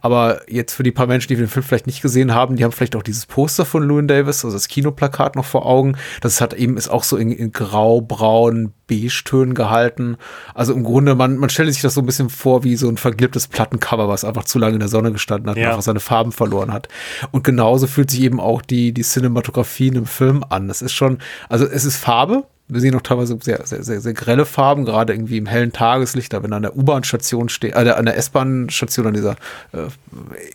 [0.00, 2.72] aber jetzt für die paar Menschen, die den Film vielleicht nicht gesehen haben, die haben
[2.72, 5.96] vielleicht auch dieses Poster von Llewyn Davis, also das Kinoplakat noch vor Augen.
[6.20, 10.16] Das hat eben, ist auch so in, in grau, braun, beige-Tönen gehalten.
[10.54, 12.96] Also im Grunde, man, man stellt sich das so ein bisschen vor wie so ein
[12.96, 15.68] vergilbtes Plattencover, was einfach zu lange in der Sonne gestanden hat und Ja.
[15.70, 16.88] einfach seine Farben verloren hat.
[17.30, 20.66] Und genauso fühlt sich eben auch die, die Cinematografie in einem Film an.
[20.66, 21.18] Das ist schon,
[21.48, 25.14] also es ist Farbe, wir sehen auch teilweise sehr, sehr, sehr, sehr grelle Farben, gerade
[25.14, 29.06] irgendwie im hellen Tageslicht, da wenn er an der U-Bahn-Station steht, äh, an der S-Bahn-Station,
[29.06, 29.36] an dieser
[29.72, 29.88] äh,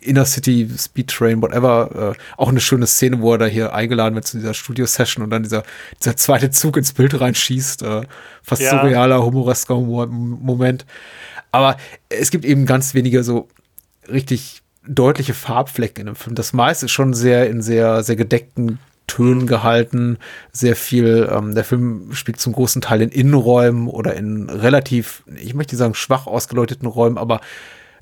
[0.00, 4.14] Inner City Speed Train, whatever, äh, auch eine schöne Szene, wo er da hier eingeladen
[4.14, 5.64] wird zu dieser Studio-Session und dann dieser,
[6.00, 8.02] dieser zweite Zug ins Bild reinschießt, äh,
[8.42, 8.70] fast Ja.
[8.70, 10.86] surrealer, humoresker Humor Moment.
[11.50, 11.76] Aber
[12.08, 13.48] es gibt eben ganz wenige so
[14.10, 16.34] richtig deutliche Farbflecken in dem Film.
[16.36, 20.18] Das meiste ist schon sehr in sehr, sehr gedeckten Tönen gehalten,
[20.52, 25.54] sehr viel, ähm, der Film spielt zum großen Teil in Innenräumen oder in relativ, ich
[25.54, 27.40] möchte sagen schwach ausgeleuchteten Räumen, aber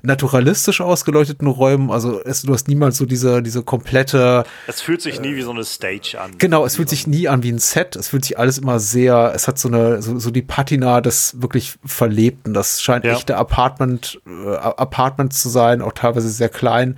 [0.05, 1.89] naturalistisch ausgeleuchteten Räumen.
[1.89, 5.51] Also es, du hast niemals so diese, diese komplette, es fühlt sich nie wie so
[5.51, 6.31] eine Stage an.
[6.37, 7.95] Genau, es fühlt sich nie an wie ein Set.
[7.95, 11.41] Es fühlt sich alles immer sehr, es hat so eine, so, so die Patina des
[11.41, 12.53] wirklich Verlebten.
[12.53, 13.13] Das scheint Ja.
[13.13, 16.97] echte Apartment, äh, Apartments zu sein, auch teilweise sehr klein.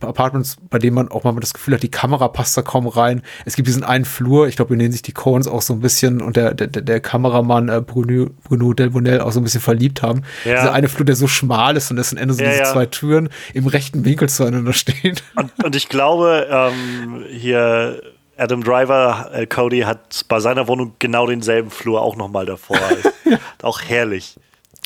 [0.00, 3.22] Apartments, bei denen man auch mal das Gefühl hat, die Kamera passt da kaum rein.
[3.44, 5.80] Es gibt diesen einen Flur, ich glaube, wir nennen sich die Coens auch so ein
[5.80, 10.02] bisschen und der, der, der Kameramann äh, Bruno, Bruno Delbonnel auch so ein bisschen verliebt
[10.02, 10.22] haben.
[10.44, 10.56] Ja.
[10.56, 12.72] Dieser eine Flur, der so schmal ist und dessen Ende so Also Ja, diese ja.
[12.72, 15.16] zwei Türen im rechten Winkel zueinander stehen.
[15.36, 18.00] Und, und ich glaube, ähm, hier
[18.36, 22.78] Adam Driver, äh, Cody, hat bei seiner Wohnung genau denselben Flur auch nochmal davor.
[23.62, 24.36] Auch herrlich.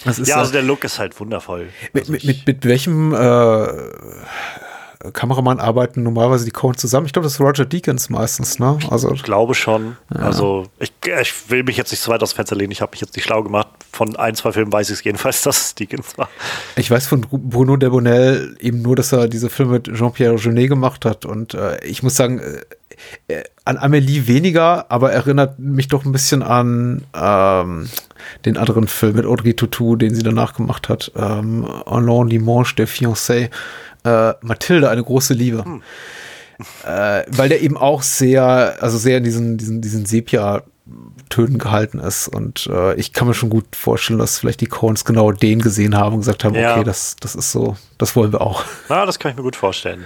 [0.05, 1.69] Ja, ja, also der Look ist halt wundervoll.
[1.93, 3.67] mit, Also mit, mit, mit welchem äh,
[5.13, 7.07] Kameramann arbeiten normalerweise die Coens zusammen?
[7.07, 8.79] Ich glaube, das ist Roger Deakins meistens, ne?
[8.91, 9.97] Also Ich glaube schon.
[10.09, 12.73] Also ich, ich will mich jetzt nicht so weit aus dem Fenster lehnen.
[12.73, 13.69] Ich habe mich jetzt nicht schlau gemacht.
[13.93, 16.29] Von ein, zwei Filmen weiß ich es jedenfalls, dass es Deakins war.
[16.77, 21.05] Ich weiß von Bruno Debonel eben nur, dass er diese Filme mit Jean-Pierre Jeunet gemacht
[21.05, 21.25] hat.
[21.25, 22.61] Und äh, ich muss sagen, äh,
[23.29, 27.89] äh, an Amélie weniger, aber erinnert mich doch ein bisschen an ähm,
[28.45, 31.13] den anderen Film mit Audrey Tautou, den sie danach gemacht hat.
[31.17, 33.51] Ähm, Alain Dimanche, der Fiancé.
[34.05, 35.65] Äh, Mathilde, eine große Liebe.
[36.87, 42.29] Äh, weil der eben auch sehr, also sehr in diesen, diesen, diesen Sepia-Tönen gehalten ist.
[42.29, 45.97] Und äh, ich kann mir schon gut vorstellen, dass vielleicht die Coens genau den gesehen
[45.97, 46.75] haben und gesagt haben, Ja.
[46.75, 48.65] okay, das, das ist so, das wollen wir auch.
[48.89, 50.05] Na, das kann ich mir gut vorstellen.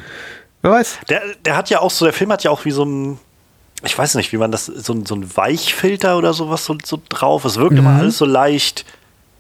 [0.62, 0.98] Wer weiß.
[1.08, 3.18] Der, der hat ja auch so, der Film hat ja auch wie so ein,
[3.84, 7.00] ich weiß nicht, wie man das, so ein, so ein Weichfilter oder sowas so, so
[7.08, 7.44] drauf.
[7.44, 8.84] Es wirkt immer alles so leicht,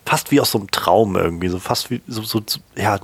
[0.04, 3.00] fast wie aus so einem Traum irgendwie, so fast wie, so, so so- ja,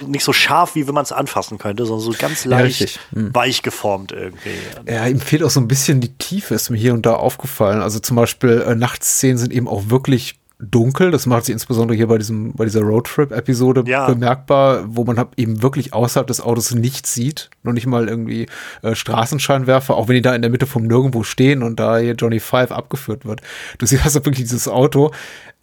[0.00, 3.00] nicht so scharf, wie wenn man es anfassen könnte, sondern so ganz Ja, leicht richtig.
[3.12, 3.34] Hm.
[3.34, 4.50] weich geformt irgendwie.
[4.88, 7.82] Ja, ihm fehlt auch so ein bisschen die Tiefe, ist mir hier und da aufgefallen.
[7.82, 11.10] Also zum Beispiel äh, Nachtszenen sind eben auch wirklich dunkel.
[11.10, 14.06] Das macht sich insbesondere hier bei diesem, bei dieser Roadtrip-Episode Ja.
[14.06, 17.50] bemerkbar, wo man eben wirklich außerhalb des Autos nichts sieht.
[17.64, 18.46] Noch nicht mal irgendwie
[18.82, 22.14] äh, Straßenscheinwerfer, auch wenn die da in der Mitte vom Nirgendwo stehen und da hier
[22.14, 23.40] Johnny Five abgeführt wird.
[23.78, 25.10] Du siehst also wirklich dieses Auto,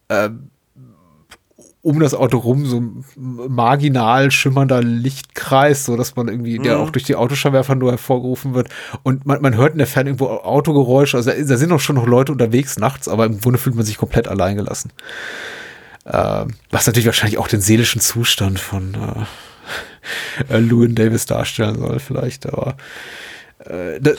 [0.10, 0.30] äh,
[1.82, 6.90] um das Auto rum so ein marginal schimmernder Lichtkreis, so dass man irgendwie, der auch
[6.90, 8.68] durch die Autoscheinwerfer nur hervorgerufen wird.
[9.04, 11.16] Und man, man hört in der Ferne irgendwo Autogeräusche.
[11.16, 13.86] Also da, da sind auch schon noch Leute unterwegs nachts, aber im Grunde fühlt man
[13.86, 14.92] sich komplett allein gelassen.
[16.06, 18.96] Ähm, was natürlich wahrscheinlich auch den seelischen Zustand von
[20.50, 22.76] äh, äh, Llewyn Davis darstellen soll, vielleicht, aber
[23.66, 24.12] äh, da,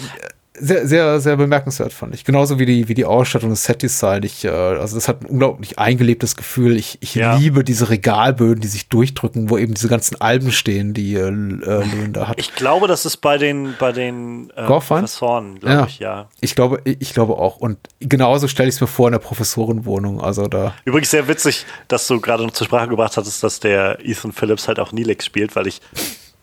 [0.60, 2.24] sehr, sehr, sehr bemerkenswert fand ich.
[2.24, 4.22] Genauso wie die, wie die Ausstattung des Set-Design.
[4.22, 6.76] Ich, äh, also das hat ein unglaublich eingelebtes Gefühl.
[6.76, 7.36] Ich, ich Ja.
[7.36, 11.30] liebe diese Regalböden, die sich durchdrücken, wo eben diese ganzen Alben stehen, die äh, äh,
[11.30, 12.38] Llewyn da hat.
[12.38, 14.64] Ich glaube, das ist bei den, bei den äh?
[14.66, 16.28] Professoren, glaube ich, ja.
[16.40, 17.56] Ich glaube, ich glaube auch.
[17.56, 20.20] Und genauso stelle ich es mir vor in der Professorenwohnung.
[20.20, 20.74] Also da.
[20.84, 24.68] Übrigens sehr witzig, dass du gerade noch zur Sprache gebracht hattest, dass der Ethan Phillips
[24.68, 25.80] halt auch Neelix spielt, weil ich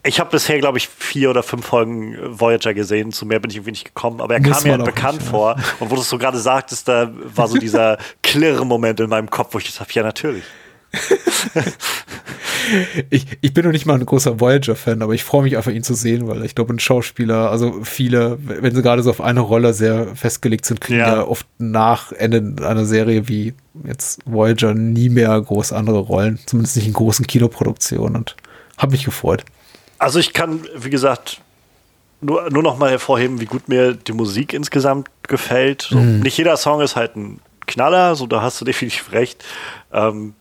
[0.08, 3.12] ich habe bisher, glaube ich, vier oder fünf Folgen Voyager gesehen.
[3.12, 4.22] Zu mehr bin ich irgendwie nicht gekommen.
[4.22, 5.32] Aber er Muss kam mir halt bekannt nicht, ja.
[5.32, 5.56] vor.
[5.80, 9.54] Und wo du es so gerade sagtest, da war so dieser Klirr-Moment in meinem Kopf,
[9.54, 10.44] wo ich gesagt habe, ja, natürlich.
[13.10, 15.84] Ich, ich bin noch nicht mal ein großer Voyager-Fan, aber ich freue mich einfach, ihn
[15.84, 19.40] zu sehen, weil ich glaube, ein Schauspieler, also viele, wenn sie gerade so auf eine
[19.40, 21.16] Rolle sehr festgelegt sind, kriegen Ja.
[21.18, 23.54] ja, oft nach Ende einer Serie wie
[23.86, 28.36] jetzt Voyager nie mehr groß andere Rollen, zumindest nicht in großen Kinoproduktionen und
[28.78, 29.46] habe mich gefreut.
[30.00, 31.42] Also ich kann, wie gesagt,
[32.22, 35.84] nur, nur noch mal hervorheben, wie gut mir die Musik insgesamt gefällt.
[35.90, 39.44] So, Nicht jeder Song ist halt ein Knaller, so da hast du definitiv recht.
[39.92, 40.34] Ähm,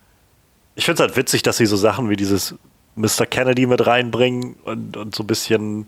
[0.74, 2.54] ich finde es halt witzig, dass sie so Sachen wie dieses
[2.94, 3.26] Mr.
[3.26, 5.86] Kennedy mit reinbringen und, und so ein bisschen,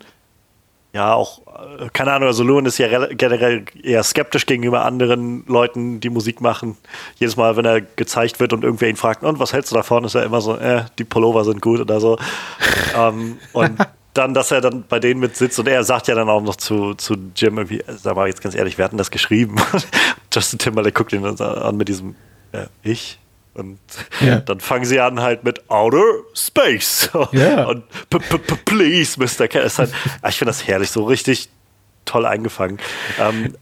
[0.98, 1.42] ja, auch,
[1.78, 6.10] äh, keine Ahnung, also Lewin ist ja rel- generell eher skeptisch gegenüber anderen Leuten, die
[6.10, 6.76] Musik machen.
[7.20, 10.02] Jedes Mal, wenn er gezeigt wird und irgendwer ihn fragt, und was hältst du davon,
[10.02, 12.18] ist er immer so, äh, die Pullover sind gut oder so.
[12.96, 13.78] ähm, und
[14.12, 16.56] dann, dass er dann bei denen mit sitzt und er sagt ja dann auch noch
[16.56, 19.54] zu, zu Jim irgendwie, äh, sag mal jetzt ganz ehrlich, wir hatten das geschrieben.
[20.34, 22.16] Justin Timberlake guckt ihn dann an mit diesem,
[22.50, 23.20] äh, ich?
[23.54, 23.78] Und
[24.20, 24.36] Ja.
[24.40, 26.02] dann fangen sie an halt mit Outer
[26.34, 27.10] Space.
[27.32, 27.64] Ja.
[27.66, 29.48] Und p -p -p Please, Mr.
[29.48, 29.78] Cat.
[29.78, 29.92] Halt,
[30.28, 31.48] ich finde das herrlich, so richtig
[32.04, 32.78] toll eingefangen.
[33.20, 33.54] Ähm,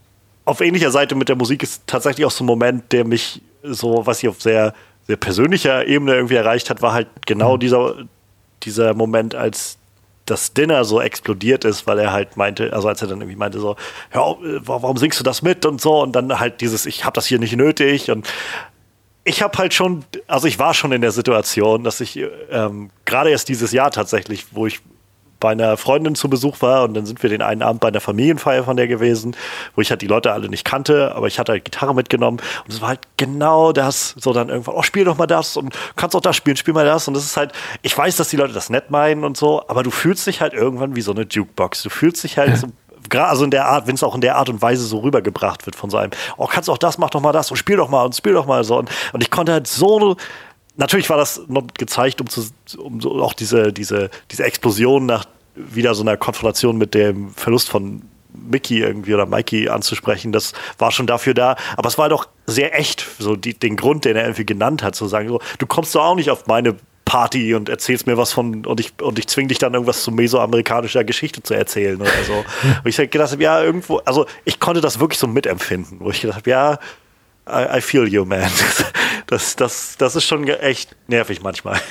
[0.45, 4.05] auf ähnlicher Seite mit der Musik ist tatsächlich auch so ein Moment, der mich so,
[4.05, 4.73] was ich auf sehr,
[5.07, 7.95] sehr persönlicher Ebene irgendwie erreicht hat, war halt genau dieser,
[8.63, 9.77] dieser Moment, als
[10.25, 13.59] das Dinner so explodiert ist, weil er halt meinte, also als er dann irgendwie meinte
[13.59, 13.75] so,
[14.13, 14.21] ja,
[14.61, 17.39] warum singst du das mit und so und dann halt dieses, ich habe das hier
[17.39, 18.27] nicht nötig und
[19.27, 22.17] ich habe halt schon, also ich war schon in der Situation, dass ich
[22.49, 24.79] ähm, gerade erst dieses Jahr tatsächlich, wo ich
[25.39, 27.99] bei einer Freundin zu Besuch war und dann sind wir den einen Abend bei einer
[27.99, 29.35] Familienfeier von der gewesen,
[29.75, 32.73] wo ich halt die Leute alle nicht kannte, aber ich hatte halt Gitarre mitgenommen und
[32.73, 36.15] es war halt genau das, so dann irgendwann, oh, spiel doch mal das und kannst
[36.15, 37.51] auch das spielen, spiel mal das und das ist halt,
[37.81, 40.53] ich weiß, dass die Leute das nett meinen und so, aber du fühlst dich halt
[40.53, 42.67] irgendwann wie so eine Jukebox, du fühlst dich halt so
[43.15, 45.75] also in der Art, wenn es auch in der Art und Weise so rübergebracht wird
[45.75, 48.03] von so einem, oh, kannst auch das, mach doch mal das und spiel doch mal
[48.03, 48.77] und spiel doch mal so.
[48.77, 50.15] Und, und ich konnte halt so,
[50.75, 52.43] natürlich war das noch gezeigt, um, zu,
[52.77, 55.25] um so auch diese, diese, diese Explosion nach
[55.55, 58.03] wieder so einer Konfrontation mit dem Verlust von
[58.33, 61.55] Mickey irgendwie oder Mikey anzusprechen, das war schon dafür da.
[61.75, 64.95] Aber es war doch sehr echt, so die, den Grund, den er irgendwie genannt hat,
[64.95, 66.75] zu sagen, so, du kommst doch auch nicht auf meine
[67.07, 70.11] Party und erzählst mir was von und ich und ich zwing dich dann irgendwas zu
[70.11, 72.33] mesoamerikanischer Geschichte zu erzählen oder so.
[72.83, 76.09] und ich halt gedacht habe, ja, irgendwo, also ich konnte das wirklich so mitempfinden, wo
[76.09, 76.79] ich gedacht habe, ja,
[77.49, 78.43] I, I feel you, man.
[79.29, 81.81] Das, das, das ist schon echt nervig manchmal.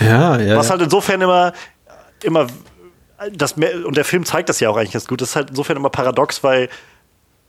[0.00, 0.58] Ja, ja.
[0.58, 1.54] Was halt insofern immer,
[2.22, 2.48] immer,
[3.32, 5.78] das, und der Film zeigt das ja auch eigentlich ganz gut, das ist halt insofern
[5.78, 6.68] immer paradox, weil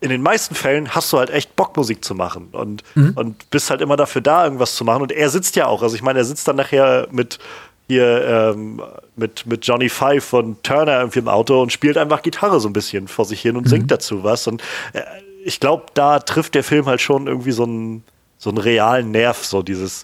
[0.04, 3.14] in den meisten Fällen hast du halt echt Bock, Musik zu machen und, mhm.
[3.16, 5.02] und bist halt immer dafür da, irgendwas zu machen.
[5.02, 5.82] Und er sitzt ja auch.
[5.82, 7.40] Also ich meine, er sitzt dann nachher mit
[7.88, 8.82] hier ähm,
[9.16, 12.74] mit, mit Johnny Five von Turner irgendwie im Auto und spielt einfach Gitarre so ein
[12.74, 13.70] bisschen vor sich hin und mhm.
[13.70, 14.46] singt dazu was.
[14.46, 14.62] Und
[14.92, 15.04] äh,
[15.46, 18.04] ich glaube, da trifft der Film halt schon irgendwie so einen,
[18.38, 20.04] so einen realen Nerv, so dieses.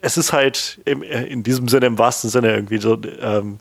[0.00, 3.58] Es ist halt im, in diesem Sinne, im wahrsten Sinne irgendwie so, ähm,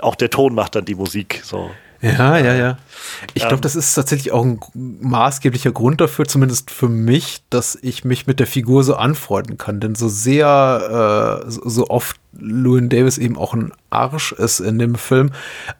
[0.00, 1.40] auch der Ton macht dann die Musik.
[1.44, 1.70] So.
[2.00, 2.78] Ja, ja, ja.
[3.34, 7.78] Ich glaube, ähm, das ist tatsächlich auch ein maßgeblicher Grund dafür, zumindest für mich, dass
[7.80, 9.80] ich mich mit der Figur so anfreunden kann.
[9.80, 14.94] Denn so sehr, äh, so oft Llewyn Davis eben auch ein Arsch ist in dem
[14.96, 15.30] Film,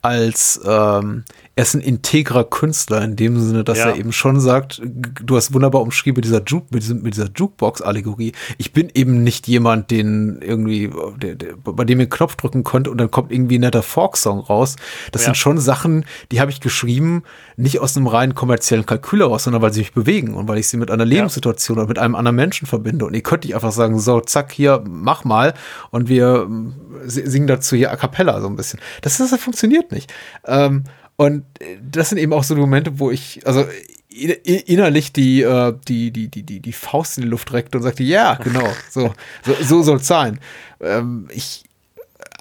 [0.03, 1.25] als ähm,
[1.55, 3.87] er ist ein integrer Künstler in dem Sinne, dass ja.
[3.87, 7.29] er eben schon sagt, du hast wunderbar umschrieben mit dieser, Juke, mit, diesem, mit dieser
[7.35, 8.33] Jukebox-Allegorie.
[8.59, 12.89] Ich bin eben nicht jemand, den irgendwie, der, der, bei dem ihr Knopf drücken könnt
[12.89, 14.77] und dann kommt irgendwie ein netter Folk-Song raus.
[15.13, 15.27] Das ja.
[15.27, 17.23] sind schon Sachen, die habe ich geschrieben,
[17.57, 20.69] nicht aus einem rein kommerziellen Kalkül heraus, sondern weil sie mich bewegen und weil ich
[20.69, 21.83] sie mit einer Lebenssituation ja.
[21.83, 23.07] oder mit einem anderen Menschen verbinde.
[23.07, 25.55] Und ihr könnt nicht einfach sagen, so, zack, hier, mach mal
[25.91, 26.75] und wir ähm,
[27.05, 28.81] singen dazu hier a cappella so ein bisschen.
[29.03, 30.13] Das, das, funktioniert nicht.
[30.47, 30.85] Ähm,
[31.17, 33.65] und äh, das sind eben auch so Momente, wo ich, also
[34.09, 38.03] innerlich die, äh, die, die, die, die, die Faust in die Luft reckte und sagte,
[38.03, 39.13] ja, genau, so,
[39.45, 40.41] so, so soll es sein.
[40.81, 41.65] Ähm, ich,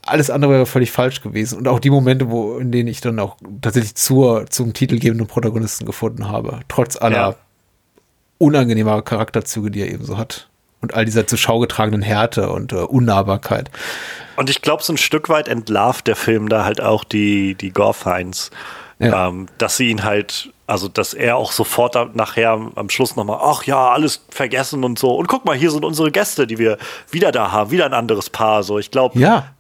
[0.06, 1.58] alles andere wäre völlig falsch gewesen.
[1.58, 5.86] Und auch die Momente, wo, in denen ich dann auch tatsächlich zur, zum titelgebenden Protagonisten
[5.86, 7.36] gefunden habe, trotz aller ja.
[8.38, 10.50] unangenehmer Charakterzüge, die er eben so hat.
[10.86, 13.72] Und all dieser zur Schau getragenen Härte und äh, Unnahbarkeit.
[14.36, 17.72] Und ich glaube, so ein Stück weit entlarvt der Film da halt auch die, die
[17.72, 18.52] Gorfeins.
[19.00, 19.30] Ja.
[19.30, 23.64] Ähm, dass sie ihn halt, also dass er auch sofort nachher am Schluss nochmal, ach
[23.64, 25.16] ja, alles vergessen und so.
[25.16, 26.78] Und guck mal, hier sind unsere Gäste, die wir
[27.10, 28.62] wieder da haben, wieder ein anderes Paar.
[28.62, 29.55] So, ich glaube, ja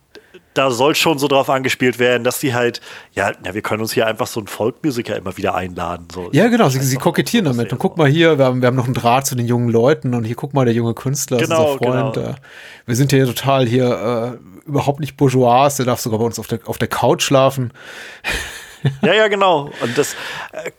[0.56, 2.82] da soll schon so drauf angespielt werden, dass die halt,
[3.14, 6.08] ja, ja wir können uns hier einfach so einen Folkmusiker immer wieder einladen.
[6.12, 6.30] So.
[6.32, 7.72] Ja, genau, sie, sie kokettieren damit.
[7.72, 10.14] Und guck mal hier, wir haben, wir haben noch einen Draht zu den jungen Leuten
[10.14, 12.14] und hier guck mal, der junge Künstler genau, ist unser Freund.
[12.16, 12.30] Genau.
[12.30, 12.36] Äh,
[12.86, 16.48] wir sind hier total hier äh, überhaupt nicht bourgeois, der darf sogar bei uns auf
[16.48, 17.72] der, auf der Couch schlafen.
[19.02, 19.72] ja, ja, genau.
[19.82, 20.16] Und das,
[20.54, 20.72] äh,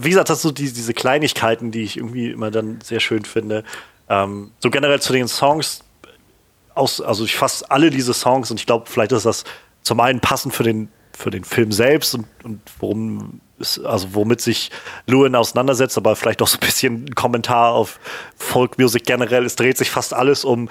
[0.00, 3.24] wie gesagt, das sind so die, diese Kleinigkeiten, die ich irgendwie immer dann sehr schön
[3.24, 3.62] finde.
[4.08, 5.84] Ähm, so generell zu den Songs,
[6.76, 9.44] aus, also ich fasse alle diese Songs und ich glaube, vielleicht ist das
[9.82, 13.40] zum einen passend für den, für den Film selbst und, und worum
[13.84, 14.70] also womit sich
[15.06, 17.98] Lewin auseinandersetzt, aber vielleicht auch so ein bisschen Kommentar auf
[18.36, 19.46] Folk Music generell.
[19.46, 20.68] Es dreht sich fast alles um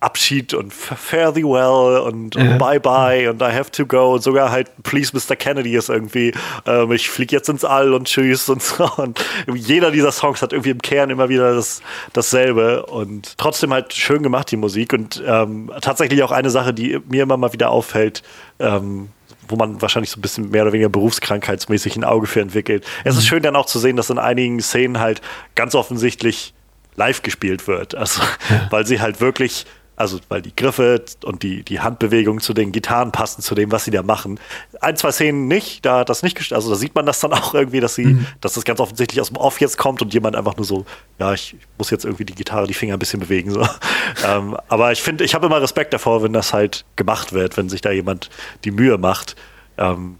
[0.00, 2.58] Abschied und Fare thee well und, ja.
[2.58, 5.36] Bye bye und I have to go und sogar halt Please Mr.
[5.36, 6.32] Kennedy ist irgendwie,
[6.66, 8.86] ähm, ich fliege jetzt ins All und tschüss und so.
[8.96, 9.20] Und
[9.54, 11.82] jeder dieser Songs hat irgendwie im Kern immer wieder das,
[12.12, 14.92] dasselbe und trotzdem halt schön gemacht, die Musik.
[14.92, 18.22] Und ähm, tatsächlich auch eine Sache, die mir immer mal wieder auffällt,
[18.58, 19.08] ähm,
[19.48, 22.84] wo man wahrscheinlich so ein bisschen mehr oder weniger berufskrankheitsmäßig ein Auge für entwickelt.
[23.04, 23.28] Es ist mhm.
[23.28, 25.20] schön dann auch zu sehen, dass in einigen Szenen halt
[25.54, 26.54] ganz offensichtlich
[26.96, 27.94] live gespielt wird.
[27.94, 28.66] Also, ja.
[28.70, 29.66] weil sie halt wirklich
[29.96, 33.86] also, weil die Griffe und die, die Handbewegungen zu den Gitarren passen, zu dem, was
[33.86, 34.38] sie da machen.
[34.82, 37.80] Ein, zwei Szenen nicht, da das nicht, also da sieht man das dann auch irgendwie,
[37.80, 38.26] dass sie, mhm.
[38.42, 40.84] dass das ganz offensichtlich aus dem Off jetzt kommt und jemand einfach nur so,
[41.18, 43.66] ja, ich, ich muss jetzt irgendwie die Gitarre, die Finger ein bisschen bewegen, so.
[44.26, 47.70] ähm, aber ich finde, ich habe immer Respekt davor, wenn das halt gemacht wird, wenn
[47.70, 48.28] sich da jemand
[48.64, 49.34] die Mühe macht,
[49.78, 50.16] ähm,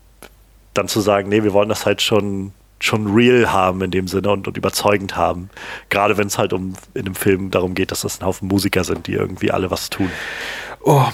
[0.72, 4.30] dann zu sagen, nee, wir wollen das halt schon schon real haben in dem Sinne
[4.30, 5.50] und, und überzeugend haben.
[5.88, 8.84] Gerade wenn es halt um in einem Film darum geht, dass das ein Haufen Musiker
[8.84, 10.10] sind, die irgendwie alle was tun.
[10.82, 11.06] Oh,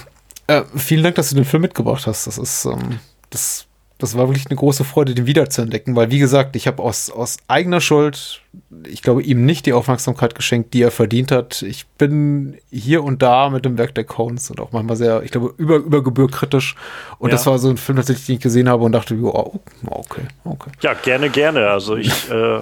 [0.47, 2.27] äh, vielen Dank, dass du den Film mitgebracht hast.
[2.27, 2.99] Das ist, ähm,
[3.29, 3.65] das
[4.03, 7.37] das war wirklich eine große Freude, den wiederzuentdecken, weil wie gesagt, ich habe aus, aus
[7.47, 8.41] eigener Schuld,
[8.85, 11.61] ich glaube, ihm nicht die Aufmerksamkeit geschenkt, die er verdient hat.
[11.61, 15.31] Ich bin hier und da mit dem Werk der Cones und auch manchmal sehr, ich
[15.31, 16.75] glaube, über, über Gebühr kritisch.
[17.17, 17.35] Und ja.
[17.35, 20.71] das war so ein Film tatsächlich, den ich gesehen habe und dachte, oh, okay, okay.
[20.81, 21.69] Ja, gerne, gerne.
[21.69, 22.59] Also ich äh,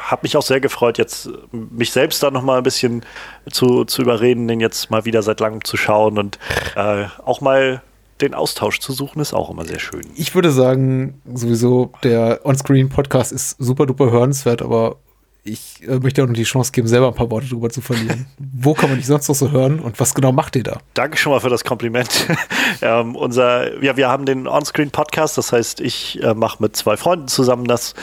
[0.00, 3.04] habe mich auch sehr gefreut, jetzt mich selbst da noch mal ein bisschen
[3.50, 6.38] zu, zu überreden, den jetzt mal wieder seit langem zu schauen und
[6.76, 7.82] äh, auch mal
[8.20, 10.02] den Austausch zu suchen, ist auch immer sehr schön.
[10.14, 14.96] Ich würde sagen, sowieso, der Onscreen-Podcast ist super duper hörenswert, aber
[15.44, 18.26] ich äh, möchte auch noch die Chance geben, selber ein paar Worte drüber zu verlieren.
[18.38, 20.78] Wo kann man dich sonst noch so hören und was genau macht ihr da?
[20.94, 22.26] Danke schon mal für das Kompliment.
[22.82, 27.28] ähm, unser, ja, wir haben den Onscreen-Podcast, das heißt, ich äh, mache mit zwei Freunden
[27.28, 27.94] zusammen das.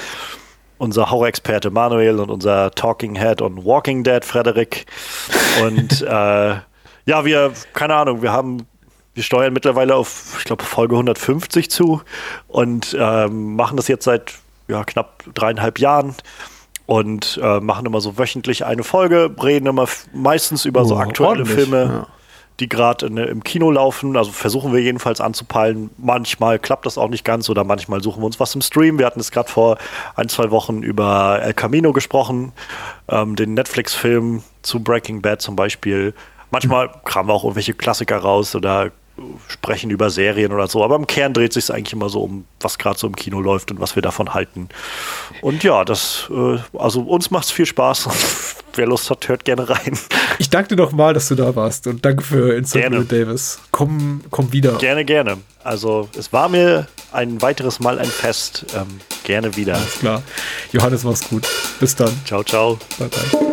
[0.80, 4.85] Unser Horror-Experte Manuel und unser Talking Head und Walking Dead Frederik.
[5.64, 6.56] Und äh,
[7.06, 8.65] Ja, wir, keine Ahnung, wir haben,
[9.14, 12.02] wir steuern mittlerweile auf, ich glaube, Folge 150 zu
[12.48, 14.34] und ähm, machen das jetzt seit
[14.68, 16.15] ja, knapp dreieinhalb Jahren
[16.85, 21.45] und äh, machen immer so wöchentlich eine Folge, reden immer meistens über oh, so aktuelle
[21.45, 21.84] Filme.
[21.84, 22.07] Ja
[22.60, 24.15] die gerade im Kino laufen.
[24.15, 25.90] Also versuchen wir jedenfalls anzupeilen.
[25.98, 28.99] Manchmal klappt das auch nicht ganz oder manchmal suchen wir uns was im Stream.
[28.99, 29.77] Wir hatten es gerade vor
[30.15, 32.53] ein, zwei Wochen über El Camino gesprochen,
[33.10, 36.14] ähm, den Netflix-Film zu Breaking Bad zum Beispiel.
[36.52, 38.91] Manchmal kramen wir auch irgendwelche Klassiker raus oder
[39.48, 40.84] sprechen über Serien oder so.
[40.84, 43.40] Aber im Kern dreht sich es eigentlich immer so um, was gerade so im Kino
[43.41, 44.69] läuft und was wir davon halten.
[45.41, 48.10] Und ja, das, äh, also uns macht es viel Spaß.
[48.76, 49.98] Wer Lust hat, hört gerne rein.
[50.40, 53.60] Ich danke dir nochmal, dass du da warst und danke für Instant Davis.
[53.69, 54.73] Komm, komm wieder.
[54.80, 55.38] Gerne, gerne.
[55.64, 58.65] Also es war mir ein weiteres Mal ein Fest.
[58.76, 58.88] Ähm,
[59.23, 59.76] gerne wieder.
[59.76, 60.23] Alles klar.
[60.72, 61.48] Johannes, mach's gut.
[61.80, 62.11] Bis dann.
[62.26, 62.80] Ciao, ciao.
[62.98, 63.53] Bye, bye.